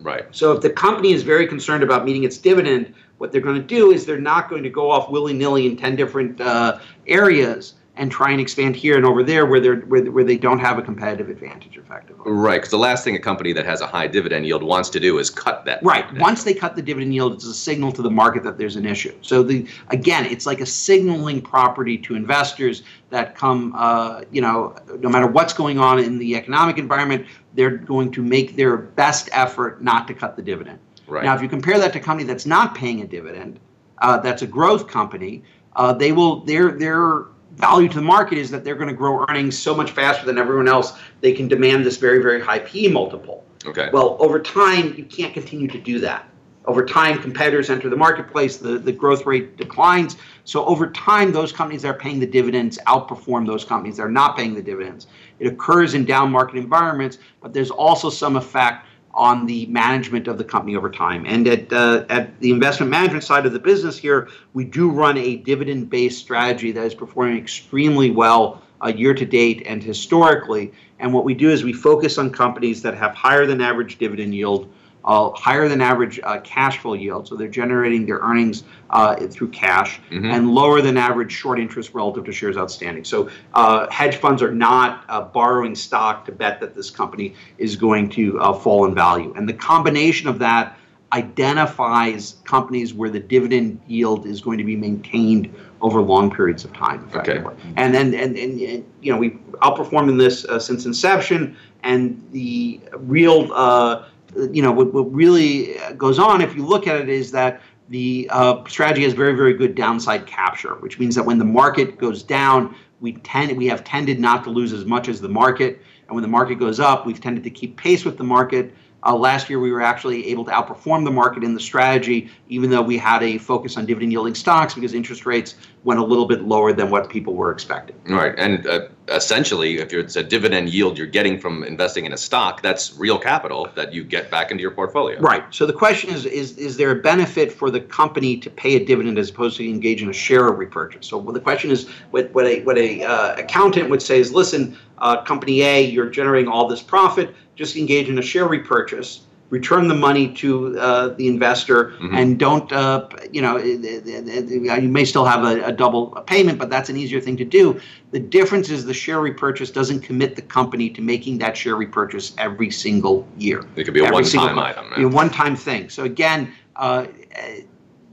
Right. 0.00 0.24
So 0.30 0.52
if 0.52 0.62
the 0.62 0.70
company 0.70 1.12
is 1.12 1.22
very 1.22 1.46
concerned 1.46 1.82
about 1.82 2.04
meeting 2.04 2.24
its 2.24 2.38
dividend, 2.38 2.94
what 3.18 3.32
they're 3.32 3.40
going 3.40 3.56
to 3.56 3.66
do 3.66 3.90
is 3.90 4.06
they're 4.06 4.20
not 4.20 4.48
going 4.48 4.62
to 4.62 4.70
go 4.70 4.90
off 4.90 5.10
willy 5.10 5.32
nilly 5.32 5.66
in 5.66 5.76
10 5.76 5.96
different 5.96 6.40
uh, 6.40 6.78
areas 7.06 7.74
and 7.98 8.10
try 8.10 8.30
and 8.30 8.40
expand 8.40 8.76
here 8.76 8.96
and 8.96 9.04
over 9.04 9.22
there 9.22 9.44
where 9.44 9.60
they're 9.60 9.80
where, 9.80 10.04
where 10.10 10.24
they 10.24 10.38
don't 10.38 10.60
have 10.60 10.78
a 10.78 10.82
competitive 10.82 11.28
advantage 11.28 11.76
effectively. 11.76 12.30
Right, 12.30 12.56
because 12.56 12.70
the 12.70 12.78
last 12.78 13.04
thing 13.04 13.16
a 13.16 13.18
company 13.18 13.52
that 13.52 13.66
has 13.66 13.80
a 13.80 13.86
high 13.86 14.06
dividend 14.06 14.46
yield 14.46 14.62
wants 14.62 14.88
to 14.90 15.00
do 15.00 15.18
is 15.18 15.28
cut 15.28 15.64
that. 15.64 15.82
Right. 15.82 16.02
Dividend. 16.02 16.22
Once 16.22 16.44
they 16.44 16.54
cut 16.54 16.76
the 16.76 16.82
dividend 16.82 17.12
yield, 17.12 17.34
it's 17.34 17.44
a 17.44 17.54
signal 17.54 17.92
to 17.92 18.02
the 18.02 18.10
market 18.10 18.44
that 18.44 18.56
there's 18.56 18.76
an 18.76 18.86
issue. 18.86 19.14
So 19.20 19.42
the 19.42 19.66
again, 19.88 20.24
it's 20.26 20.46
like 20.46 20.60
a 20.60 20.66
signaling 20.66 21.42
property 21.42 21.98
to 21.98 22.14
investors 22.14 22.82
that 23.10 23.34
come, 23.34 23.74
uh, 23.76 24.22
you 24.30 24.40
know, 24.40 24.76
no 24.98 25.08
matter 25.08 25.26
what's 25.26 25.52
going 25.52 25.78
on 25.78 25.98
in 25.98 26.18
the 26.18 26.36
economic 26.36 26.78
environment, 26.78 27.26
they're 27.54 27.76
going 27.76 28.12
to 28.12 28.22
make 28.22 28.54
their 28.54 28.76
best 28.76 29.28
effort 29.32 29.82
not 29.82 30.06
to 30.06 30.14
cut 30.14 30.36
the 30.36 30.42
dividend. 30.42 30.78
Right. 31.06 31.24
Now, 31.24 31.34
if 31.34 31.42
you 31.42 31.48
compare 31.48 31.78
that 31.78 31.92
to 31.94 31.98
a 31.98 32.02
company 32.02 32.26
that's 32.26 32.46
not 32.46 32.74
paying 32.74 33.00
a 33.00 33.06
dividend, 33.06 33.58
uh, 33.98 34.18
that's 34.18 34.42
a 34.42 34.46
growth 34.46 34.86
company, 34.86 35.42
uh, 35.74 35.92
they 35.92 36.12
will 36.12 36.44
their 36.44 36.72
their 36.72 37.24
value 37.58 37.88
to 37.88 37.96
the 37.96 38.02
market 38.02 38.38
is 38.38 38.50
that 38.50 38.64
they're 38.64 38.76
going 38.76 38.88
to 38.88 38.94
grow 38.94 39.24
earnings 39.28 39.58
so 39.58 39.74
much 39.74 39.90
faster 39.90 40.24
than 40.24 40.38
everyone 40.38 40.68
else, 40.68 40.98
they 41.20 41.32
can 41.32 41.48
demand 41.48 41.84
this 41.84 41.96
very, 41.96 42.22
very 42.22 42.40
high 42.40 42.60
P 42.60 42.88
multiple. 42.88 43.44
Okay. 43.66 43.90
Well, 43.92 44.16
over 44.20 44.38
time, 44.38 44.94
you 44.96 45.04
can't 45.04 45.34
continue 45.34 45.68
to 45.68 45.78
do 45.78 45.98
that. 46.00 46.28
Over 46.66 46.84
time, 46.84 47.20
competitors 47.20 47.70
enter 47.70 47.88
the 47.88 47.96
marketplace, 47.96 48.58
the, 48.58 48.78
the 48.78 48.92
growth 48.92 49.24
rate 49.24 49.56
declines. 49.56 50.18
So 50.44 50.66
over 50.66 50.90
time, 50.90 51.32
those 51.32 51.50
companies 51.50 51.82
that 51.82 51.88
are 51.88 51.98
paying 51.98 52.20
the 52.20 52.26
dividends 52.26 52.78
outperform 52.86 53.46
those 53.46 53.64
companies 53.64 53.96
that 53.96 54.02
are 54.02 54.10
not 54.10 54.36
paying 54.36 54.54
the 54.54 54.62
dividends. 54.62 55.06
It 55.38 55.46
occurs 55.46 55.94
in 55.94 56.04
down 56.04 56.30
market 56.30 56.58
environments, 56.58 57.18
but 57.40 57.54
there's 57.54 57.70
also 57.70 58.10
some 58.10 58.36
effect 58.36 58.86
on 59.18 59.46
the 59.46 59.66
management 59.66 60.28
of 60.28 60.38
the 60.38 60.44
company 60.44 60.76
over 60.76 60.88
time. 60.88 61.26
And 61.26 61.46
at, 61.48 61.72
uh, 61.72 62.04
at 62.08 62.38
the 62.38 62.52
investment 62.52 62.88
management 62.88 63.24
side 63.24 63.46
of 63.46 63.52
the 63.52 63.58
business 63.58 63.98
here, 63.98 64.28
we 64.54 64.64
do 64.64 64.90
run 64.90 65.18
a 65.18 65.36
dividend 65.36 65.90
based 65.90 66.20
strategy 66.20 66.70
that 66.70 66.84
is 66.84 66.94
performing 66.94 67.36
extremely 67.36 68.12
well 68.12 68.62
uh, 68.80 68.86
year 68.86 69.14
to 69.14 69.26
date 69.26 69.64
and 69.66 69.82
historically. 69.82 70.72
And 71.00 71.12
what 71.12 71.24
we 71.24 71.34
do 71.34 71.50
is 71.50 71.64
we 71.64 71.72
focus 71.72 72.16
on 72.16 72.30
companies 72.30 72.80
that 72.82 72.94
have 72.94 73.12
higher 73.12 73.44
than 73.44 73.60
average 73.60 73.98
dividend 73.98 74.36
yield 74.36 74.72
uh, 75.04 75.30
higher 75.30 75.68
than 75.68 75.80
average 75.80 76.20
uh, 76.22 76.40
cash 76.40 76.78
flow 76.78 76.94
yield, 76.94 77.26
so 77.26 77.36
they're 77.36 77.48
generating 77.48 78.04
their 78.04 78.18
earnings 78.18 78.64
uh, 78.90 79.16
through 79.28 79.48
cash, 79.48 80.00
mm-hmm. 80.10 80.26
and 80.26 80.50
lower 80.50 80.80
than 80.80 80.96
average 80.96 81.32
short 81.32 81.58
interest 81.58 81.94
relative 81.94 82.24
to 82.24 82.32
shares 82.32 82.56
outstanding. 82.56 83.04
So 83.04 83.30
uh, 83.54 83.90
hedge 83.90 84.16
funds 84.16 84.42
are 84.42 84.52
not 84.52 85.04
uh, 85.08 85.22
borrowing 85.22 85.74
stock 85.74 86.24
to 86.26 86.32
bet 86.32 86.60
that 86.60 86.74
this 86.74 86.90
company 86.90 87.34
is 87.58 87.76
going 87.76 88.08
to 88.10 88.38
uh, 88.40 88.52
fall 88.52 88.84
in 88.86 88.94
value, 88.94 89.32
and 89.36 89.48
the 89.48 89.54
combination 89.54 90.28
of 90.28 90.38
that 90.40 90.78
identifies 91.12 92.36
companies 92.44 92.92
where 92.92 93.08
the 93.08 93.20
dividend 93.20 93.80
yield 93.86 94.26
is 94.26 94.42
going 94.42 94.58
to 94.58 94.64
be 94.64 94.76
maintained 94.76 95.54
over 95.80 96.02
long 96.02 96.30
periods 96.30 96.64
of 96.64 96.72
time. 96.74 97.08
Okay. 97.14 97.42
And 97.76 97.94
then 97.94 98.12
and, 98.14 98.36
and, 98.36 98.60
and, 98.60 98.92
you 99.00 99.12
know 99.12 99.18
we 99.18 99.30
outperformed 99.62 100.10
in 100.10 100.18
this 100.18 100.44
uh, 100.44 100.58
since 100.58 100.84
inception 100.84 101.56
and 101.82 102.22
the 102.32 102.80
real 102.96 103.50
uh, 103.52 104.06
you 104.52 104.62
know, 104.62 104.72
what, 104.72 104.92
what 104.92 105.12
really 105.12 105.76
goes 105.96 106.18
on, 106.18 106.40
if 106.40 106.54
you 106.54 106.64
look 106.64 106.86
at 106.86 107.00
it, 107.00 107.08
is 107.08 107.30
that 107.32 107.60
the 107.88 108.28
uh, 108.30 108.64
strategy 108.66 109.02
has 109.04 109.14
very, 109.14 109.34
very 109.34 109.54
good 109.54 109.74
downside 109.74 110.26
capture, 110.26 110.74
which 110.76 110.98
means 110.98 111.14
that 111.14 111.24
when 111.24 111.38
the 111.38 111.44
market 111.44 111.98
goes 111.98 112.22
down, 112.22 112.74
we 113.00 113.12
tend 113.14 113.56
we 113.56 113.66
have 113.66 113.84
tended 113.84 114.18
not 114.18 114.44
to 114.44 114.50
lose 114.50 114.72
as 114.72 114.84
much 114.84 115.08
as 115.08 115.20
the 115.20 115.28
market, 115.28 115.80
and 116.06 116.14
when 116.14 116.22
the 116.22 116.28
market 116.28 116.56
goes 116.56 116.80
up, 116.80 117.06
we've 117.06 117.20
tended 117.20 117.44
to 117.44 117.50
keep 117.50 117.76
pace 117.76 118.04
with 118.04 118.18
the 118.18 118.24
market. 118.24 118.74
Uh, 119.04 119.14
last 119.14 119.48
year, 119.48 119.60
we 119.60 119.70
were 119.70 119.80
actually 119.80 120.26
able 120.28 120.44
to 120.44 120.50
outperform 120.50 121.04
the 121.04 121.10
market 121.10 121.44
in 121.44 121.54
the 121.54 121.60
strategy, 121.60 122.28
even 122.48 122.68
though 122.68 122.82
we 122.82 122.98
had 122.98 123.22
a 123.22 123.38
focus 123.38 123.76
on 123.76 123.86
dividend 123.86 124.10
yielding 124.10 124.34
stocks 124.34 124.74
because 124.74 124.92
interest 124.92 125.24
rates 125.24 125.54
went 125.84 126.00
a 126.00 126.04
little 126.04 126.26
bit 126.26 126.42
lower 126.42 126.72
than 126.72 126.90
what 126.90 127.08
people 127.08 127.34
were 127.34 127.52
expecting. 127.52 127.96
Right. 128.04 128.34
And 128.36 128.66
uh, 128.66 128.88
essentially, 129.06 129.78
if 129.78 129.92
it's 129.92 130.16
a 130.16 130.24
dividend 130.24 130.70
yield 130.70 130.98
you're 130.98 131.06
getting 131.06 131.38
from 131.38 131.62
investing 131.62 132.06
in 132.06 132.12
a 132.12 132.16
stock, 132.16 132.60
that's 132.60 132.96
real 132.98 133.18
capital 133.18 133.68
that 133.76 133.92
you 133.92 134.02
get 134.02 134.30
back 134.32 134.50
into 134.50 134.62
your 134.62 134.72
portfolio. 134.72 135.20
Right. 135.20 135.44
So 135.54 135.64
the 135.64 135.72
question 135.72 136.10
is 136.10 136.26
is, 136.26 136.58
is 136.58 136.76
there 136.76 136.90
a 136.90 136.96
benefit 136.96 137.52
for 137.52 137.70
the 137.70 137.80
company 137.80 138.36
to 138.38 138.50
pay 138.50 138.74
a 138.74 138.84
dividend 138.84 139.16
as 139.18 139.30
opposed 139.30 139.56
to 139.58 139.68
engage 139.68 140.02
in 140.02 140.10
a 140.10 140.12
share 140.12 140.50
repurchase? 140.50 141.06
So 141.06 141.18
well, 141.18 141.32
the 141.32 141.40
question 141.40 141.70
is 141.70 141.88
what, 142.10 142.32
what 142.34 142.46
a, 142.46 142.62
what 142.64 142.76
a 142.76 143.04
uh, 143.04 143.36
accountant 143.36 143.88
would 143.90 144.02
say 144.02 144.18
is 144.18 144.32
listen, 144.32 144.76
uh, 144.98 145.22
company 145.22 145.62
A, 145.62 145.82
you're 145.82 146.10
generating 146.10 146.50
all 146.50 146.66
this 146.66 146.82
profit 146.82 147.34
just 147.58 147.76
engage 147.76 148.08
in 148.08 148.18
a 148.18 148.22
share 148.22 148.46
repurchase, 148.46 149.22
return 149.50 149.88
the 149.88 149.94
money 149.94 150.32
to 150.34 150.78
uh, 150.78 151.08
the 151.08 151.26
investor, 151.26 151.90
mm-hmm. 151.92 152.14
and 152.14 152.38
don't, 152.38 152.72
uh, 152.72 153.08
you 153.32 153.42
know, 153.42 153.56
you 153.58 154.88
may 154.88 155.04
still 155.04 155.24
have 155.24 155.42
a, 155.42 155.64
a, 155.64 155.72
double 155.72 156.08
payment, 156.26 156.58
but 156.58 156.70
that's 156.70 156.88
an 156.88 156.96
easier 156.96 157.20
thing 157.20 157.36
to 157.36 157.44
do. 157.44 157.80
The 158.12 158.20
difference 158.20 158.70
is 158.70 158.84
the 158.84 158.94
share 158.94 159.20
repurchase 159.20 159.72
doesn't 159.72 160.00
commit 160.00 160.36
the 160.36 160.42
company 160.42 160.88
to 160.90 161.00
making 161.00 161.38
that 161.38 161.56
share 161.56 161.74
repurchase 161.74 162.32
every 162.38 162.70
single 162.70 163.26
year. 163.36 163.64
It 163.74 163.84
could 163.84 163.94
be 163.94 164.04
a 164.04 164.10
one-time 164.10 164.58
item. 164.58 164.90
Right? 164.90 165.04
A 165.04 165.08
one-time 165.08 165.56
thing. 165.56 165.88
So 165.90 166.04
again, 166.04 166.52
uh, 166.76 167.06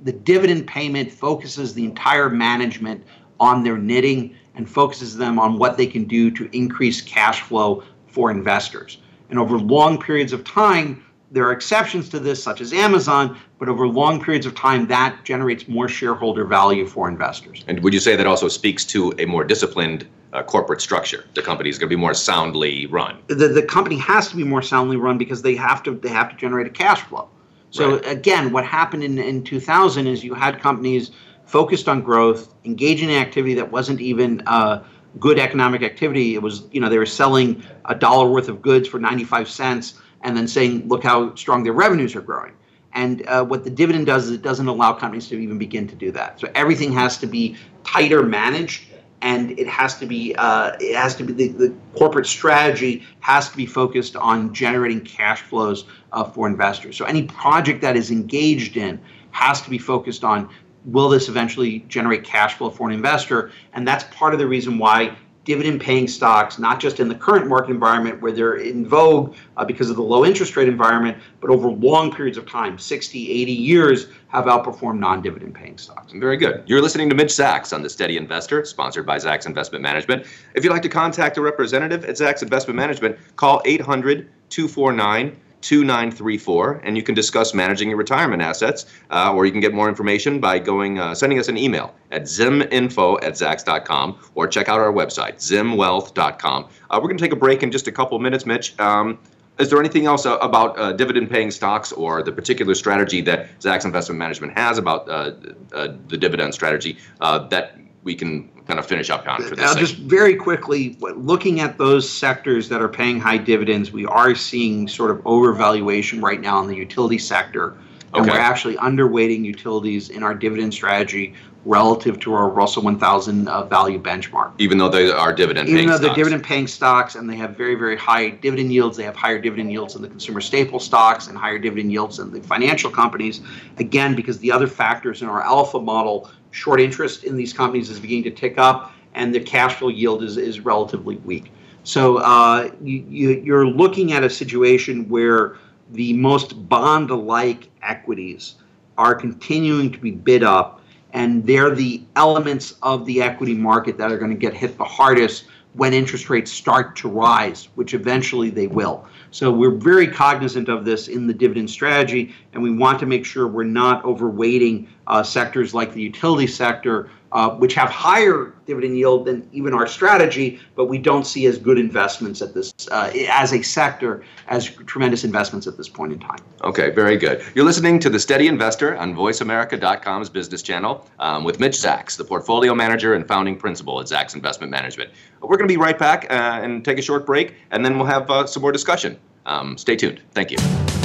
the 0.03 0.11
dividend 0.11 0.65
payment 0.65 1.11
focuses 1.11 1.75
the 1.75 1.85
entire 1.85 2.29
management 2.29 3.03
on 3.39 3.63
their 3.63 3.77
knitting 3.77 4.35
and 4.55 4.67
focuses 4.67 5.15
them 5.17 5.37
on 5.37 5.59
what 5.59 5.77
they 5.77 5.85
can 5.85 6.05
do 6.05 6.31
to 6.31 6.49
increase 6.51 7.01
cash 7.01 7.41
flow 7.41 7.83
for 8.07 8.31
investors. 8.31 8.99
And 9.29 9.39
over 9.39 9.57
long 9.57 9.99
periods 9.99 10.33
of 10.33 10.43
time, 10.43 11.03
there 11.31 11.45
are 11.45 11.51
exceptions 11.51 12.09
to 12.09 12.19
this, 12.19 12.41
such 12.41 12.61
as 12.61 12.71
Amazon, 12.71 13.37
but 13.59 13.67
over 13.67 13.87
long 13.87 14.23
periods 14.23 14.45
of 14.45 14.55
time, 14.55 14.87
that 14.87 15.23
generates 15.23 15.67
more 15.67 15.89
shareholder 15.89 16.45
value 16.45 16.85
for 16.85 17.09
investors. 17.09 17.63
And 17.67 17.81
would 17.81 17.93
you 17.93 17.99
say 17.99 18.15
that 18.15 18.27
also 18.27 18.47
speaks 18.47 18.85
to 18.85 19.13
a 19.17 19.25
more 19.25 19.43
disciplined 19.43 20.07
uh, 20.33 20.43
corporate 20.43 20.81
structure? 20.81 21.25
The 21.33 21.41
company 21.41 21.69
is 21.69 21.77
going 21.77 21.89
to 21.89 21.95
be 21.95 21.99
more 21.99 22.13
soundly 22.13 22.85
run. 22.85 23.17
The, 23.27 23.47
the 23.47 23.63
company 23.63 23.97
has 23.97 24.29
to 24.29 24.37
be 24.37 24.43
more 24.43 24.61
soundly 24.61 24.97
run 24.97 25.17
because 25.17 25.41
they 25.41 25.55
have 25.55 25.83
to 25.83 25.95
they 25.95 26.09
have 26.09 26.29
to 26.29 26.35
generate 26.35 26.67
a 26.67 26.71
cash 26.71 27.01
flow. 27.01 27.27
So 27.71 27.95
right. 27.95 28.07
again, 28.07 28.53
what 28.53 28.65
happened 28.65 29.03
in, 29.03 29.17
in 29.17 29.43
2000 29.43 30.07
is 30.07 30.23
you 30.23 30.33
had 30.33 30.61
companies 30.61 31.11
focused 31.45 31.89
on 31.89 32.01
growth, 32.01 32.53
engaging 32.63 33.09
in 33.09 33.15
activity 33.15 33.53
that 33.55 33.71
wasn't 33.71 33.99
even 33.99 34.41
uh, 34.47 34.83
good 35.19 35.39
economic 35.39 35.81
activity. 35.83 36.35
It 36.35 36.41
was, 36.41 36.63
you 36.71 36.81
know, 36.81 36.89
they 36.89 36.97
were 36.97 37.05
selling 37.05 37.63
a 37.85 37.95
dollar 37.95 38.29
worth 38.29 38.49
of 38.49 38.61
goods 38.61 38.87
for 38.87 38.99
95 38.99 39.49
cents 39.49 40.01
and 40.21 40.35
then 40.35 40.47
saying, 40.47 40.87
look 40.87 41.03
how 41.03 41.35
strong 41.35 41.63
their 41.63 41.73
revenues 41.73 42.15
are 42.15 42.21
growing. 42.21 42.53
And 42.93 43.27
uh, 43.27 43.43
what 43.43 43.63
the 43.63 43.69
dividend 43.69 44.05
does 44.05 44.25
is 44.25 44.31
it 44.31 44.41
doesn't 44.41 44.67
allow 44.67 44.93
companies 44.93 45.27
to 45.27 45.37
even 45.37 45.57
begin 45.57 45.87
to 45.87 45.95
do 45.95 46.11
that. 46.11 46.39
So 46.39 46.49
everything 46.55 46.93
has 46.93 47.17
to 47.19 47.27
be 47.27 47.57
tighter 47.83 48.23
managed, 48.23 48.85
and 49.21 49.57
it 49.59 49.67
has 49.67 49.97
to 49.99 50.05
be 50.05 50.33
uh, 50.37 50.77
it 50.79 50.95
has 50.95 51.15
to 51.15 51.23
be 51.23 51.33
the, 51.33 51.47
the, 51.49 51.75
corporate 51.97 52.25
strategy 52.25 53.03
has 53.19 53.49
to 53.49 53.57
be 53.57 53.65
focused 53.65 54.15
on 54.15 54.53
generating 54.53 55.01
cash 55.01 55.41
flows 55.41 55.85
uh, 56.13 56.23
for 56.23 56.47
investors. 56.47 56.95
So 56.95 57.05
any 57.05 57.23
project 57.23 57.81
that 57.81 57.97
is 57.97 58.11
engaged 58.11 58.77
in 58.77 58.99
has 59.31 59.61
to 59.61 59.69
be 59.69 59.77
focused 59.77 60.23
on 60.23 60.49
will 60.85 61.09
this 61.09 61.29
eventually 61.29 61.79
generate 61.87 62.23
cash 62.23 62.55
flow 62.55 62.69
for 62.69 62.87
an 62.87 62.93
investor? 62.93 63.51
And 63.73 63.87
that's 63.87 64.03
part 64.05 64.33
of 64.33 64.39
the 64.39 64.47
reason 64.47 64.77
why 64.77 65.15
dividend 65.45 65.79
paying 65.79 66.07
stocks, 66.07 66.57
not 66.57 66.79
just 66.79 66.99
in 66.99 67.07
the 67.07 67.15
current 67.15 67.47
market 67.47 67.69
environment 67.69 68.19
where 68.21 68.31
they're 68.31 68.55
in 68.55 68.85
vogue 68.85 69.35
uh, 69.57 69.63
because 69.63 69.89
of 69.89 69.95
the 69.95 70.01
low 70.01 70.25
interest 70.25 70.55
rate 70.57 70.67
environment, 70.67 71.17
but 71.39 71.51
over 71.51 71.69
long 71.69 72.11
periods 72.11 72.37
of 72.37 72.49
time, 72.49 72.77
60, 72.77 73.31
80 73.31 73.51
years, 73.51 74.07
have 74.27 74.45
outperformed 74.45 74.99
non 74.99 75.21
dividend 75.21 75.53
paying 75.53 75.77
stocks. 75.77 76.11
Very 76.13 76.35
good. 76.35 76.63
You're 76.65 76.81
listening 76.81 77.09
to 77.09 77.15
Mitch 77.15 77.29
Zacks 77.29 77.73
on 77.73 77.83
The 77.83 77.89
Steady 77.89 78.17
Investor, 78.17 78.65
sponsored 78.65 79.05
by 79.05 79.17
Zacks 79.17 79.45
Investment 79.45 79.83
Management. 79.83 80.25
If 80.55 80.63
you'd 80.63 80.73
like 80.73 80.81
to 80.81 80.89
contact 80.89 81.37
a 81.37 81.41
representative 81.41 82.03
at 82.05 82.15
Zacks 82.15 82.41
Investment 82.41 82.75
Management, 82.75 83.17
call 83.35 83.61
800 83.65 84.29
249 84.49 85.39
2934, 85.65 86.81
and 86.83 86.95
you 86.95 87.01
can 87.01 87.15
discuss 87.15 87.55
managing 87.55 87.89
your 87.89 87.97
retirement 87.97 88.41
assets, 88.41 88.85
uh, 89.09 89.33
or 89.33 89.47
you 89.47 89.51
can 89.51 89.61
get 89.61 89.73
more 89.73 89.89
information 89.89 90.39
by 90.39 90.59
going 90.59 90.99
uh, 90.99 91.15
sending 91.15 91.39
us 91.39 91.47
an 91.47 91.57
email 91.57 91.93
at 92.11 92.23
ziminfo 92.23 93.17
at 93.23 93.33
zacks.com 93.33 94.19
or 94.35 94.47
check 94.47 94.69
out 94.69 94.79
our 94.79 94.93
website, 94.93 95.37
zimwealth.com. 95.37 96.65
Uh, 96.65 96.99
we're 97.01 97.07
going 97.07 97.17
to 97.17 97.23
take 97.23 97.33
a 97.33 97.35
break 97.35 97.63
in 97.63 97.71
just 97.71 97.87
a 97.87 97.91
couple 97.91 98.15
of 98.15 98.21
minutes, 98.21 98.45
Mitch. 98.45 98.79
Um, 98.79 99.17
is 99.57 99.71
there 99.71 99.79
anything 99.79 100.05
else 100.05 100.27
uh, 100.27 100.37
about 100.37 100.77
uh, 100.77 100.91
dividend 100.91 101.31
paying 101.31 101.49
stocks 101.49 101.91
or 101.91 102.21
the 102.21 102.31
particular 102.31 102.75
strategy 102.75 103.21
that 103.21 103.57
Zacks 103.59 103.85
Investment 103.85 104.19
Management 104.19 104.55
has 104.55 104.77
about 104.77 105.09
uh, 105.09 105.31
the 105.71 106.17
dividend 106.17 106.53
strategy 106.53 106.97
that 107.19 107.79
we 108.03 108.13
can 108.13 108.49
kind 108.67 108.79
of 108.79 108.85
finish 108.85 109.09
up 109.09 109.27
on 109.27 109.41
for 109.43 109.55
this. 109.55 109.71
Uh, 109.71 109.75
just 109.75 109.97
very 109.97 110.35
quickly, 110.35 110.97
looking 110.99 111.59
at 111.59 111.77
those 111.77 112.09
sectors 112.09 112.69
that 112.69 112.81
are 112.81 112.89
paying 112.89 113.19
high 113.19 113.37
dividends, 113.37 113.91
we 113.91 114.05
are 114.05 114.35
seeing 114.35 114.87
sort 114.87 115.11
of 115.11 115.17
overvaluation 115.19 116.21
right 116.21 116.41
now 116.41 116.61
in 116.61 116.67
the 116.67 116.75
utility 116.75 117.17
sector. 117.17 117.77
And 118.13 118.23
okay. 118.23 118.31
we're 118.31 118.43
actually 118.43 118.77
underweighting 118.77 119.43
utilities 119.43 120.09
in 120.09 120.23
our 120.23 120.33
dividend 120.33 120.73
strategy 120.73 121.33
relative 121.65 122.19
to 122.19 122.33
our 122.33 122.47
Russell 122.47 122.83
1000 122.83 123.47
uh, 123.47 123.63
value 123.65 124.01
benchmark. 124.01 124.51
Even 124.59 124.77
though 124.77 124.87
they 124.87 125.11
are 125.11 125.33
dividend 125.33 125.67
Even 125.67 125.87
though 125.87 125.97
they're 125.97 126.13
dividend 126.13 126.43
paying 126.43 126.67
stocks 126.67 127.15
and 127.15 127.29
they 127.29 127.35
have 127.35 127.57
very, 127.57 127.75
very 127.75 127.97
high 127.97 128.29
dividend 128.29 128.71
yields, 128.71 128.95
they 128.95 129.03
have 129.03 129.15
higher 129.15 129.39
dividend 129.39 129.71
yields 129.71 129.95
in 129.95 130.01
the 130.01 130.07
consumer 130.07 130.41
staple 130.41 130.79
stocks 130.79 131.27
and 131.27 131.37
higher 131.37 131.57
dividend 131.57 131.91
yields 131.91 132.19
in 132.19 132.31
the 132.31 132.39
financial 132.41 132.91
companies. 132.91 133.41
Again, 133.77 134.15
because 134.15 134.39
the 134.39 134.51
other 134.51 134.67
factors 134.67 135.21
in 135.21 135.27
our 135.27 135.41
alpha 135.41 135.79
model 135.79 136.29
short 136.55 136.79
interest 136.79 137.25
in 137.25 137.35
these 137.35 137.51
companies 137.51 137.89
is 137.89 137.99
beginning 137.99 138.23
to 138.23 138.31
tick 138.31 138.57
up, 138.57 138.93
and 139.13 139.35
the 139.35 139.39
cash 139.39 139.75
flow 139.75 139.89
yield 139.89 140.23
is, 140.23 140.37
is 140.37 140.61
relatively 140.61 141.17
weak. 141.17 141.51
So 141.83 142.17
uh, 142.17 142.71
you, 142.81 143.03
you, 143.43 143.55
are 143.55 143.67
looking 143.67 144.13
at 144.13 144.23
a 144.23 144.29
situation 144.29 145.07
where 145.09 145.57
the 145.91 146.13
most 146.13 146.67
bond 146.69 147.11
like 147.11 147.69
equities 147.83 148.55
are 148.97 149.13
continuing 149.13 149.91
to 149.91 149.99
be 149.99 150.11
bid 150.11 150.43
up, 150.43 150.81
and 151.11 151.45
they're 151.45 151.75
the 151.75 152.01
elements 152.15 152.75
of 152.81 153.05
the 153.05 153.21
equity 153.21 153.53
market 153.53 153.97
that 153.97 154.11
are 154.11 154.17
going 154.17 154.31
to 154.31 154.37
get 154.37 154.53
hit 154.53 154.77
the 154.77 154.85
hardest 154.85 155.45
when 155.73 155.93
interest 155.93 156.29
rates 156.29 156.51
start 156.51 156.95
to 156.95 157.09
rise, 157.09 157.67
which 157.75 157.93
eventually 157.93 158.49
they 158.49 158.67
will. 158.67 159.05
So 159.31 159.51
we're 159.51 159.75
very 159.75 160.07
cognizant 160.07 160.69
of 160.69 160.85
this 160.85 161.09
in 161.09 161.27
the 161.27 161.33
dividend 161.33 161.69
strategy, 161.69 162.33
and 162.53 162.63
we 162.63 162.71
want 162.71 162.97
to 163.01 163.05
make 163.05 163.25
sure 163.25 163.45
we're 163.45 163.65
not 163.65 164.01
overweighting 164.03 164.87
uh, 165.07 165.23
sectors 165.23 165.73
like 165.73 165.93
the 165.93 166.01
utility 166.01 166.47
sector, 166.47 167.09
uh, 167.31 167.49
which 167.49 167.73
have 167.73 167.89
higher 167.89 168.53
dividend 168.65 168.97
yield 168.97 169.25
than 169.25 169.47
even 169.51 169.73
our 169.73 169.85
strategy, 169.85 170.59
but 170.75 170.85
we 170.85 170.97
don't 170.97 171.25
see 171.25 171.45
as 171.45 171.57
good 171.57 171.77
investments 171.77 172.41
at 172.41 172.53
this 172.53 172.73
uh, 172.91 173.11
as 173.29 173.53
a 173.53 173.61
sector 173.61 174.23
as 174.47 174.69
tremendous 174.85 175.23
investments 175.23 175.67
at 175.67 175.75
this 175.75 175.89
point 175.89 176.13
in 176.13 176.19
time. 176.19 176.39
Okay, 176.63 176.89
very 176.91 177.17
good. 177.17 177.43
You're 177.53 177.65
listening 177.65 177.99
to 177.99 178.09
the 178.09 178.19
Steady 178.19 178.47
Investor 178.47 178.95
on 178.95 179.13
VoiceAmerica.com's 179.15 180.29
Business 180.29 180.61
Channel 180.61 181.05
um, 181.19 181.43
with 181.43 181.59
Mitch 181.59 181.75
Zacks, 181.75 182.15
the 182.15 182.23
portfolio 182.23 182.73
manager 182.73 183.13
and 183.13 183.27
founding 183.27 183.57
principal 183.57 183.99
at 183.99 184.07
Zacks 184.07 184.33
Investment 184.33 184.71
Management. 184.71 185.11
We're 185.41 185.57
going 185.57 185.67
to 185.67 185.73
be 185.73 185.77
right 185.77 185.99
back 185.99 186.27
uh, 186.29 186.61
and 186.63 186.85
take 186.85 186.97
a 186.97 187.03
short 187.03 187.25
break, 187.25 187.55
and 187.71 187.83
then 187.83 187.97
we'll 187.97 188.07
have 188.07 188.29
uh, 188.29 188.47
some 188.47 188.61
more 188.61 188.71
discussion. 188.71 189.19
Um, 189.45 189.77
stay 189.77 189.95
tuned. 189.95 190.21
Thank 190.31 190.51
you. 190.51 191.04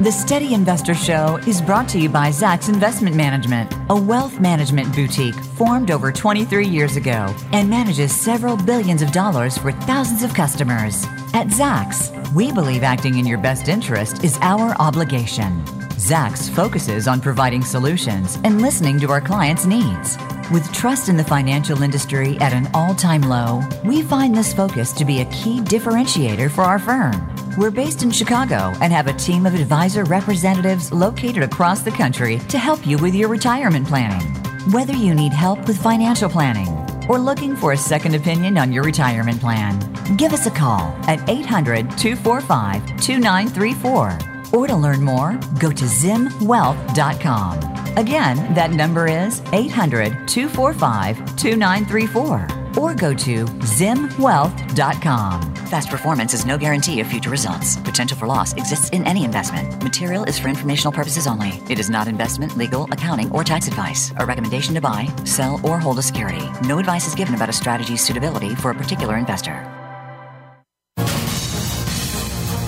The 0.00 0.10
Steady 0.10 0.54
Investor 0.54 0.92
Show 0.92 1.36
is 1.46 1.62
brought 1.62 1.88
to 1.90 2.00
you 2.00 2.08
by 2.08 2.30
Zacks 2.30 2.68
Investment 2.68 3.14
Management, 3.14 3.72
a 3.90 3.96
wealth 3.96 4.40
management 4.40 4.92
boutique 4.92 5.36
formed 5.36 5.92
over 5.92 6.10
23 6.10 6.66
years 6.66 6.96
ago 6.96 7.32
and 7.52 7.70
manages 7.70 8.12
several 8.12 8.56
billions 8.56 9.02
of 9.02 9.12
dollars 9.12 9.56
for 9.56 9.70
thousands 9.70 10.24
of 10.24 10.34
customers. 10.34 11.04
At 11.32 11.46
Zacks, 11.46 12.10
we 12.34 12.50
believe 12.50 12.82
acting 12.82 13.18
in 13.18 13.24
your 13.24 13.38
best 13.38 13.68
interest 13.68 14.24
is 14.24 14.36
our 14.40 14.74
obligation. 14.80 15.62
Zacks 15.94 16.50
focuses 16.50 17.06
on 17.06 17.20
providing 17.20 17.62
solutions 17.62 18.40
and 18.42 18.60
listening 18.60 18.98
to 18.98 19.12
our 19.12 19.20
clients' 19.20 19.64
needs. 19.64 20.18
With 20.52 20.70
trust 20.72 21.08
in 21.08 21.16
the 21.16 21.22
financial 21.22 21.84
industry 21.84 22.36
at 22.38 22.52
an 22.52 22.68
all 22.74 22.96
time 22.96 23.22
low, 23.22 23.62
we 23.84 24.02
find 24.02 24.34
this 24.34 24.52
focus 24.52 24.92
to 24.94 25.04
be 25.04 25.20
a 25.20 25.26
key 25.26 25.60
differentiator 25.60 26.50
for 26.50 26.62
our 26.62 26.80
firm. 26.80 27.33
We're 27.56 27.70
based 27.70 28.02
in 28.02 28.10
Chicago 28.10 28.72
and 28.80 28.92
have 28.92 29.06
a 29.06 29.12
team 29.12 29.46
of 29.46 29.54
advisor 29.54 30.02
representatives 30.02 30.92
located 30.92 31.44
across 31.44 31.82
the 31.82 31.92
country 31.92 32.40
to 32.48 32.58
help 32.58 32.84
you 32.84 32.98
with 32.98 33.14
your 33.14 33.28
retirement 33.28 33.86
planning. 33.86 34.26
Whether 34.72 34.92
you 34.92 35.14
need 35.14 35.32
help 35.32 35.64
with 35.68 35.80
financial 35.80 36.28
planning 36.28 36.68
or 37.08 37.20
looking 37.20 37.54
for 37.54 37.70
a 37.72 37.76
second 37.76 38.16
opinion 38.16 38.58
on 38.58 38.72
your 38.72 38.82
retirement 38.82 39.40
plan, 39.40 39.78
give 40.16 40.32
us 40.32 40.46
a 40.46 40.50
call 40.50 40.80
at 41.06 41.28
800 41.28 41.96
245 41.96 43.00
2934. 43.00 44.18
Or 44.52 44.66
to 44.66 44.74
learn 44.74 45.02
more, 45.02 45.38
go 45.60 45.70
to 45.70 45.84
zimwealth.com. 45.84 47.58
Again, 47.96 48.54
that 48.54 48.72
number 48.72 49.06
is 49.06 49.40
800 49.52 50.26
245 50.26 51.36
2934. 51.36 52.53
Or 52.78 52.94
go 52.94 53.14
to 53.14 53.44
zimwealth.com. 53.44 55.54
Past 55.54 55.90
performance 55.90 56.34
is 56.34 56.46
no 56.46 56.56
guarantee 56.56 57.00
of 57.00 57.06
future 57.06 57.30
results. 57.30 57.76
Potential 57.78 58.16
for 58.16 58.26
loss 58.26 58.52
exists 58.52 58.90
in 58.90 59.04
any 59.06 59.24
investment. 59.24 59.82
Material 59.82 60.24
is 60.24 60.38
for 60.38 60.48
informational 60.48 60.92
purposes 60.92 61.26
only. 61.26 61.60
It 61.68 61.78
is 61.78 61.90
not 61.90 62.06
investment, 62.06 62.56
legal, 62.56 62.84
accounting, 62.92 63.30
or 63.32 63.42
tax 63.42 63.66
advice. 63.66 64.12
A 64.18 64.26
recommendation 64.26 64.74
to 64.74 64.80
buy, 64.80 65.08
sell, 65.24 65.60
or 65.64 65.80
hold 65.80 65.98
a 65.98 66.02
security. 66.02 66.44
No 66.62 66.78
advice 66.78 67.06
is 67.06 67.14
given 67.14 67.34
about 67.34 67.48
a 67.48 67.52
strategy's 67.52 68.00
suitability 68.00 68.54
for 68.54 68.70
a 68.70 68.74
particular 68.74 69.16
investor. 69.16 69.68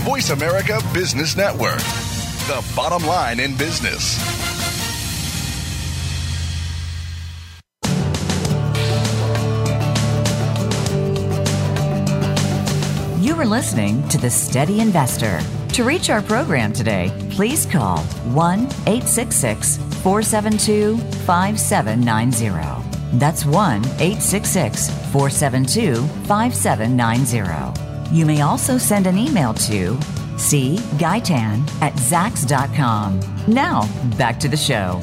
Voice 0.06 0.30
America 0.30 0.80
Business 0.94 1.36
Network, 1.36 1.80
the 2.46 2.64
bottom 2.76 3.04
line 3.06 3.40
in 3.40 3.56
business. 3.56 4.35
You 13.36 13.42
are 13.42 13.44
listening 13.44 14.08
to 14.08 14.16
The 14.16 14.30
Steady 14.30 14.80
Investor. 14.80 15.40
To 15.74 15.84
reach 15.84 16.08
our 16.08 16.22
program 16.22 16.72
today, 16.72 17.12
please 17.28 17.66
call 17.66 17.98
1 17.98 18.60
866 18.60 19.76
472 19.76 20.96
5790. 21.26 23.18
That's 23.18 23.44
1 23.44 23.84
866 23.84 24.88
472 25.12 25.96
5790. 26.26 28.16
You 28.16 28.24
may 28.24 28.40
also 28.40 28.78
send 28.78 29.06
an 29.06 29.18
email 29.18 29.52
to 29.52 29.96
cguytan 30.36 31.68
at 31.82 31.92
zacks.com. 31.92 33.20
Now, 33.46 33.86
back 34.16 34.40
to 34.40 34.48
the 34.48 34.56
show. 34.56 34.98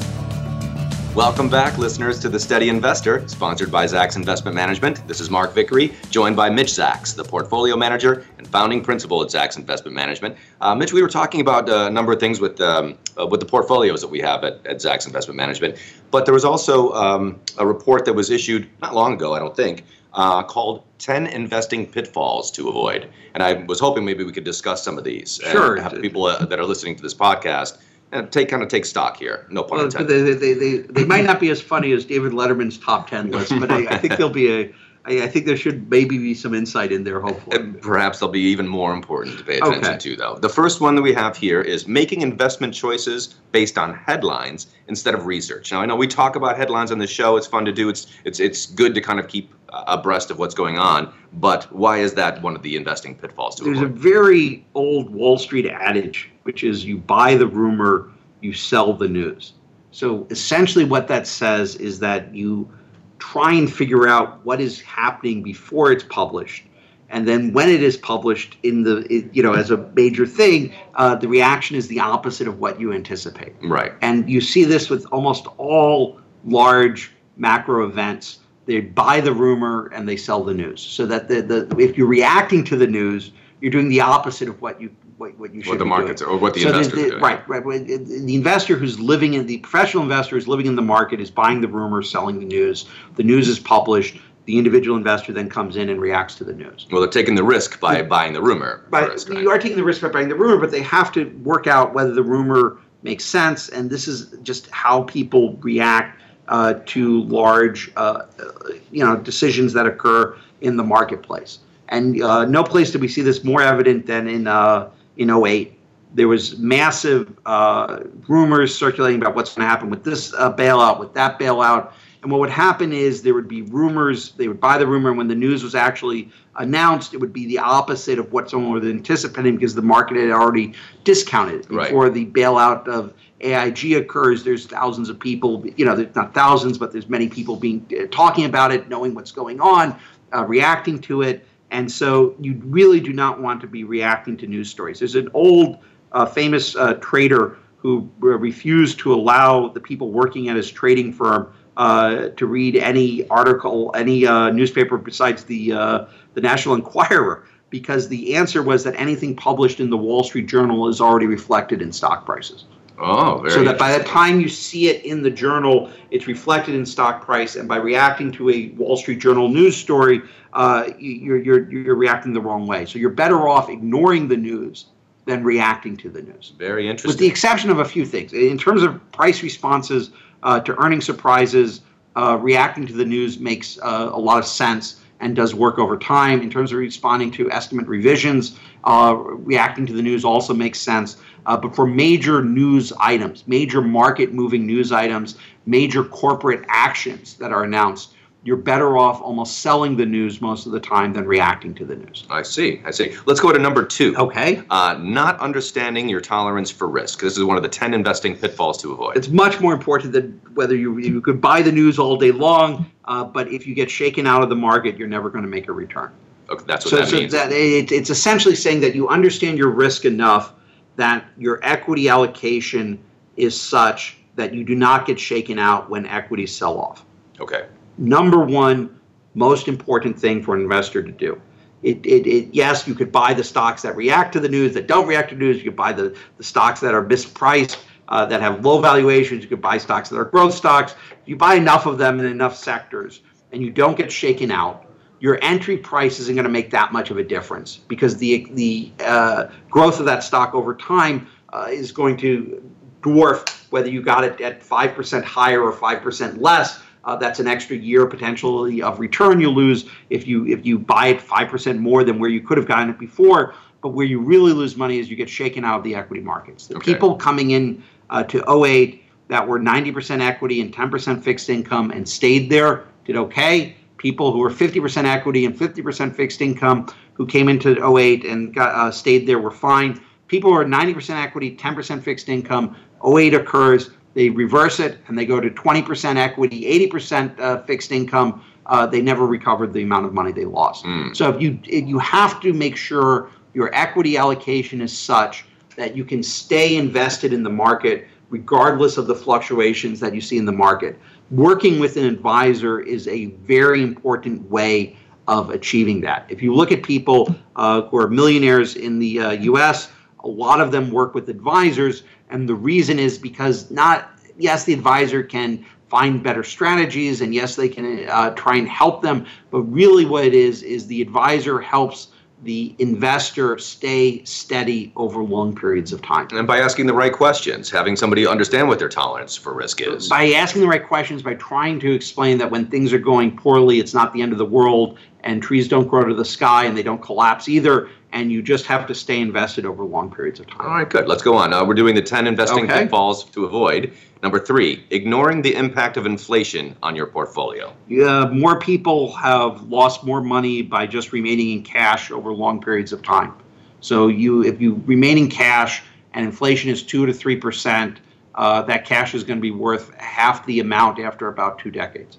Welcome 1.14 1.48
back, 1.48 1.78
listeners, 1.78 2.18
to 2.20 2.28
The 2.28 2.40
Steady 2.40 2.68
Investor, 2.68 3.28
sponsored 3.28 3.70
by 3.70 3.84
Zacks 3.84 4.16
Investment 4.16 4.56
Management. 4.56 5.06
This 5.06 5.20
is 5.20 5.30
Mark 5.30 5.54
Vickery, 5.54 5.94
joined 6.10 6.34
by 6.34 6.50
Mitch 6.50 6.72
Zacks, 6.72 7.14
the 7.14 7.22
portfolio 7.22 7.76
manager 7.76 8.26
and 8.36 8.48
founding 8.48 8.82
principal 8.82 9.22
at 9.22 9.28
Zacks 9.28 9.56
Investment 9.56 9.94
Management. 9.94 10.36
Uh, 10.60 10.74
Mitch, 10.74 10.92
we 10.92 11.00
were 11.02 11.08
talking 11.08 11.40
about 11.40 11.68
uh, 11.68 11.86
a 11.86 11.90
number 11.90 12.12
of 12.12 12.18
things 12.18 12.40
with 12.40 12.60
um, 12.60 12.98
uh, 13.16 13.24
with 13.28 13.38
the 13.38 13.46
portfolios 13.46 14.00
that 14.00 14.08
we 14.08 14.18
have 14.18 14.42
at, 14.42 14.54
at 14.66 14.78
Zacks 14.78 15.06
Investment 15.06 15.36
Management, 15.36 15.78
but 16.10 16.24
there 16.24 16.34
was 16.34 16.44
also 16.44 16.90
um, 16.94 17.38
a 17.58 17.66
report 17.66 18.06
that 18.06 18.14
was 18.14 18.28
issued 18.28 18.68
not 18.82 18.92
long 18.92 19.12
ago, 19.12 19.34
I 19.34 19.38
don't 19.38 19.54
think, 19.54 19.84
uh, 20.14 20.42
called 20.42 20.82
10 20.98 21.28
Investing 21.28 21.86
Pitfalls 21.86 22.50
to 22.50 22.68
Avoid. 22.68 23.08
And 23.34 23.42
I 23.44 23.62
was 23.68 23.78
hoping 23.78 24.04
maybe 24.04 24.24
we 24.24 24.32
could 24.32 24.42
discuss 24.42 24.82
some 24.82 24.98
of 24.98 25.04
these. 25.04 25.40
Sure. 25.44 25.76
And 25.76 25.82
have 25.84 26.02
people 26.02 26.24
uh, 26.24 26.44
that 26.46 26.58
are 26.58 26.64
listening 26.64 26.96
to 26.96 27.02
this 27.02 27.14
podcast 27.14 27.78
and 28.12 28.30
take 28.30 28.48
kind 28.48 28.62
of 28.62 28.68
take 28.68 28.84
stock 28.84 29.16
here. 29.16 29.46
No 29.50 29.62
pun 29.62 29.78
Well, 29.78 29.86
intended. 29.86 30.24
they, 30.40 30.52
they, 30.52 30.54
they, 30.54 30.76
they 30.78 31.04
might 31.04 31.24
not 31.24 31.40
be 31.40 31.50
as 31.50 31.60
funny 31.60 31.92
as 31.92 32.04
David 32.04 32.32
Letterman's 32.32 32.78
top 32.78 33.08
10 33.10 33.30
list, 33.30 33.52
but 33.58 33.70
I, 33.70 33.86
I 33.94 33.98
think 33.98 34.12
there'll 34.16 34.30
be 34.30 34.50
a, 34.52 34.74
I, 35.06 35.24
I 35.24 35.28
think 35.28 35.46
there 35.46 35.56
should 35.56 35.90
maybe 35.90 36.16
be 36.16 36.32
some 36.32 36.54
insight 36.54 36.92
in 36.92 37.04
there, 37.04 37.20
hopefully. 37.20 37.56
And 37.58 37.80
perhaps 37.82 38.20
they'll 38.20 38.28
be 38.30 38.40
even 38.40 38.66
more 38.68 38.94
important 38.94 39.36
to 39.38 39.44
pay 39.44 39.58
attention 39.58 39.84
Okay. 39.84 39.98
to, 39.98 40.16
though. 40.16 40.36
The 40.36 40.48
first 40.48 40.80
one 40.80 40.94
that 40.94 41.02
we 41.02 41.12
have 41.12 41.36
here 41.36 41.60
is 41.60 41.86
making 41.88 42.22
investment 42.22 42.72
choices 42.72 43.34
based 43.52 43.76
on 43.78 43.94
headlines 43.94 44.68
instead 44.88 45.14
of 45.14 45.26
research. 45.26 45.72
Now, 45.72 45.82
I 45.82 45.86
know 45.86 45.96
we 45.96 46.06
talk 46.06 46.36
about 46.36 46.56
headlines 46.56 46.90
on 46.92 46.98
the 46.98 47.06
show. 47.06 47.36
It's 47.36 47.46
fun 47.46 47.64
to 47.66 47.72
do. 47.72 47.88
It's 47.88 48.06
it's 48.24 48.40
it's 48.40 48.66
good 48.66 48.94
to 48.94 49.00
kind 49.00 49.18
of 49.20 49.28
keep 49.28 49.52
uh, 49.70 49.84
abreast 49.88 50.30
of 50.30 50.38
what's 50.38 50.54
going 50.54 50.78
on. 50.78 51.12
But 51.34 51.64
why 51.72 51.98
is 51.98 52.14
that 52.14 52.40
one 52.42 52.54
of 52.56 52.62
the 52.62 52.76
investing 52.76 53.14
pitfalls 53.14 53.56
to 53.56 53.64
There's 53.64 53.80
a 53.82 53.86
very 53.86 54.64
old 54.74 55.10
Wall 55.10 55.36
Street 55.36 55.66
adage, 55.66 56.30
which 56.44 56.64
is 56.64 56.84
you 56.84 56.96
buy 56.96 57.34
the 57.34 57.46
rumor, 57.46 58.10
you 58.40 58.52
sell 58.52 58.92
the 58.92 59.08
news. 59.08 59.54
So 59.90 60.26
essentially, 60.30 60.84
what 60.84 61.08
that 61.08 61.26
says 61.26 61.76
is 61.76 61.98
that 62.00 62.34
you 62.34 62.70
try 63.18 63.52
and 63.52 63.72
figure 63.72 64.08
out 64.08 64.44
what 64.44 64.60
is 64.60 64.80
happening 64.80 65.42
before 65.42 65.92
it's 65.92 66.04
published. 66.04 66.64
And 67.10 67.28
then 67.28 67.52
when 67.52 67.68
it 67.68 67.82
is 67.82 67.96
published 67.96 68.56
in 68.62 68.82
the, 68.82 69.28
you 69.32 69.42
know, 69.42 69.52
as 69.52 69.70
a 69.70 69.76
major 69.94 70.26
thing, 70.26 70.74
uh, 70.96 71.14
the 71.14 71.28
reaction 71.28 71.76
is 71.76 71.86
the 71.86 72.00
opposite 72.00 72.48
of 72.48 72.58
what 72.58 72.80
you 72.80 72.92
anticipate. 72.92 73.54
Right. 73.62 73.92
And 74.00 74.28
you 74.28 74.40
see 74.40 74.64
this 74.64 74.90
with 74.90 75.06
almost 75.12 75.46
all 75.58 76.20
large 76.44 77.12
macro 77.36 77.86
events. 77.86 78.40
They 78.66 78.80
buy 78.80 79.20
the 79.20 79.32
rumor 79.32 79.92
and 79.94 80.08
they 80.08 80.16
sell 80.16 80.42
the 80.42 80.54
news. 80.54 80.80
So 80.80 81.06
that 81.06 81.28
the, 81.28 81.42
the 81.42 81.76
if 81.78 81.96
you're 81.96 82.08
reacting 82.08 82.64
to 82.64 82.76
the 82.76 82.86
news, 82.86 83.30
you're 83.60 83.70
doing 83.70 83.88
the 83.88 84.00
opposite 84.00 84.48
of 84.48 84.60
what 84.60 84.80
you 84.80 84.90
what, 85.16 85.38
what 85.38 85.54
you 85.54 85.62
should 85.62 85.70
What 85.70 85.78
the 85.78 85.84
markets 85.84 86.20
doing. 86.20 86.34
or 86.34 86.38
what 86.38 86.54
the 86.54 86.62
So 86.62 86.68
investors 86.68 87.10
doing. 87.10 87.20
Right, 87.20 87.46
right. 87.48 87.62
The 87.64 88.34
investor 88.34 88.76
who's 88.76 88.98
living 88.98 89.34
in 89.34 89.46
the 89.46 89.58
professional 89.58 90.02
investor 90.02 90.36
who's 90.36 90.48
living 90.48 90.66
in 90.66 90.76
the 90.76 90.82
market 90.82 91.20
is 91.20 91.30
buying 91.30 91.60
the 91.60 91.68
rumor, 91.68 92.02
selling 92.02 92.38
the 92.38 92.46
news. 92.46 92.86
The 93.16 93.22
news 93.22 93.48
is 93.48 93.58
published. 93.58 94.18
The 94.46 94.58
individual 94.58 94.96
investor 94.96 95.32
then 95.32 95.48
comes 95.48 95.76
in 95.76 95.88
and 95.88 96.00
reacts 96.00 96.34
to 96.36 96.44
the 96.44 96.52
news. 96.52 96.86
Well, 96.90 97.00
they're 97.00 97.10
taking 97.10 97.34
the 97.34 97.44
risk 97.44 97.80
by 97.80 98.02
buying 98.02 98.34
the 98.34 98.42
rumor. 98.42 98.84
But 98.90 99.12
first, 99.12 99.30
right? 99.30 99.40
you 99.42 99.50
are 99.50 99.58
taking 99.58 99.76
the 99.76 99.84
risk 99.84 100.02
by 100.02 100.08
buying 100.08 100.28
the 100.28 100.34
rumor, 100.34 100.58
but 100.58 100.70
they 100.70 100.82
have 100.82 101.12
to 101.12 101.24
work 101.42 101.66
out 101.66 101.94
whether 101.94 102.12
the 102.12 102.22
rumor 102.22 102.78
makes 103.02 103.24
sense. 103.24 103.70
And 103.70 103.88
this 103.88 104.06
is 104.06 104.36
just 104.42 104.68
how 104.70 105.04
people 105.04 105.56
react 105.62 106.20
uh, 106.48 106.74
to 106.86 107.22
large, 107.22 107.90
uh, 107.96 108.00
uh, 108.38 108.52
you 108.90 109.02
know, 109.02 109.16
decisions 109.16 109.72
that 109.72 109.86
occur 109.86 110.36
in 110.60 110.76
the 110.76 110.84
marketplace. 110.84 111.60
And 111.88 112.20
uh, 112.22 112.44
no 112.44 112.62
place 112.62 112.90
did 112.90 113.00
we 113.00 113.08
see 113.08 113.22
this 113.22 113.44
more 113.44 113.62
evident 113.62 114.06
than 114.06 114.28
in 114.28 114.46
uh, 114.46 114.90
in 115.16 115.30
08. 115.30 115.78
There 116.14 116.28
was 116.28 116.58
massive 116.58 117.36
uh, 117.44 118.04
rumors 118.28 118.76
circulating 118.76 119.20
about 119.20 119.34
what's 119.34 119.54
going 119.54 119.66
to 119.66 119.68
happen 119.68 119.90
with 119.90 120.04
this 120.04 120.32
uh, 120.34 120.52
bailout, 120.52 121.00
with 121.00 121.12
that 121.14 121.38
bailout. 121.38 121.92
And 122.22 122.30
what 122.30 122.40
would 122.40 122.50
happen 122.50 122.92
is 122.92 123.22
there 123.22 123.34
would 123.34 123.48
be 123.48 123.62
rumors, 123.62 124.32
they 124.32 124.48
would 124.48 124.60
buy 124.60 124.78
the 124.78 124.86
rumor, 124.86 125.10
and 125.10 125.18
when 125.18 125.28
the 125.28 125.34
news 125.34 125.62
was 125.62 125.74
actually 125.74 126.30
announced, 126.56 127.12
it 127.12 127.18
would 127.18 127.34
be 127.34 127.46
the 127.46 127.58
opposite 127.58 128.18
of 128.18 128.32
what 128.32 128.48
someone 128.48 128.72
was 128.72 128.84
anticipating 128.84 129.56
because 129.56 129.74
the 129.74 129.82
market 129.82 130.16
had 130.16 130.30
already 130.30 130.72
discounted 131.02 131.60
it. 131.60 131.70
Right. 131.70 131.88
Before 131.88 132.08
the 132.08 132.24
bailout 132.24 132.88
of 132.88 133.12
AIG 133.42 133.92
occurs, 133.92 134.42
there's 134.42 134.66
thousands 134.66 135.10
of 135.10 135.20
people, 135.20 135.66
you 135.76 135.84
know, 135.84 135.94
there's 135.94 136.14
not 136.14 136.32
thousands, 136.32 136.78
but 136.78 136.92
there's 136.92 137.10
many 137.10 137.28
people 137.28 137.56
being 137.56 137.86
uh, 137.92 138.06
talking 138.10 138.46
about 138.46 138.72
it, 138.72 138.88
knowing 138.88 139.14
what's 139.14 139.32
going 139.32 139.60
on, 139.60 139.98
uh, 140.34 140.46
reacting 140.46 140.98
to 141.00 141.20
it. 141.20 141.46
And 141.70 141.90
so 141.90 142.36
you 142.40 142.60
really 142.64 143.00
do 143.00 143.12
not 143.12 143.40
want 143.40 143.60
to 143.62 143.66
be 143.66 143.84
reacting 143.84 144.36
to 144.38 144.46
news 144.46 144.70
stories. 144.70 145.00
There's 145.00 145.16
an 145.16 145.28
old 145.34 145.78
uh, 146.12 146.26
famous 146.26 146.76
uh, 146.76 146.94
trader 146.94 147.58
who 147.76 148.10
refused 148.18 148.98
to 149.00 149.12
allow 149.12 149.68
the 149.68 149.80
people 149.80 150.10
working 150.10 150.48
at 150.48 150.56
his 150.56 150.70
trading 150.70 151.12
firm 151.12 151.52
uh, 151.76 152.28
to 152.36 152.46
read 152.46 152.76
any 152.76 153.28
article, 153.28 153.90
any 153.94 154.26
uh, 154.26 154.50
newspaper 154.50 154.96
besides 154.96 155.44
the 155.44 155.72
uh, 155.72 156.06
the 156.34 156.40
National 156.40 156.76
Enquirer, 156.76 157.46
because 157.70 158.08
the 158.08 158.36
answer 158.36 158.62
was 158.62 158.84
that 158.84 158.94
anything 158.96 159.36
published 159.36 159.80
in 159.80 159.90
the 159.90 159.96
Wall 159.96 160.22
Street 160.22 160.46
Journal 160.46 160.88
is 160.88 161.00
already 161.00 161.26
reflected 161.26 161.82
in 161.82 161.92
stock 161.92 162.24
prices. 162.24 162.64
Oh, 162.98 163.38
very 163.38 163.50
So 163.52 163.64
that 163.64 163.78
by 163.78 163.96
the 163.96 164.04
time 164.04 164.40
you 164.40 164.48
see 164.48 164.88
it 164.88 165.04
in 165.04 165.22
the 165.22 165.30
journal, 165.30 165.90
it's 166.10 166.26
reflected 166.26 166.74
in 166.74 166.86
stock 166.86 167.24
price, 167.24 167.56
and 167.56 167.68
by 167.68 167.76
reacting 167.76 168.30
to 168.32 168.50
a 168.50 168.68
Wall 168.76 168.96
Street 168.96 169.18
Journal 169.20 169.48
news 169.48 169.76
story, 169.76 170.22
uh, 170.52 170.88
you- 170.98 171.12
you're, 171.14 171.38
you're 171.38 171.70
you're 171.70 171.94
reacting 171.96 172.32
the 172.32 172.40
wrong 172.40 172.66
way. 172.66 172.84
So 172.86 172.98
you're 172.98 173.10
better 173.10 173.48
off 173.48 173.68
ignoring 173.68 174.28
the 174.28 174.36
news 174.36 174.86
than 175.26 175.42
reacting 175.42 175.96
to 175.96 176.10
the 176.10 176.20
news 176.22 176.52
very 176.58 176.86
interesting. 176.86 177.08
with 177.08 177.18
the 177.18 177.26
exception 177.26 177.70
of 177.70 177.78
a 177.78 177.84
few 177.84 178.04
things. 178.04 178.32
In 178.32 178.58
terms 178.58 178.82
of 178.82 179.00
price 179.12 179.42
responses 179.42 180.10
uh, 180.42 180.60
to 180.60 180.76
earning 180.82 181.00
surprises, 181.00 181.80
uh, 182.14 182.36
reacting 182.40 182.86
to 182.86 182.92
the 182.92 183.04
news 183.06 183.38
makes 183.40 183.78
uh, 183.82 184.10
a 184.12 184.18
lot 184.20 184.38
of 184.38 184.44
sense 184.46 185.00
and 185.20 185.34
does 185.34 185.54
work 185.54 185.78
over 185.78 185.96
time. 185.96 186.42
In 186.42 186.50
terms 186.50 186.72
of 186.72 186.78
responding 186.78 187.30
to 187.32 187.50
estimate 187.50 187.88
revisions, 187.88 188.58
uh, 188.84 189.14
reacting 189.16 189.86
to 189.86 189.92
the 189.94 190.02
news 190.02 190.24
also 190.24 190.52
makes 190.52 190.78
sense. 190.78 191.16
Uh, 191.46 191.56
but 191.56 191.74
for 191.74 191.86
major 191.86 192.42
news 192.42 192.92
items, 192.98 193.44
major 193.46 193.82
market 193.82 194.32
moving 194.32 194.66
news 194.66 194.92
items, 194.92 195.36
major 195.66 196.04
corporate 196.04 196.64
actions 196.68 197.34
that 197.34 197.52
are 197.52 197.64
announced, 197.64 198.14
you're 198.46 198.56
better 198.58 198.98
off 198.98 199.22
almost 199.22 199.60
selling 199.60 199.96
the 199.96 200.04
news 200.04 200.42
most 200.42 200.66
of 200.66 200.72
the 200.72 200.80
time 200.80 201.14
than 201.14 201.26
reacting 201.26 201.74
to 201.74 201.84
the 201.86 201.96
news. 201.96 202.24
I 202.28 202.42
see. 202.42 202.82
I 202.84 202.90
see. 202.90 203.14
Let's 203.24 203.40
go 203.40 203.50
to 203.52 203.58
number 203.58 203.86
two. 203.86 204.14
Okay. 204.18 204.62
Uh, 204.68 204.98
not 205.00 205.40
understanding 205.40 206.10
your 206.10 206.20
tolerance 206.20 206.70
for 206.70 206.86
risk. 206.86 207.20
This 207.22 207.38
is 207.38 207.44
one 207.44 207.56
of 207.56 207.62
the 207.62 207.70
10 207.70 207.94
investing 207.94 208.36
pitfalls 208.36 208.76
to 208.82 208.92
avoid. 208.92 209.16
it's 209.16 209.28
much 209.28 209.60
more 209.62 209.72
important 209.72 210.12
than 210.12 210.38
whether 210.54 210.76
you 210.76 210.98
you 210.98 211.22
could 211.22 211.40
buy 211.40 211.62
the 211.62 211.72
news 211.72 211.98
all 211.98 212.16
day 212.18 212.32
long, 212.32 212.84
uh, 213.06 213.24
but 213.24 213.50
if 213.50 213.66
you 213.66 213.74
get 213.74 213.90
shaken 213.90 214.26
out 214.26 214.42
of 214.42 214.50
the 214.50 214.56
market, 214.56 214.98
you're 214.98 215.08
never 215.08 215.30
going 215.30 215.44
to 215.44 215.50
make 215.50 215.68
a 215.68 215.72
return. 215.72 216.10
Okay, 216.50 216.64
that's 216.66 216.84
what 216.84 216.90
So, 216.90 216.96
that 216.98 217.08
so 217.08 217.16
means. 217.16 217.32
that 217.32 217.50
it, 217.50 217.90
it's 217.92 218.10
essentially 218.10 218.54
saying 218.54 218.80
that 218.82 218.94
you 218.94 219.08
understand 219.08 219.56
your 219.56 219.70
risk 219.70 220.04
enough 220.04 220.52
that 220.96 221.26
your 221.36 221.60
equity 221.62 222.08
allocation 222.08 223.02
is 223.36 223.60
such 223.60 224.18
that 224.36 224.54
you 224.54 224.64
do 224.64 224.74
not 224.74 225.06
get 225.06 225.18
shaken 225.18 225.58
out 225.58 225.90
when 225.90 226.06
equities 226.06 226.54
sell 226.54 226.78
off. 226.78 227.04
Okay. 227.40 227.66
Number 227.98 228.40
one 228.40 229.00
most 229.34 229.68
important 229.68 230.18
thing 230.18 230.42
for 230.42 230.54
an 230.54 230.62
investor 230.62 231.02
to 231.02 231.12
do. 231.12 231.40
It, 231.82 232.04
it, 232.06 232.26
it, 232.26 232.48
yes, 232.54 232.86
you 232.86 232.94
could 232.94 233.12
buy 233.12 233.34
the 233.34 233.44
stocks 233.44 233.82
that 233.82 233.94
react 233.94 234.32
to 234.32 234.40
the 234.40 234.48
news, 234.48 234.72
that 234.74 234.86
don't 234.86 235.06
react 235.06 235.30
to 235.30 235.36
news. 235.36 235.58
You 235.58 235.64
could 235.64 235.76
buy 235.76 235.92
the, 235.92 236.16
the 236.38 236.44
stocks 236.44 236.80
that 236.80 236.94
are 236.94 237.04
mispriced, 237.04 237.78
uh, 238.08 238.24
that 238.26 238.40
have 238.40 238.64
low 238.64 238.80
valuations. 238.80 239.42
You 239.42 239.48
could 239.48 239.60
buy 239.60 239.78
stocks 239.78 240.08
that 240.08 240.16
are 240.16 240.24
growth 240.24 240.54
stocks. 240.54 240.94
you 241.26 241.36
buy 241.36 241.54
enough 241.54 241.86
of 241.86 241.98
them 241.98 242.20
in 242.20 242.26
enough 242.26 242.56
sectors 242.56 243.20
and 243.52 243.62
you 243.62 243.70
don't 243.70 243.96
get 243.96 244.10
shaken 244.10 244.50
out, 244.50 244.83
your 245.24 245.38
entry 245.40 245.78
price 245.78 246.20
isn't 246.20 246.34
going 246.34 246.44
to 246.44 246.50
make 246.50 246.68
that 246.68 246.92
much 246.92 247.10
of 247.10 247.16
a 247.16 247.24
difference 247.24 247.78
because 247.88 248.18
the, 248.18 248.46
the 248.50 248.92
uh, 249.02 249.46
growth 249.70 249.98
of 249.98 250.04
that 250.04 250.22
stock 250.22 250.54
over 250.54 250.74
time 250.74 251.26
uh, 251.54 251.66
is 251.70 251.92
going 251.92 252.14
to 252.14 252.62
dwarf 253.00 253.70
whether 253.72 253.88
you 253.88 254.02
got 254.02 254.22
it 254.22 254.38
at 254.42 254.60
5% 254.60 255.24
higher 255.24 255.62
or 255.62 255.72
5% 255.72 256.42
less. 256.42 256.82
Uh, 257.04 257.16
that's 257.16 257.40
an 257.40 257.46
extra 257.46 257.74
year 257.74 258.04
potentially 258.04 258.82
of 258.82 259.00
return 259.00 259.40
you 259.40 259.48
lose 259.48 259.88
if 260.10 260.26
you 260.26 260.46
if 260.46 260.66
you 260.66 260.78
buy 260.78 261.06
it 261.06 261.20
5% 261.20 261.78
more 261.78 262.04
than 262.04 262.18
where 262.18 262.28
you 262.28 262.42
could 262.42 262.58
have 262.58 262.68
gotten 262.68 262.90
it 262.90 262.98
before. 262.98 263.54
But 263.80 263.94
where 263.94 264.04
you 264.04 264.20
really 264.20 264.52
lose 264.52 264.76
money 264.76 264.98
is 264.98 265.08
you 265.08 265.16
get 265.16 265.30
shaken 265.30 265.64
out 265.64 265.78
of 265.78 265.84
the 265.84 265.94
equity 265.94 266.22
markets. 266.22 266.66
The 266.66 266.76
Okay. 266.76 266.92
people 266.92 267.16
coming 267.16 267.52
in 267.52 267.82
uh, 268.10 268.24
to 268.24 268.44
08 268.66 269.02
that 269.28 269.48
were 269.48 269.58
90% 269.58 270.20
equity 270.20 270.60
and 270.60 270.70
10% 270.70 271.22
fixed 271.22 271.48
income 271.48 271.92
and 271.92 272.06
stayed 272.06 272.50
there 272.50 272.84
did 273.06 273.16
okay. 273.16 273.74
People 274.04 274.32
who 274.32 274.40
were 274.40 274.50
50% 274.50 275.04
equity 275.04 275.46
and 275.46 275.58
50% 275.58 276.14
fixed 276.14 276.42
income 276.42 276.86
who 277.14 277.24
came 277.24 277.48
into 277.48 277.70
08 277.82 278.26
and 278.26 278.54
got, 278.54 278.74
uh, 278.74 278.90
stayed 278.90 279.26
there 279.26 279.38
were 279.38 279.50
fine. 279.50 279.98
People 280.28 280.50
who 280.50 280.58
are 280.58 280.64
90% 280.66 281.14
equity, 281.16 281.56
10% 281.56 282.02
fixed 282.02 282.28
income, 282.28 282.76
08 283.02 283.32
occurs, 283.32 283.92
they 284.12 284.28
reverse 284.28 284.78
it 284.78 284.98
and 285.08 285.16
they 285.16 285.24
go 285.24 285.40
to 285.40 285.48
20% 285.48 286.16
equity, 286.16 286.88
80% 286.90 287.40
uh, 287.40 287.62
fixed 287.62 287.92
income. 287.92 288.44
Uh, 288.66 288.84
they 288.86 289.00
never 289.00 289.26
recovered 289.26 289.72
the 289.72 289.82
amount 289.82 290.04
of 290.04 290.12
money 290.12 290.32
they 290.32 290.44
lost. 290.44 290.84
So 291.14 291.34
if 291.34 291.40
you 291.40 291.58
if 291.64 291.88
you 291.88 291.98
have 291.98 292.42
to 292.42 292.52
make 292.52 292.76
sure 292.76 293.30
your 293.54 293.74
equity 293.74 294.18
allocation 294.18 294.82
is 294.82 294.94
such 294.94 295.46
that 295.76 295.96
you 295.96 296.04
can 296.04 296.22
stay 296.22 296.76
invested 296.76 297.32
in 297.32 297.42
the 297.42 297.50
market 297.50 298.06
regardless 298.28 298.98
of 298.98 299.06
the 299.06 299.14
fluctuations 299.14 300.00
that 300.00 300.14
you 300.14 300.20
see 300.20 300.36
in 300.36 300.44
the 300.44 300.52
market. 300.52 300.98
Working 301.30 301.80
with 301.80 301.96
an 301.96 302.04
advisor 302.04 302.80
is 302.80 303.08
a 303.08 303.26
very 303.26 303.82
important 303.82 304.50
way 304.50 304.96
of 305.26 305.50
achieving 305.50 306.02
that. 306.02 306.26
If 306.28 306.42
you 306.42 306.54
look 306.54 306.70
at 306.70 306.82
people 306.82 307.34
uh, 307.56 307.82
who 307.82 307.96
are 307.96 308.08
millionaires 308.08 308.76
in 308.76 308.98
the 308.98 309.20
uh, 309.20 309.30
US, 309.30 309.90
a 310.22 310.28
lot 310.28 310.60
of 310.60 310.70
them 310.70 310.90
work 310.90 311.14
with 311.14 311.30
advisors, 311.30 312.02
and 312.28 312.48
the 312.48 312.54
reason 312.54 312.98
is 312.98 313.16
because 313.16 313.70
not, 313.70 314.10
yes, 314.36 314.64
the 314.64 314.74
advisor 314.74 315.22
can 315.22 315.64
find 315.88 316.22
better 316.22 316.42
strategies, 316.42 317.22
and 317.22 317.34
yes, 317.34 317.56
they 317.56 317.68
can 317.68 318.06
uh, 318.08 318.30
try 318.30 318.56
and 318.56 318.68
help 318.68 319.00
them, 319.00 319.24
but 319.50 319.60
really 319.62 320.04
what 320.04 320.24
it 320.24 320.34
is, 320.34 320.62
is 320.62 320.86
the 320.86 321.00
advisor 321.00 321.58
helps 321.58 322.08
the 322.44 322.74
investor 322.78 323.58
stay 323.58 324.22
steady 324.24 324.92
over 324.96 325.22
long 325.22 325.54
periods 325.54 325.92
of 325.92 326.02
time. 326.02 326.28
And 326.32 326.46
by 326.46 326.58
asking 326.58 326.86
the 326.86 326.94
right 326.94 327.12
questions, 327.12 327.70
having 327.70 327.96
somebody 327.96 328.26
understand 328.26 328.68
what 328.68 328.78
their 328.78 328.88
tolerance 328.88 329.36
for 329.36 329.54
risk 329.54 329.80
is. 329.80 330.08
By 330.08 330.32
asking 330.32 330.62
the 330.62 330.68
right 330.68 330.86
questions, 330.86 331.22
by 331.22 331.34
trying 331.34 331.80
to 331.80 331.92
explain 331.92 332.38
that 332.38 332.50
when 332.50 332.66
things 332.66 332.92
are 332.92 332.98
going 332.98 333.36
poorly, 333.36 333.80
it's 333.80 333.94
not 333.94 334.12
the 334.12 334.22
end 334.22 334.32
of 334.32 334.38
the 334.38 334.44
world, 334.44 334.98
and 335.24 335.42
trees 335.42 335.68
don't 335.68 335.88
grow 335.88 336.04
to 336.04 336.14
the 336.14 336.24
sky 336.24 336.64
and 336.64 336.76
they 336.76 336.82
don't 336.82 337.02
collapse 337.02 337.48
either, 337.48 337.88
and 338.14 338.30
you 338.30 338.40
just 338.40 338.64
have 338.66 338.86
to 338.86 338.94
stay 338.94 339.20
invested 339.20 339.66
over 339.66 339.84
long 339.84 340.08
periods 340.10 340.38
of 340.38 340.46
time. 340.46 340.60
All 340.60 340.74
right, 340.74 340.88
good. 340.88 341.08
Let's 341.08 341.22
go 341.22 341.36
on. 341.36 341.52
Uh, 341.52 341.64
we're 341.64 341.74
doing 341.74 341.96
the 341.96 342.00
10 342.00 342.28
investing 342.28 342.64
Okay. 342.64 342.82
pitfalls 342.84 343.24
to 343.24 343.44
avoid. 343.44 343.92
Number 344.22 344.38
three, 344.38 344.84
ignoring 344.90 345.42
the 345.42 345.54
impact 345.54 345.96
of 345.96 346.06
inflation 346.06 346.76
on 346.82 346.94
your 346.94 347.06
portfolio. 347.06 347.74
Uh, 347.90 348.30
more 348.32 348.58
people 348.60 349.12
have 349.16 349.62
lost 349.64 350.04
more 350.04 350.22
money 350.22 350.62
by 350.62 350.86
just 350.86 351.12
remaining 351.12 351.50
in 351.50 351.62
cash 351.64 352.12
over 352.12 352.32
long 352.32 352.60
periods 352.60 352.92
of 352.92 353.02
time. 353.02 353.34
So 353.80 354.06
you, 354.06 354.44
if 354.44 354.60
you 354.60 354.80
remain 354.86 355.18
in 355.18 355.28
cash 355.28 355.82
and 356.14 356.24
inflation 356.24 356.70
is 356.70 356.84
two 356.84 357.04
to 357.06 357.12
three 357.12 357.36
percent, 357.36 358.00
uh, 358.36 358.62
that 358.62 358.86
cash 358.86 359.14
is 359.14 359.24
going 359.24 359.38
to 359.38 359.42
be 359.42 359.50
worth 359.50 359.92
half 359.96 360.46
the 360.46 360.60
amount 360.60 361.00
after 361.00 361.28
about 361.28 361.58
two 361.58 361.70
decades. 361.70 362.18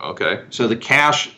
Okay. 0.00 0.44
So 0.50 0.68
the 0.68 0.76
cash, 0.76 1.34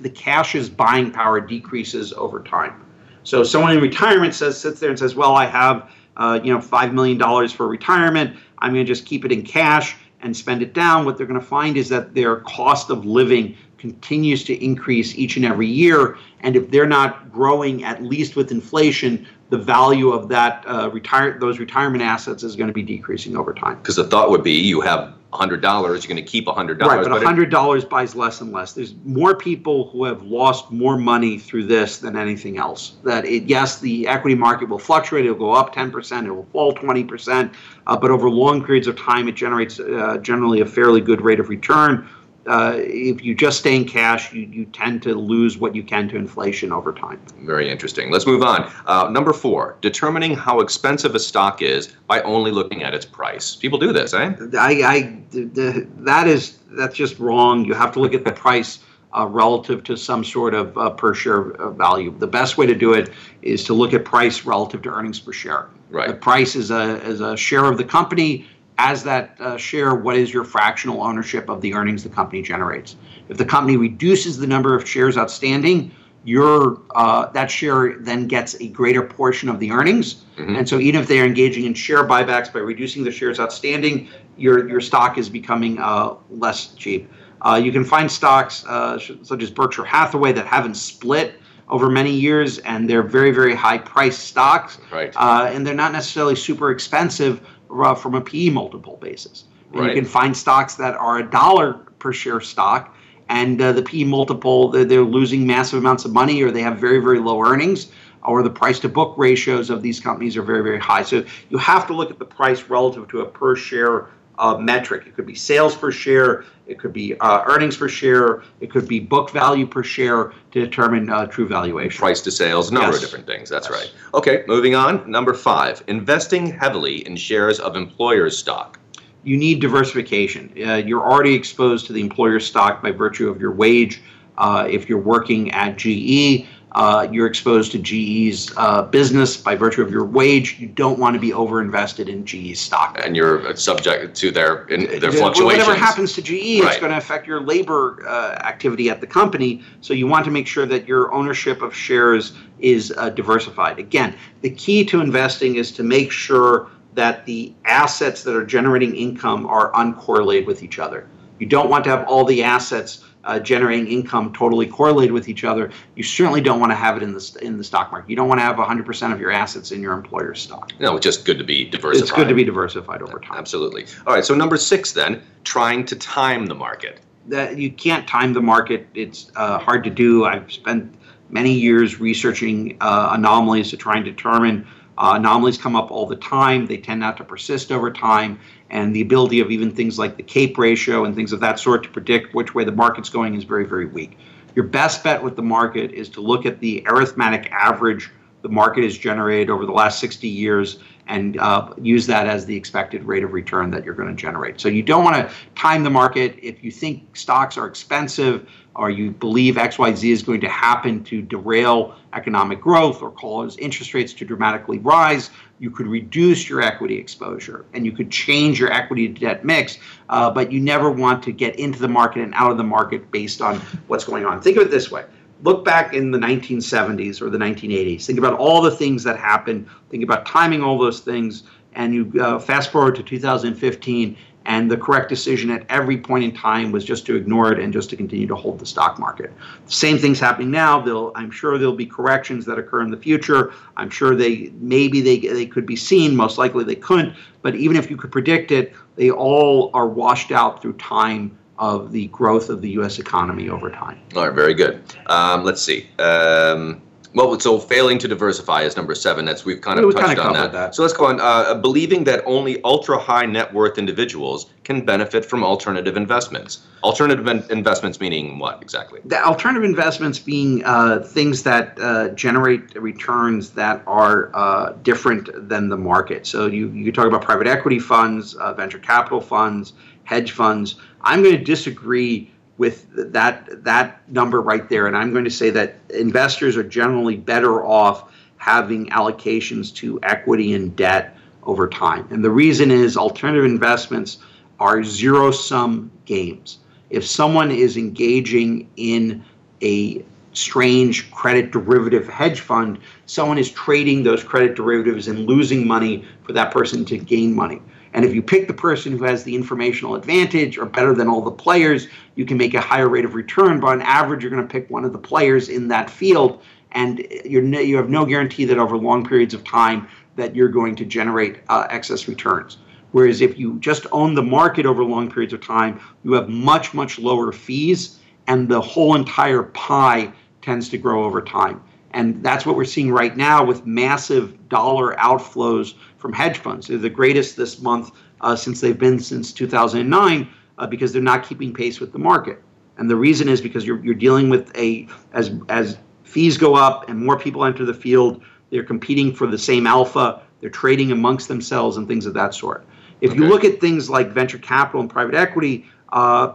the 0.00 0.10
cash's 0.10 0.68
buying 0.68 1.12
power 1.12 1.40
decreases 1.40 2.12
over 2.14 2.42
time. 2.42 2.83
So 3.24 3.42
someone 3.42 3.72
in 3.72 3.80
retirement 3.80 4.34
says 4.34 4.58
sits 4.58 4.80
there 4.80 4.90
and 4.90 4.98
says, 4.98 5.14
"Well, 5.14 5.34
I 5.34 5.46
have, 5.46 5.90
uh, 6.16 6.40
you 6.42 6.52
know, 6.52 6.60
five 6.60 6.94
million 6.94 7.18
dollars 7.18 7.52
for 7.52 7.66
retirement. 7.66 8.36
I'm 8.58 8.72
going 8.72 8.84
to 8.84 8.88
just 8.90 9.06
keep 9.06 9.24
it 9.24 9.32
in 9.32 9.42
cash 9.42 9.96
and 10.22 10.36
spend 10.36 10.62
it 10.62 10.72
down." 10.74 11.04
What 11.04 11.16
they're 11.16 11.26
going 11.26 11.40
to 11.40 11.46
find 11.46 11.76
is 11.76 11.88
that 11.88 12.14
their 12.14 12.36
cost 12.36 12.90
of 12.90 13.04
living 13.04 13.56
continues 13.78 14.44
to 14.44 14.64
increase 14.64 15.14
each 15.16 15.36
and 15.36 15.44
every 15.44 15.66
year, 15.66 16.16
and 16.40 16.56
if 16.56 16.70
they're 16.70 16.86
not 16.86 17.30
growing 17.32 17.84
at 17.84 18.02
least 18.02 18.36
with 18.36 18.50
inflation, 18.50 19.26
the 19.50 19.58
value 19.58 20.10
of 20.10 20.28
that 20.28 20.64
uh, 20.66 20.90
retire 20.90 21.38
those 21.38 21.58
retirement 21.58 22.02
assets 22.02 22.42
is 22.42 22.56
going 22.56 22.68
to 22.68 22.72
be 22.72 22.82
decreasing 22.82 23.36
over 23.36 23.52
time. 23.52 23.76
Because 23.76 23.96
the 23.96 24.04
thought 24.04 24.30
would 24.30 24.42
be 24.42 24.52
you 24.52 24.80
have 24.80 25.14
$100, 25.34 25.62
you're 25.62 25.98
going 25.98 26.16
to 26.16 26.22
keep 26.22 26.46
$100. 26.46 26.80
Right, 26.80 27.06
but 27.06 27.22
hundred 27.22 27.50
dollars 27.50 27.84
buys 27.84 28.14
less 28.14 28.40
and 28.40 28.52
less. 28.52 28.72
There's 28.72 28.94
more 29.04 29.36
people 29.36 29.88
who 29.90 30.04
have 30.04 30.22
lost 30.22 30.70
more 30.70 30.96
money 30.96 31.38
through 31.38 31.66
this 31.66 31.98
than 31.98 32.16
anything 32.16 32.58
else. 32.58 32.96
That 33.04 33.24
it, 33.24 33.44
yes, 33.44 33.80
the 33.80 34.06
equity 34.06 34.34
market 34.34 34.68
will 34.68 34.78
fluctuate. 34.78 35.24
It'll 35.24 35.36
go 35.36 35.52
up 35.52 35.72
ten 35.72 35.90
percent. 35.90 36.26
It 36.26 36.32
will 36.32 36.46
fall 36.52 36.72
twenty 36.72 37.04
percent. 37.04 37.52
Uh, 37.86 37.96
but 37.96 38.10
over 38.10 38.30
long 38.30 38.64
periods 38.64 38.86
of 38.86 38.96
time, 38.96 39.28
it 39.28 39.34
generates 39.34 39.80
uh, 39.80 40.18
generally 40.22 40.60
a 40.60 40.66
fairly 40.66 41.00
good 41.00 41.20
rate 41.20 41.40
of 41.40 41.48
return. 41.48 42.08
Uh, 42.46 42.74
if 42.76 43.24
you 43.24 43.34
just 43.34 43.60
stay 43.60 43.74
in 43.74 43.84
cash, 43.84 44.32
you, 44.32 44.42
you 44.42 44.64
tend 44.66 45.02
to 45.02 45.14
lose 45.14 45.56
what 45.56 45.74
you 45.74 45.82
can 45.82 46.08
to 46.08 46.16
inflation 46.16 46.72
over 46.72 46.92
time. 46.92 47.20
Very 47.40 47.70
interesting. 47.70 48.10
Let's 48.10 48.26
move 48.26 48.42
on. 48.42 48.70
Uh, 48.86 49.08
number 49.10 49.32
four, 49.32 49.76
determining 49.80 50.34
how 50.34 50.60
expensive 50.60 51.14
a 51.14 51.20
stock 51.20 51.62
is 51.62 51.88
by 52.06 52.20
only 52.22 52.50
looking 52.50 52.82
at 52.82 52.94
its 52.94 53.06
price. 53.06 53.56
People 53.56 53.78
do 53.78 53.92
this, 53.92 54.12
eh? 54.12 54.34
I, 54.58 54.82
I 54.82 55.18
that 55.32 56.28
is 56.28 56.58
that's 56.72 56.96
just 56.96 57.18
wrong. 57.18 57.64
You 57.64 57.74
have 57.74 57.92
to 57.92 58.00
look 58.00 58.14
at 58.14 58.24
the 58.24 58.32
price 58.44 58.80
uh, 59.16 59.26
relative 59.26 59.84
to 59.84 59.96
some 59.96 60.24
sort 60.24 60.54
of 60.54 60.76
uh, 60.76 60.90
per 60.90 61.14
share 61.14 61.52
uh, 61.52 61.70
value. 61.70 62.14
The 62.18 62.26
best 62.26 62.58
way 62.58 62.66
to 62.66 62.74
do 62.74 62.92
it 62.92 63.10
is 63.42 63.64
to 63.64 63.74
look 63.74 63.94
at 63.94 64.04
price 64.04 64.44
relative 64.44 64.82
to 64.82 64.90
earnings 64.90 65.20
per 65.20 65.32
share. 65.32 65.68
Right. 65.90 66.08
The 66.08 66.14
price 66.14 66.56
is 66.56 66.70
a 66.70 67.00
is 67.04 67.20
a 67.20 67.36
share 67.36 67.64
of 67.66 67.78
the 67.78 67.84
company. 67.84 68.46
As 68.78 69.04
that 69.04 69.36
uh, 69.40 69.56
share, 69.56 69.94
what 69.94 70.16
is 70.16 70.32
your 70.32 70.44
fractional 70.44 71.02
ownership 71.02 71.48
of 71.48 71.60
the 71.60 71.74
earnings 71.74 72.02
the 72.02 72.08
company 72.08 72.42
generates? 72.42 72.96
If 73.28 73.36
the 73.36 73.44
company 73.44 73.76
reduces 73.76 74.38
the 74.38 74.46
number 74.46 74.74
of 74.74 74.88
shares 74.88 75.16
outstanding, 75.16 75.92
your 76.24 76.80
uh, 76.94 77.30
that 77.32 77.50
share 77.50 77.98
then 77.98 78.26
gets 78.26 78.58
a 78.60 78.68
greater 78.68 79.02
portion 79.02 79.48
of 79.48 79.60
the 79.60 79.70
earnings. 79.70 80.24
And 80.38 80.68
so, 80.68 80.78
even 80.78 81.00
if 81.00 81.06
they 81.06 81.20
are 81.20 81.24
engaging 81.24 81.66
in 81.66 81.74
share 81.74 82.02
buybacks 82.04 82.52
by 82.52 82.60
reducing 82.60 83.04
the 83.04 83.12
shares 83.12 83.38
outstanding, 83.38 84.08
your 84.36 84.68
your 84.68 84.80
stock 84.80 85.18
is 85.18 85.28
becoming 85.28 85.78
uh, 85.78 86.14
less 86.30 86.74
cheap. 86.74 87.10
Uh, 87.42 87.60
you 87.62 87.70
can 87.70 87.84
find 87.84 88.10
stocks 88.10 88.64
uh, 88.66 88.98
such 88.98 89.42
as 89.42 89.50
Berkshire 89.50 89.84
Hathaway 89.84 90.32
that 90.32 90.46
haven't 90.46 90.74
split 90.74 91.34
over 91.68 91.90
many 91.90 92.12
years, 92.12 92.58
and 92.60 92.88
they're 92.88 93.02
very 93.02 93.30
very 93.30 93.54
high 93.54 93.78
priced 93.78 94.24
stocks. 94.24 94.78
Right. 94.90 95.12
Uh, 95.14 95.50
and 95.52 95.66
they're 95.66 95.74
not 95.74 95.92
necessarily 95.92 96.36
super 96.36 96.70
expensive 96.70 97.46
uh, 97.82 97.94
from 97.94 98.14
a 98.14 98.20
PE 98.20 98.50
multiple 98.50 98.98
basis. 99.00 99.44
Right. 99.72 99.88
You 99.88 99.94
can 99.94 100.04
find 100.04 100.36
stocks 100.36 100.74
that 100.76 100.94
are 100.94 101.18
a 101.18 101.30
dollar 101.30 101.74
per 101.98 102.12
share 102.12 102.40
stock, 102.40 102.94
and 103.28 103.60
uh, 103.60 103.72
the 103.72 103.82
PE 103.82 104.04
multiple 104.04 104.70
they're, 104.70 104.84
they're 104.84 105.02
losing 105.02 105.46
massive 105.46 105.78
amounts 105.78 106.04
of 106.04 106.12
money, 106.12 106.42
or 106.42 106.50
they 106.50 106.62
have 106.62 106.78
very 106.78 106.98
very 106.98 107.18
low 107.18 107.42
earnings, 107.42 107.90
or 108.22 108.42
the 108.42 108.50
price 108.50 108.78
to 108.80 108.88
book 108.88 109.14
ratios 109.16 109.70
of 109.70 109.82
these 109.82 110.00
companies 110.00 110.36
are 110.36 110.42
very 110.42 110.62
very 110.62 110.78
high. 110.78 111.02
So 111.02 111.24
you 111.50 111.58
have 111.58 111.86
to 111.88 111.94
look 111.94 112.10
at 112.10 112.18
the 112.18 112.24
price 112.24 112.64
relative 112.64 113.08
to 113.08 113.20
a 113.20 113.26
per 113.26 113.56
share 113.56 114.10
uh, 114.38 114.56
metric. 114.58 115.04
It 115.06 115.14
could 115.14 115.26
be 115.26 115.34
sales 115.34 115.74
per 115.76 115.90
share, 115.92 116.44
it 116.66 116.78
could 116.78 116.92
be 116.92 117.18
uh, 117.20 117.44
earnings 117.46 117.76
per 117.76 117.88
share, 117.88 118.42
it 118.60 118.70
could 118.70 118.88
be 118.88 118.98
book 119.00 119.30
value 119.30 119.66
per 119.66 119.82
share 119.82 120.32
to 120.52 120.60
determine 120.60 121.10
uh, 121.10 121.26
true 121.26 121.46
valuation. 121.46 121.98
Price 121.98 122.20
to 122.22 122.30
sales, 122.30 122.70
a 122.70 122.74
number 122.74 122.88
Yes. 122.88 122.96
of 122.96 123.00
different 123.02 123.26
things. 123.26 123.48
That's 123.50 123.68
Yes. 123.70 123.78
right. 123.78 123.92
Okay, 124.14 124.44
moving 124.46 124.74
on. 124.74 125.08
Number 125.10 125.34
five, 125.34 125.82
investing 125.88 126.46
heavily 126.46 127.06
in 127.06 127.16
shares 127.16 127.60
of 127.60 127.76
employers' 127.76 128.36
stock. 128.38 128.78
you 129.26 129.38
need 129.38 129.58
diversification. 129.58 130.52
Uh, 130.66 130.74
you're 130.74 131.00
already 131.02 131.32
exposed 131.34 131.86
to 131.86 131.94
the 131.94 132.00
employer 132.02 132.38
stock 132.38 132.82
by 132.82 132.90
virtue 132.90 133.30
of 133.30 133.40
your 133.40 133.52
wage. 133.52 134.02
Uh, 134.36 134.66
if 134.68 134.86
you're 134.86 134.98
working 134.98 135.50
at 135.52 135.78
GE, 135.78 136.46
uh, 136.74 137.06
you're 137.12 137.26
exposed 137.26 137.70
to 137.72 137.78
GE's 137.78 138.52
uh, 138.56 138.82
business 138.82 139.36
by 139.36 139.54
virtue 139.54 139.80
of 139.80 139.92
your 139.92 140.04
wage. 140.04 140.58
You 140.58 140.66
don't 140.66 140.98
want 140.98 141.14
to 141.14 141.20
be 141.20 141.30
overinvested 141.30 142.08
in 142.08 142.26
GE's 142.26 142.60
stock. 142.60 143.00
And 143.04 143.14
you're 143.14 143.54
subject 143.54 144.16
to 144.16 144.32
their 144.32 144.64
in, 144.66 144.98
their 144.98 145.12
fluctuations. 145.12 145.44
Whatever 145.44 145.74
happens 145.74 146.14
to 146.14 146.22
GE, 146.22 146.32
Right. 146.60 146.72
it's 146.72 146.78
going 146.78 146.90
to 146.90 146.98
affect 146.98 147.28
your 147.28 147.40
labor 147.40 148.04
uh, 148.08 148.32
activity 148.44 148.90
at 148.90 149.00
the 149.00 149.06
company. 149.06 149.62
So 149.82 149.94
you 149.94 150.08
want 150.08 150.24
to 150.24 150.32
make 150.32 150.48
sure 150.48 150.66
that 150.66 150.88
your 150.88 151.12
ownership 151.12 151.62
of 151.62 151.74
shares 151.74 152.32
is 152.58 152.92
uh, 152.96 153.10
diversified. 153.10 153.78
Again, 153.78 154.14
the 154.40 154.50
key 154.50 154.84
to 154.86 155.00
investing 155.00 155.54
is 155.56 155.70
to 155.72 155.84
make 155.84 156.10
sure 156.10 156.68
that 156.94 157.24
the 157.26 157.52
assets 157.64 158.24
that 158.24 158.34
are 158.34 158.44
generating 158.44 158.96
income 158.96 159.46
are 159.46 159.70
uncorrelated 159.72 160.46
with 160.46 160.62
each 160.62 160.78
other. 160.80 161.06
You 161.38 161.46
don't 161.46 161.68
want 161.68 161.84
to 161.84 161.90
have 161.90 162.06
all 162.08 162.24
the 162.24 162.42
assets 162.42 163.04
uh, 163.24 163.38
generating 163.38 163.86
income 163.86 164.32
totally 164.32 164.66
correlated 164.66 165.12
with 165.12 165.28
each 165.28 165.44
other. 165.44 165.70
You 165.94 166.02
certainly 166.02 166.40
don't 166.40 166.60
want 166.60 166.72
to 166.72 166.76
have 166.76 166.96
it 166.96 167.02
in 167.02 167.12
the 167.12 167.38
in 167.42 167.56
the 167.56 167.64
stock 167.64 167.90
market. 167.90 168.10
You 168.10 168.16
don't 168.16 168.28
want 168.28 168.38
to 168.38 168.42
have 168.42 168.56
100% 168.56 169.12
of 169.12 169.20
your 169.20 169.30
assets 169.30 169.72
in 169.72 169.82
your 169.82 169.94
employer's 169.94 170.40
stock. 170.40 170.72
No, 170.78 170.96
it's 170.96 171.04
just 171.04 171.24
good 171.24 171.38
to 171.38 171.44
be 171.44 171.64
diversified. 171.64 172.02
It's 172.02 172.12
good 172.12 172.28
to 172.28 172.34
be 172.34 172.44
diversified 172.44 173.02
over 173.02 173.18
time. 173.18 173.38
Absolutely. 173.38 173.86
All 174.06 174.14
right. 174.14 174.24
So 174.24 174.34
number 174.34 174.56
six, 174.56 174.92
then, 174.92 175.22
trying 175.44 175.84
to 175.86 175.96
time 175.96 176.46
the 176.46 176.54
market. 176.54 177.00
That 177.26 177.58
you 177.58 177.72
can't 177.72 178.06
time 178.06 178.34
the 178.34 178.42
market. 178.42 178.86
It's 178.94 179.30
uh, 179.36 179.58
hard 179.58 179.84
to 179.84 179.90
do. 179.90 180.26
I've 180.26 180.52
spent 180.52 180.94
many 181.30 181.52
years 181.52 181.98
researching 181.98 182.76
uh, 182.80 183.10
anomalies 183.12 183.70
to 183.70 183.76
try 183.76 183.96
and 183.96 184.04
determine 184.04 184.66
uh, 184.96 185.14
anomalies 185.16 185.58
come 185.58 185.74
up 185.74 185.90
all 185.90 186.06
the 186.06 186.16
time. 186.16 186.66
They 186.66 186.76
tend 186.76 187.00
not 187.00 187.16
to 187.16 187.24
persist 187.24 187.72
over 187.72 187.90
time. 187.90 188.38
And 188.74 188.94
the 188.94 189.00
ability 189.00 189.38
of 189.38 189.52
even 189.52 189.70
things 189.70 190.00
like 190.00 190.16
the 190.16 190.22
CAPE 190.22 190.58
ratio 190.58 191.04
and 191.04 191.14
things 191.14 191.32
of 191.32 191.38
that 191.40 191.60
sort 191.60 191.84
to 191.84 191.88
predict 191.88 192.34
which 192.34 192.56
way 192.56 192.64
the 192.64 192.72
market's 192.72 193.08
going 193.08 193.36
is 193.36 193.44
very, 193.44 193.64
very 193.64 193.86
weak. 193.86 194.18
Your 194.56 194.66
best 194.66 195.04
bet 195.04 195.22
with 195.22 195.36
the 195.36 195.42
market 195.42 195.92
is 195.92 196.08
to 196.10 196.20
look 196.20 196.44
at 196.44 196.58
the 196.58 196.84
arithmetic 196.86 197.50
average 197.52 198.10
the 198.44 198.48
market 198.50 198.84
has 198.84 198.96
generated 198.98 199.48
over 199.48 199.64
the 199.64 199.72
last 199.72 199.98
60 200.00 200.28
years 200.28 200.78
and 201.06 201.38
uh, 201.38 201.72
use 201.80 202.06
that 202.06 202.26
as 202.26 202.44
the 202.44 202.54
expected 202.54 203.02
rate 203.02 203.24
of 203.24 203.32
return 203.32 203.70
that 203.70 203.84
you're 203.86 203.94
going 203.94 204.08
to 204.08 204.14
generate. 204.14 204.60
So 204.60 204.68
you 204.68 204.82
don't 204.82 205.02
want 205.02 205.16
to 205.16 205.34
time 205.54 205.82
the 205.82 205.88
market. 205.88 206.38
If 206.42 206.62
you 206.62 206.70
think 206.70 207.16
stocks 207.16 207.56
are 207.56 207.66
expensive, 207.66 208.46
or 208.76 208.90
you 208.90 209.12
believe 209.12 209.54
XYZ 209.54 210.10
is 210.10 210.22
going 210.22 210.42
to 210.42 210.48
happen 210.48 211.02
to 211.04 211.22
derail 211.22 211.94
economic 212.12 212.60
growth 212.60 213.00
or 213.00 213.10
cause 213.12 213.56
interest 213.56 213.94
rates 213.94 214.12
to 214.12 214.26
dramatically 214.26 214.78
rise, 214.78 215.30
you 215.58 215.70
could 215.70 215.86
reduce 215.86 216.46
your 216.46 216.60
equity 216.60 216.98
exposure 216.98 217.64
and 217.72 217.86
you 217.86 217.92
could 217.92 218.10
change 218.10 218.60
your 218.60 218.72
equity 218.72 219.08
to 219.08 219.20
debt 219.20 219.44
mix, 219.44 219.78
uh, 220.10 220.30
but 220.30 220.52
you 220.52 220.60
never 220.60 220.90
want 220.90 221.22
to 221.22 221.32
get 221.32 221.58
into 221.58 221.78
the 221.78 221.88
market 221.88 222.22
and 222.22 222.34
out 222.34 222.50
of 222.50 222.58
the 222.58 222.64
market 222.64 223.10
based 223.10 223.40
on 223.40 223.56
what's 223.86 224.04
going 224.04 224.26
on. 224.26 224.40
Think 224.42 224.58
of 224.58 224.64
it 224.64 224.70
this 224.70 224.90
way. 224.90 225.04
Look 225.44 225.62
back 225.62 225.92
in 225.92 226.10
the 226.10 226.18
1970s 226.18 227.20
or 227.20 227.28
the 227.28 227.36
1980s. 227.36 228.06
Think 228.06 228.18
about 228.18 228.32
all 228.32 228.62
the 228.62 228.70
things 228.70 229.04
that 229.04 229.18
happened. 229.18 229.68
Think 229.90 230.02
about 230.02 230.24
timing 230.24 230.62
all 230.62 230.78
those 230.78 231.00
things. 231.00 231.42
And 231.74 231.94
you 231.94 232.12
uh, 232.22 232.38
fast 232.38 232.72
forward 232.72 232.96
to 232.96 233.02
2015, 233.02 234.16
and 234.46 234.70
the 234.70 234.76
correct 234.76 235.10
decision 235.10 235.50
at 235.50 235.66
every 235.68 235.98
point 235.98 236.24
in 236.24 236.32
time 236.32 236.72
was 236.72 236.82
just 236.82 237.04
to 237.06 237.16
ignore 237.16 237.52
it 237.52 237.58
and 237.58 237.74
just 237.74 237.90
to 237.90 237.96
continue 237.96 238.26
to 238.26 238.34
hold 238.34 238.58
the 238.58 238.64
stock 238.64 238.98
market. 238.98 239.32
The 239.66 239.72
same 239.72 239.98
thing's 239.98 240.18
happening 240.18 240.50
now. 240.50 240.80
They'll, 240.80 241.12
I'm 241.14 241.30
sure 241.30 241.58
there'll 241.58 241.74
be 241.74 241.86
corrections 241.86 242.46
that 242.46 242.58
occur 242.58 242.80
in 242.80 242.90
the 242.90 242.96
future. 242.96 243.52
I'm 243.76 243.90
sure 243.90 244.16
they 244.16 244.50
maybe 244.60 245.02
they 245.02 245.18
they 245.18 245.46
could 245.46 245.66
be 245.66 245.76
seen. 245.76 246.16
Most 246.16 246.38
likely 246.38 246.64
they 246.64 246.74
couldn't. 246.74 247.16
But 247.42 247.54
even 247.54 247.76
if 247.76 247.90
you 247.90 247.98
could 247.98 248.12
predict 248.12 248.50
it, 248.50 248.72
they 248.96 249.10
all 249.10 249.70
are 249.74 249.88
washed 249.88 250.32
out 250.32 250.62
through 250.62 250.74
time 250.74 251.38
of 251.58 251.92
the 251.92 252.08
growth 252.08 252.48
of 252.48 252.60
the 252.60 252.70
U.S. 252.70 252.98
economy 252.98 253.48
over 253.48 253.70
time. 253.70 254.00
All 254.16 254.26
right, 254.26 254.34
very 254.34 254.54
good. 254.54 254.82
Um, 255.06 255.44
let's 255.44 255.62
see. 255.62 255.88
Um, 255.98 256.82
well, 257.14 257.38
so 257.38 257.60
failing 257.60 257.98
to 257.98 258.08
diversify 258.08 258.62
is 258.62 258.76
number 258.76 258.94
seven. 258.94 259.24
That's 259.24 259.44
we've 259.44 259.60
kind 259.60 259.78
of 259.78 259.86
we 259.86 259.92
touched 259.92 260.06
kind 260.06 260.18
of 260.18 260.26
on 260.26 260.32
that. 260.32 260.52
that. 260.52 260.74
So 260.74 260.82
let's 260.82 260.94
go 260.94 261.06
on. 261.06 261.20
Uh, 261.20 261.54
believing 261.54 262.02
that 262.04 262.24
only 262.26 262.60
ultra 262.64 262.98
high 262.98 263.24
net 263.24 263.54
worth 263.54 263.78
individuals 263.78 264.50
can 264.64 264.84
benefit 264.84 265.24
from 265.24 265.44
alternative 265.44 265.96
investments. 265.96 266.66
Alternative 266.82 267.26
in- 267.28 267.44
investments 267.50 268.00
meaning 268.00 268.40
what 268.40 268.60
exactly? 268.60 269.00
The 269.04 269.24
alternative 269.24 269.62
investments 269.62 270.18
being 270.18 270.64
uh, 270.64 271.04
things 271.06 271.44
that 271.44 271.78
uh, 271.80 272.08
generate 272.10 272.74
returns 272.74 273.50
that 273.50 273.84
are 273.86 274.34
uh, 274.34 274.72
different 274.82 275.48
than 275.48 275.68
the 275.68 275.76
market. 275.76 276.26
So 276.26 276.46
you 276.46 276.68
you 276.70 276.90
talk 276.90 277.06
about 277.06 277.22
private 277.22 277.46
equity 277.46 277.78
funds, 277.78 278.34
uh, 278.34 278.54
venture 278.54 278.80
capital 278.80 279.20
funds, 279.20 279.74
hedge 280.02 280.32
funds. 280.32 280.76
I'm 281.04 281.22
going 281.22 281.36
to 281.36 281.44
disagree 281.44 282.30
with 282.58 282.86
that 283.12 283.64
that 283.64 284.08
number 284.08 284.40
right 284.40 284.68
there 284.68 284.86
and 284.86 284.96
i'm 284.96 285.10
going 285.10 285.24
to 285.24 285.30
say 285.30 285.50
that 285.50 285.74
investors 285.90 286.56
are 286.56 286.62
generally 286.62 287.16
better 287.16 287.64
off 287.64 288.12
having 288.44 288.86
allocations 288.90 289.74
to 289.74 289.98
equity 290.02 290.52
and 290.52 290.76
debt 290.76 291.16
over 291.44 291.66
time. 291.66 292.06
And 292.10 292.22
the 292.22 292.30
reason 292.30 292.70
is 292.70 292.96
alternative 292.96 293.46
investments 293.46 294.18
are 294.60 294.84
zero 294.84 295.30
sum 295.30 295.90
games. 296.04 296.58
If 296.90 297.06
someone 297.06 297.50
is 297.50 297.78
engaging 297.78 298.68
in 298.76 299.24
a 299.62 300.04
strange 300.34 301.10
credit 301.10 301.50
derivative 301.50 302.08
hedge 302.08 302.40
fund 302.40 302.78
someone 303.06 303.38
is 303.38 303.50
trading 303.50 304.02
those 304.02 304.22
credit 304.22 304.54
derivatives 304.54 305.08
and 305.08 305.26
losing 305.26 305.66
money 305.66 306.04
for 306.24 306.32
that 306.32 306.50
person 306.50 306.84
to 306.84 306.98
gain 306.98 307.34
money 307.34 307.60
and 307.94 308.04
if 308.04 308.12
you 308.12 308.22
pick 308.22 308.48
the 308.48 308.54
person 308.54 308.98
who 308.98 309.04
has 309.04 309.22
the 309.22 309.34
informational 309.36 309.94
advantage 309.94 310.58
or 310.58 310.66
better 310.66 310.94
than 310.94 311.06
all 311.06 311.20
the 311.20 311.30
players, 311.30 311.86
you 312.16 312.26
can 312.26 312.36
make 312.36 312.52
a 312.52 312.60
higher 312.60 312.88
rate 312.88 313.04
of 313.04 313.14
return. 313.14 313.60
But 313.60 313.68
on 313.68 313.82
average, 313.82 314.22
you're 314.22 314.32
going 314.32 314.46
to 314.46 314.52
pick 314.52 314.68
one 314.68 314.84
of 314.84 314.92
the 314.92 314.98
players 314.98 315.48
in 315.48 315.68
that 315.68 315.88
field, 315.88 316.42
and 316.72 317.06
you 317.24 317.76
have 317.76 317.88
no 317.88 318.04
guarantee 318.04 318.44
that 318.46 318.58
over 318.58 318.76
long 318.76 319.06
periods 319.06 319.32
of 319.32 319.44
time 319.44 319.86
that 320.16 320.34
you're 320.34 320.48
going 320.48 320.74
to 320.74 320.84
generate 320.84 321.38
uh, 321.48 321.68
excess 321.70 322.08
returns. 322.08 322.58
Whereas 322.90 323.20
if 323.20 323.38
you 323.38 323.58
just 323.60 323.86
own 323.92 324.14
the 324.14 324.22
market 324.22 324.66
over 324.66 324.82
long 324.82 325.08
periods 325.08 325.32
of 325.32 325.40
time, 325.40 325.80
you 326.02 326.12
have 326.14 326.28
much 326.28 326.74
much 326.74 326.98
lower 326.98 327.30
fees, 327.30 328.00
and 328.26 328.48
the 328.48 328.60
whole 328.60 328.96
entire 328.96 329.44
pie 329.44 330.12
tends 330.44 330.68
to 330.68 330.78
grow 330.78 331.04
over 331.04 331.22
time. 331.22 331.62
And 331.92 332.22
that's 332.22 332.44
what 332.44 332.56
we're 332.56 332.64
seeing 332.64 332.90
right 332.90 333.16
now 333.16 333.44
with 333.44 333.66
massive 333.66 334.48
dollar 334.48 334.94
outflows 334.96 335.74
from 335.96 336.12
hedge 336.12 336.38
funds. 336.38 336.66
They're 336.66 336.76
the 336.76 336.90
greatest 336.90 337.36
this 337.36 337.60
month 337.60 337.92
uh, 338.20 338.36
since 338.36 338.60
they've 338.60 338.78
been 338.78 338.98
since 338.98 339.32
2009 339.32 340.28
uh, 340.58 340.66
because 340.66 340.92
they're 340.92 341.02
not 341.02 341.24
keeping 341.24 341.54
pace 341.54 341.80
with 341.80 341.92
the 341.92 341.98
market. 341.98 342.42
And 342.76 342.90
the 342.90 342.96
reason 342.96 343.28
is 343.28 343.40
because 343.40 343.64
you're, 343.64 343.82
you're 343.84 343.94
dealing 343.94 344.28
with 344.28 344.54
a, 344.56 344.88
as, 345.12 345.30
as 345.48 345.78
fees 346.02 346.36
go 346.36 346.56
up 346.56 346.88
and 346.88 346.98
more 346.98 347.18
people 347.18 347.44
enter 347.44 347.64
the 347.64 347.74
field, 347.74 348.22
they're 348.50 348.64
competing 348.64 349.14
for 349.14 349.26
the 349.26 349.38
same 349.38 349.66
alpha, 349.66 350.20
they're 350.40 350.50
trading 350.50 350.92
amongst 350.92 351.28
themselves 351.28 351.76
and 351.76 351.88
things 351.88 352.06
of 352.06 352.14
that 352.14 352.34
sort. 352.34 352.66
If 353.00 353.12
okay. 353.12 353.20
you 353.20 353.28
look 353.28 353.44
at 353.44 353.60
things 353.60 353.88
like 353.88 354.10
venture 354.10 354.38
capital 354.38 354.80
and 354.80 354.90
private 354.90 355.14
equity, 355.14 355.66
uh, 355.92 356.34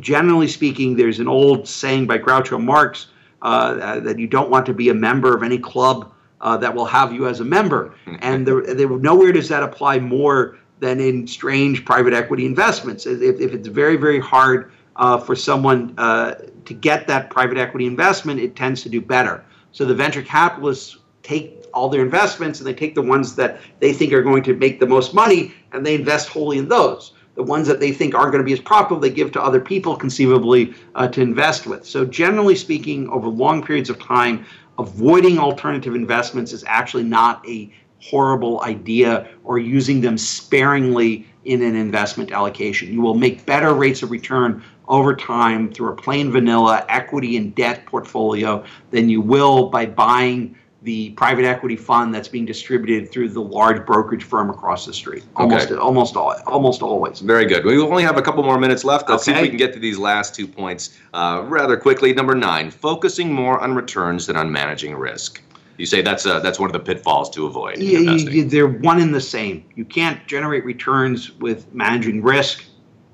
generally 0.00 0.48
speaking, 0.48 0.96
there's 0.96 1.20
an 1.20 1.28
old 1.28 1.68
saying 1.68 2.06
by 2.06 2.18
Groucho 2.18 2.62
Marx 2.62 3.06
that 3.42 4.18
you 4.18 4.26
don't 4.26 4.50
want 4.50 4.66
to 4.66 4.74
be 4.74 4.88
a 4.88 4.94
member 4.94 5.34
of 5.34 5.42
any 5.42 5.58
club 5.58 6.12
uh, 6.40 6.56
that 6.56 6.74
will 6.74 6.84
have 6.84 7.12
you 7.12 7.26
as 7.26 7.40
a 7.40 7.44
member. 7.44 7.94
and 8.20 8.46
there, 8.46 8.62
there, 8.62 8.88
nowhere 8.88 9.32
does 9.32 9.48
that 9.48 9.62
apply 9.62 9.98
more 9.98 10.58
than 10.80 11.00
in 11.00 11.26
strange 11.26 11.84
private 11.84 12.12
equity 12.12 12.44
investments. 12.44 13.06
If, 13.06 13.40
if 13.40 13.52
it's 13.52 13.68
very, 13.68 13.96
very 13.96 14.20
hard 14.20 14.72
uh, 14.96 15.18
for 15.18 15.34
someone 15.34 15.94
uh, 15.96 16.34
to 16.64 16.74
get 16.74 17.06
that 17.06 17.30
private 17.30 17.56
equity 17.56 17.86
investment, 17.86 18.40
it 18.40 18.56
tends 18.56 18.82
to 18.82 18.88
do 18.88 19.00
better. 19.00 19.44
So 19.72 19.84
the 19.84 19.94
venture 19.94 20.22
capitalists 20.22 20.98
take 21.22 21.66
all 21.74 21.88
their 21.88 22.02
investments 22.02 22.60
and 22.60 22.66
they 22.66 22.74
take 22.74 22.94
the 22.94 23.02
ones 23.02 23.34
that 23.36 23.60
they 23.80 23.92
think 23.92 24.12
are 24.12 24.22
going 24.22 24.42
to 24.44 24.54
make 24.54 24.80
the 24.80 24.86
most 24.86 25.12
money 25.12 25.54
and 25.72 25.84
they 25.84 25.94
invest 25.94 26.28
wholly 26.28 26.58
in 26.58 26.68
those 26.68 27.12
the 27.36 27.42
ones 27.42 27.68
that 27.68 27.80
they 27.80 27.92
think 27.92 28.14
aren't 28.14 28.32
going 28.32 28.42
to 28.42 28.46
be 28.46 28.52
as 28.52 28.60
profitable, 28.60 29.00
they 29.00 29.10
give 29.10 29.30
to 29.32 29.42
other 29.42 29.60
people 29.60 29.94
conceivably 29.96 30.74
uh, 30.94 31.06
to 31.08 31.20
invest 31.20 31.66
with. 31.66 31.86
So, 31.86 32.04
generally 32.04 32.56
speaking, 32.56 33.08
over 33.08 33.28
long 33.28 33.62
periods 33.62 33.90
of 33.90 33.98
time, 33.98 34.44
avoiding 34.78 35.38
alternative 35.38 35.94
investments 35.94 36.52
is 36.52 36.64
actually 36.66 37.04
not 37.04 37.46
a 37.48 37.70
horrible 38.00 38.62
idea 38.62 39.28
or 39.44 39.58
using 39.58 40.00
them 40.00 40.18
sparingly 40.18 41.26
in 41.44 41.62
an 41.62 41.76
investment 41.76 42.32
allocation. 42.32 42.92
You 42.92 43.00
will 43.00 43.14
make 43.14 43.46
better 43.46 43.74
rates 43.74 44.02
of 44.02 44.10
return 44.10 44.62
over 44.88 45.14
time 45.14 45.72
through 45.72 45.92
a 45.92 45.96
plain 45.96 46.30
vanilla 46.30 46.84
equity 46.88 47.36
and 47.36 47.54
debt 47.54 47.86
portfolio 47.86 48.64
than 48.90 49.08
you 49.08 49.20
will 49.20 49.68
by 49.68 49.86
buying 49.86 50.56
the 50.86 51.10
private 51.10 51.44
equity 51.44 51.74
fund 51.74 52.14
that's 52.14 52.28
being 52.28 52.46
distributed 52.46 53.10
through 53.10 53.28
the 53.28 53.40
large 53.40 53.84
brokerage 53.84 54.22
firm 54.22 54.48
across 54.50 54.86
the 54.86 54.94
street. 54.94 55.24
Almost, 55.34 55.72
okay. 55.72 55.80
almost, 55.80 56.16
almost 56.16 56.80
always. 56.80 57.18
Very 57.18 57.44
good. 57.44 57.64
We 57.64 57.76
only 57.80 58.04
have 58.04 58.16
a 58.16 58.22
couple 58.22 58.44
more 58.44 58.56
minutes 58.56 58.84
left. 58.84 59.10
Let's 59.10 59.28
okay. 59.28 59.32
see 59.32 59.36
if 59.36 59.42
we 59.42 59.48
can 59.48 59.58
get 59.58 59.72
to 59.72 59.80
these 59.80 59.98
last 59.98 60.36
two 60.36 60.46
points 60.46 60.96
uh, 61.12 61.42
rather 61.48 61.76
quickly. 61.76 62.14
Number 62.14 62.36
nine: 62.36 62.70
focusing 62.70 63.32
more 63.32 63.58
on 63.58 63.74
returns 63.74 64.28
than 64.28 64.36
on 64.36 64.52
managing 64.52 64.94
risk. 64.94 65.42
You 65.76 65.86
say 65.86 66.02
that's 66.02 66.24
uh, 66.24 66.38
that's 66.38 66.60
one 66.60 66.68
of 66.68 66.72
the 66.72 66.78
pitfalls 66.78 67.30
to 67.30 67.46
avoid. 67.46 67.78
Yeah, 67.78 67.98
you, 67.98 68.44
they're 68.44 68.68
one 68.68 69.00
and 69.00 69.12
the 69.12 69.20
same. 69.20 69.64
You 69.74 69.84
can't 69.84 70.24
generate 70.28 70.64
returns 70.64 71.32
with 71.32 71.74
managing 71.74 72.22
risk 72.22 72.64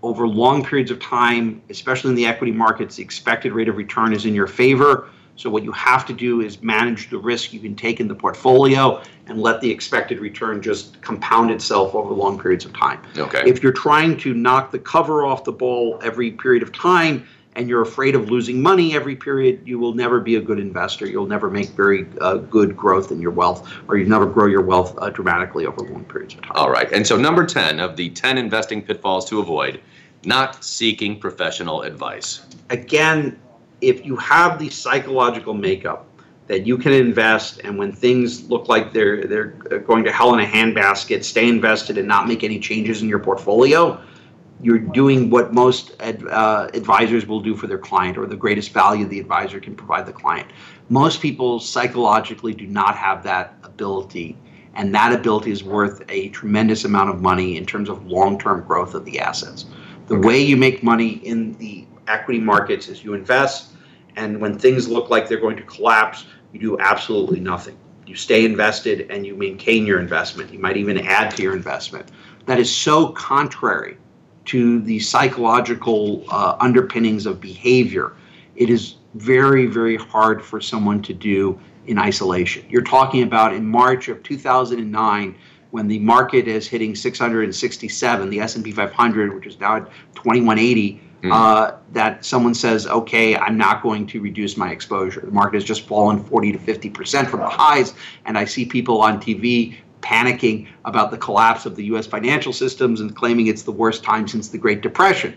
over 0.03 0.29
long 0.29 0.63
periods 0.63 0.91
of 0.91 1.01
time, 1.01 1.63
especially 1.71 2.11
in 2.11 2.17
the 2.17 2.27
equity 2.27 2.53
markets. 2.53 2.97
The 2.97 3.03
expected 3.03 3.53
rate 3.53 3.71
of 3.71 3.79
return 3.79 4.13
is 4.13 4.27
in 4.27 4.35
your 4.35 4.47
favor 4.47 5.09
so 5.37 5.51
what 5.51 5.65
you 5.65 5.73
have 5.73 6.07
to 6.07 6.13
do 6.13 6.41
is 6.41 6.63
manage 6.63 7.11
the 7.11 7.19
risk 7.19 7.53
you 7.53 7.61
can 7.61 7.75
take 7.75 8.01
in 8.01 8.09
the 8.09 8.15
portfolio 8.15 9.03
and 9.27 9.41
let 9.41 9.61
the 9.61 9.71
expected 9.71 10.21
return 10.21 10.61
just 10.61 11.01
compound 11.01 11.51
itself 11.51 11.95
over 11.95 12.13
long 12.13 12.39
periods 12.39 12.65
of 12.65 12.73
time. 12.75 13.01
Okay. 13.17 13.43
If 13.47 13.63
you're 13.63 13.73
trying 13.73 14.17
to 14.19 14.35
knock 14.35 14.71
the 14.71 14.79
cover 14.79 15.25
off 15.25 15.45
the 15.45 15.53
ball 15.53 15.99
every 16.03 16.33
period 16.33 16.63
of 16.63 16.73
time 16.73 17.27
and 17.55 17.69
you're 17.69 17.83
afraid 17.83 18.15
of 18.15 18.31
losing 18.31 18.63
money 18.63 18.95
every 18.95 19.17
period, 19.17 19.63
you 19.65 19.79
will 19.79 19.95
never 19.95 20.21
be 20.21 20.37
a 20.37 20.41
good 20.41 20.59
investor. 20.59 21.07
You'll 21.07 21.27
never 21.27 21.51
make 21.51 21.71
very 21.71 22.07
uh, 22.21 22.37
good 22.37 22.77
growth 22.77 23.11
in 23.11 23.21
your 23.21 23.31
wealth, 23.31 23.71
or 23.89 23.97
you 23.97 24.07
never 24.07 24.27
grow 24.27 24.47
your 24.47 24.63
wealth 24.63 24.97
uh, 24.99 25.11
dramatically 25.11 25.67
over 25.67 25.81
long 25.81 26.05
periods 26.05 26.35
of 26.35 26.43
time. 26.43 26.53
All 26.55 26.71
right. 26.71 26.91
And 26.93 27.07
so, 27.07 27.17
number 27.17 27.45
10 27.45 27.79
of 27.79 27.97
the 27.97 28.09
10 28.11 28.39
investing 28.39 28.81
pitfalls 28.81 29.29
to 29.29 29.41
avoid 29.41 29.83
not 30.25 30.65
seeking 30.65 31.19
professional 31.19 31.83
advice. 31.83 32.41
Again, 32.71 33.39
if 33.83 34.07
you 34.07 34.17
have 34.17 34.59
the 34.59 34.71
psychological 34.71 35.53
makeup 35.53 36.07
that 36.47 36.67
you 36.67 36.79
can 36.79 36.93
invest 36.93 37.61
and 37.65 37.77
when 37.77 37.93
things 37.93 38.49
look 38.49 38.69
like 38.69 38.93
they're 38.93 39.25
they're 39.25 39.81
going 39.81 40.05
to 40.05 40.13
hell 40.13 40.35
in 40.35 40.41
a 40.41 40.47
handbasket, 40.47 41.25
stay 41.25 41.49
invested 41.49 41.99
and 41.99 42.09
not 42.09 42.27
make 42.27 42.45
any 42.45 42.59
changes 42.59 43.03
in 43.03 43.09
your 43.09 43.19
portfolio, 43.19 44.01
you're 44.61 44.79
doing 44.79 45.29
what 45.29 45.53
most 45.53 45.93
ad, 46.01 46.25
uh, 46.29 46.69
advisors 46.73 47.27
will 47.27 47.41
do 47.41 47.57
for 47.57 47.67
their 47.67 47.79
client 47.79 48.17
or 48.17 48.27
the 48.27 48.37
greatest 48.37 48.73
value 48.73 49.05
the 49.07 49.19
advisor 49.19 49.59
can 49.61 49.75
provide 49.75 50.07
the 50.07 50.13
client. 50.13 50.49
Most 50.89 51.21
people 51.21 51.59
psychologically 51.59 52.55
do 52.55 52.67
not 52.67 52.97
have 52.97 53.23
that 53.25 53.55
ability 53.65 54.37
and 54.75 54.95
that 54.95 55.13
ability 55.13 55.51
is 55.51 55.63
worth 55.65 56.03
a 56.09 56.29
tremendous 56.31 56.85
amount 56.85 57.11
of 57.11 57.21
money 57.21 57.57
in 57.57 57.67
terms 57.67 57.89
of 57.89 58.07
long-term 58.07 58.63
growth 58.63 58.95
of 58.95 59.05
the 59.05 59.19
assets. 59.19 59.67
The 60.07 60.19
way 60.19 60.41
you 60.41 60.57
make 60.57 60.83
money 60.83 61.15
in 61.27 61.53
the 61.55 61.87
equity 62.09 62.41
markets 62.41 62.89
is 62.89 63.05
you 63.05 63.15
invest 63.15 63.72
and 64.17 64.41
when 64.41 64.59
things 64.59 64.89
look 64.89 65.11
like 65.11 65.29
they're 65.29 65.41
going 65.41 65.57
to 65.57 65.63
collapse, 65.63 66.27
you 66.53 66.61
do 66.61 66.79
absolutely 66.79 67.41
nothing. 67.41 67.77
You 68.07 68.17
stay 68.17 68.45
invested 68.45 69.11
and 69.11 69.27
you 69.27 69.35
maintain 69.35 69.87
your 69.87 70.01
investment. 70.01 70.53
You 70.53 70.59
might 70.59 70.77
even 70.77 70.99
add 70.99 71.31
to 71.37 71.43
your 71.43 71.57
investment. 71.57 72.11
That 72.47 72.59
is 72.59 72.75
so 72.75 73.09
contrary 73.09 73.97
to 74.47 74.81
the 74.81 74.99
psychological 74.99 76.25
uh, 76.29 76.57
underpinnings 76.61 77.27
of 77.27 77.41
behavior. 77.41 78.13
It 78.57 78.71
is 78.71 78.97
very, 79.15 79.67
very 79.67 79.97
hard 79.97 80.45
for 80.45 80.61
someone 80.61 81.01
to 81.03 81.15
do 81.15 81.59
in 81.87 81.99
isolation. 81.99 82.65
You're 82.69 82.83
talking 82.83 83.23
about 83.23 83.55
in 83.55 83.67
March 83.67 84.09
of 84.09 84.23
2009 84.23 85.37
when 85.71 85.89
the 85.89 85.99
market 86.01 86.49
is 86.49 86.69
hitting 86.69 86.95
667, 86.95 88.31
the 88.31 88.41
S&P 88.41 88.73
500, 88.73 89.35
which 89.35 89.47
is 89.47 89.59
now 89.59 89.77
at 89.77 89.87
2180 90.15 91.02
mm. 91.23 91.33
uh, 91.33 91.77
that 91.93 92.25
someone 92.25 92.55
says, 92.55 92.87
okay, 92.87 93.37
I'm 93.37 93.57
not 93.57 93.83
going 93.83 94.07
to 94.09 94.21
reduce 94.21 94.57
my 94.57 94.71
exposure. 94.71 95.21
The 95.21 95.31
market 95.31 95.57
has 95.57 95.65
just 95.65 95.87
fallen 95.87 96.23
40 96.23 96.53
to 96.53 96.59
50% 96.59 97.29
from 97.29 97.41
the 97.41 97.49
highs, 97.49 97.95
and 98.27 98.37
I 98.37 98.45
see 98.45 98.65
people 98.65 99.01
on 99.01 99.21
TV 99.21 99.77
panicking 100.01 100.67
about 100.85 101.11
the 101.11 101.17
collapse 101.17 101.65
of 101.65 101.77
the 101.77 101.85
U.S. 101.87 102.07
financial 102.07 102.53
systems 102.53 103.01
and 103.01 103.15
claiming 103.15 103.47
it's 103.47 103.63
the 103.63 103.73
worst 103.73 104.03
time 104.03 104.27
since 104.27 104.49
the 104.49 104.59
Great 104.59 104.81
Depression. 104.81 105.37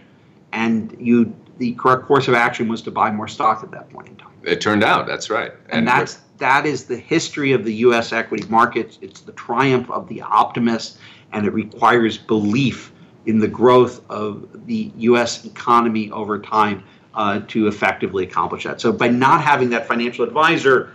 And 0.52 0.96
you, 1.00 1.36
the 1.60 1.74
correct 1.74 2.06
course 2.06 2.28
of 2.28 2.34
action 2.34 2.68
was 2.68 2.82
to 2.84 2.92
buy 2.92 3.12
more 3.12 3.28
stock 3.28 3.64
at 3.64 3.72
that 3.72 3.90
point 3.90 4.08
in 4.08 4.16
time. 4.16 4.32
It 4.44 4.62
turned 4.62 4.84
out 4.84 5.08
that's 5.08 5.30
right, 5.30 5.52
and, 5.70 5.80
and 5.80 5.88
that's 5.88 6.20
that 6.38 6.66
is 6.66 6.86
the 6.86 6.98
history 6.98 7.54
of 7.54 7.64
the 7.64 7.74
U.S. 7.76 8.14
equity 8.14 8.48
markets. 8.48 9.00
It's 9.02 9.22
the 9.22 9.32
triumph 9.34 9.90
of 9.90 10.08
the 10.08 10.22
optimist, 10.22 11.00
and 11.32 11.46
it 11.46 11.52
requires 11.52 12.18
belief 12.18 12.92
in 13.26 13.40
the 13.40 13.48
growth 13.48 14.02
of 14.10 14.66
the 14.68 14.92
U.S. 14.98 15.46
economy 15.46 16.12
over 16.12 16.40
time 16.40 16.84
uh, 17.14 17.42
to 17.48 17.68
effectively 17.68 18.24
accomplish 18.24 18.64
that. 18.66 18.82
So 18.82 18.92
by 18.92 19.08
not 19.08 19.42
having 19.42 19.70
that 19.72 19.88
financial 19.88 20.26
advisor, 20.26 20.92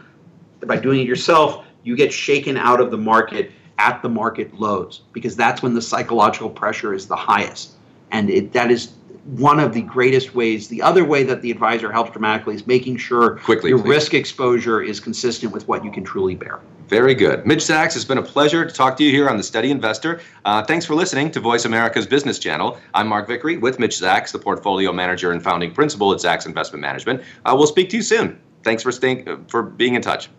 by 0.67 0.77
doing 0.77 1.01
it 1.01 1.07
yourself, 1.07 1.65
you 1.83 1.97
get 1.97 2.13
shaken 2.13 2.57
out 2.57 2.81
of 2.81 2.91
the 2.91 2.99
market 2.99 3.51
at 3.79 4.03
the 4.03 4.09
market 4.09 4.55
lows 4.55 5.03
because 5.13 5.35
that's 5.35 5.63
when 5.63 5.75
the 5.75 5.81
psychological 5.81 6.51
pressure 6.51 6.93
is 6.93 7.07
the 7.07 7.17
highest. 7.17 7.73
And 8.11 8.29
it, 8.29 8.53
that 8.53 8.71
is 8.71 8.93
one 9.25 9.59
of 9.59 9.73
the 9.73 9.83
greatest 9.83 10.35
ways. 10.35 10.69
The 10.69 10.83
other 10.83 11.05
way 11.05 11.23
that 11.23 11.41
the 11.41 11.51
advisor 11.51 11.91
helps 11.91 12.11
dramatically 12.11 12.55
is 12.55 12.67
making 12.67 12.99
sure 12.99 13.37
Quickly, 13.39 13.71
your 13.71 13.79
please. 13.79 13.89
risk 13.89 14.15
exposure 14.15 14.83
is 14.83 15.01
consistent 15.01 15.53
with 15.53 15.67
what 15.69 15.85
you 15.85 15.91
can 15.91 16.05
truly 16.05 16.35
bear. 16.35 16.61
Very 16.91 17.15
good. 17.15 17.47
Mitch 17.47 17.61
Zacks, 17.61 17.95
it's 17.95 18.05
been 18.05 18.19
a 18.19 18.23
pleasure 18.23 18.65
to 18.65 18.75
talk 18.75 18.97
to 18.97 19.05
you 19.05 19.13
here 19.13 19.29
on 19.29 19.37
The 19.37 19.45
Steady 19.45 19.71
Investor. 19.71 20.21
Uh, 20.45 20.65
thanks 20.65 20.85
for 20.85 20.97
listening 20.97 21.31
to 21.31 21.39
Voice 21.39 21.65
America's 21.65 22.05
Business 22.05 22.37
Channel. 22.37 22.81
I'm 22.95 23.07
Mark 23.07 23.29
Vickery 23.29 23.59
with 23.59 23.79
Mitch 23.79 23.93
Zacks, 23.93 24.33
the 24.33 24.41
portfolio 24.41 24.93
manager 24.93 25.31
and 25.31 25.41
founding 25.41 25.73
principal 25.73 26.13
at 26.13 26.19
Zacks 26.19 26.47
Investment 26.47 26.83
Management. 26.83 27.23
Uh, 27.45 27.55
we'll 27.57 27.69
speak 27.69 27.91
to 27.91 27.97
you 27.97 28.03
soon. 28.03 28.41
Thanks 28.65 28.83
for 28.83 28.91
staying, 28.91 29.29
uh, 29.29 29.37
for 29.47 29.63
being 29.63 29.95
in 29.95 30.03
touch. 30.03 30.31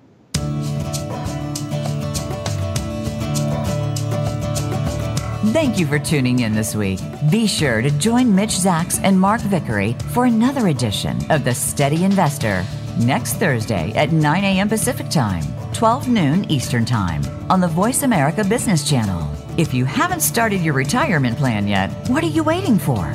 Thank 5.54 5.80
you 5.80 5.88
for 5.88 6.00
tuning 6.00 6.40
in 6.40 6.54
this 6.54 6.76
week. 6.76 7.00
Be 7.30 7.48
sure 7.48 7.82
to 7.82 7.90
join 7.92 8.36
Mitch 8.36 8.50
Zacks 8.50 9.00
and 9.02 9.18
Mark 9.18 9.40
Vickery 9.40 9.96
for 10.12 10.26
another 10.26 10.68
edition 10.68 11.18
of 11.32 11.46
The 11.46 11.56
Steady 11.56 12.04
Investor 12.04 12.66
next 13.00 13.36
Thursday 13.36 13.94
at 13.96 14.12
9 14.12 14.44
a.m. 14.44 14.68
Pacific 14.68 15.08
Time. 15.10 15.61
12 15.82 16.10
noon 16.10 16.52
Eastern 16.52 16.86
Time 16.86 17.24
on 17.50 17.60
the 17.60 17.68
Voice 17.68 18.04
America 18.04 18.44
Business 18.44 18.88
Channel. 18.88 19.28
If 19.58 19.74
you 19.74 19.84
haven't 19.84 20.20
started 20.20 20.62
your 20.62 20.76
retirement 20.76 21.40
plan 21.40 21.68
yet, 21.68 21.90
what 22.08 22.24
are 22.24 22.28
you 22.28 22.44
waiting 22.44 22.78
for? 22.78 23.12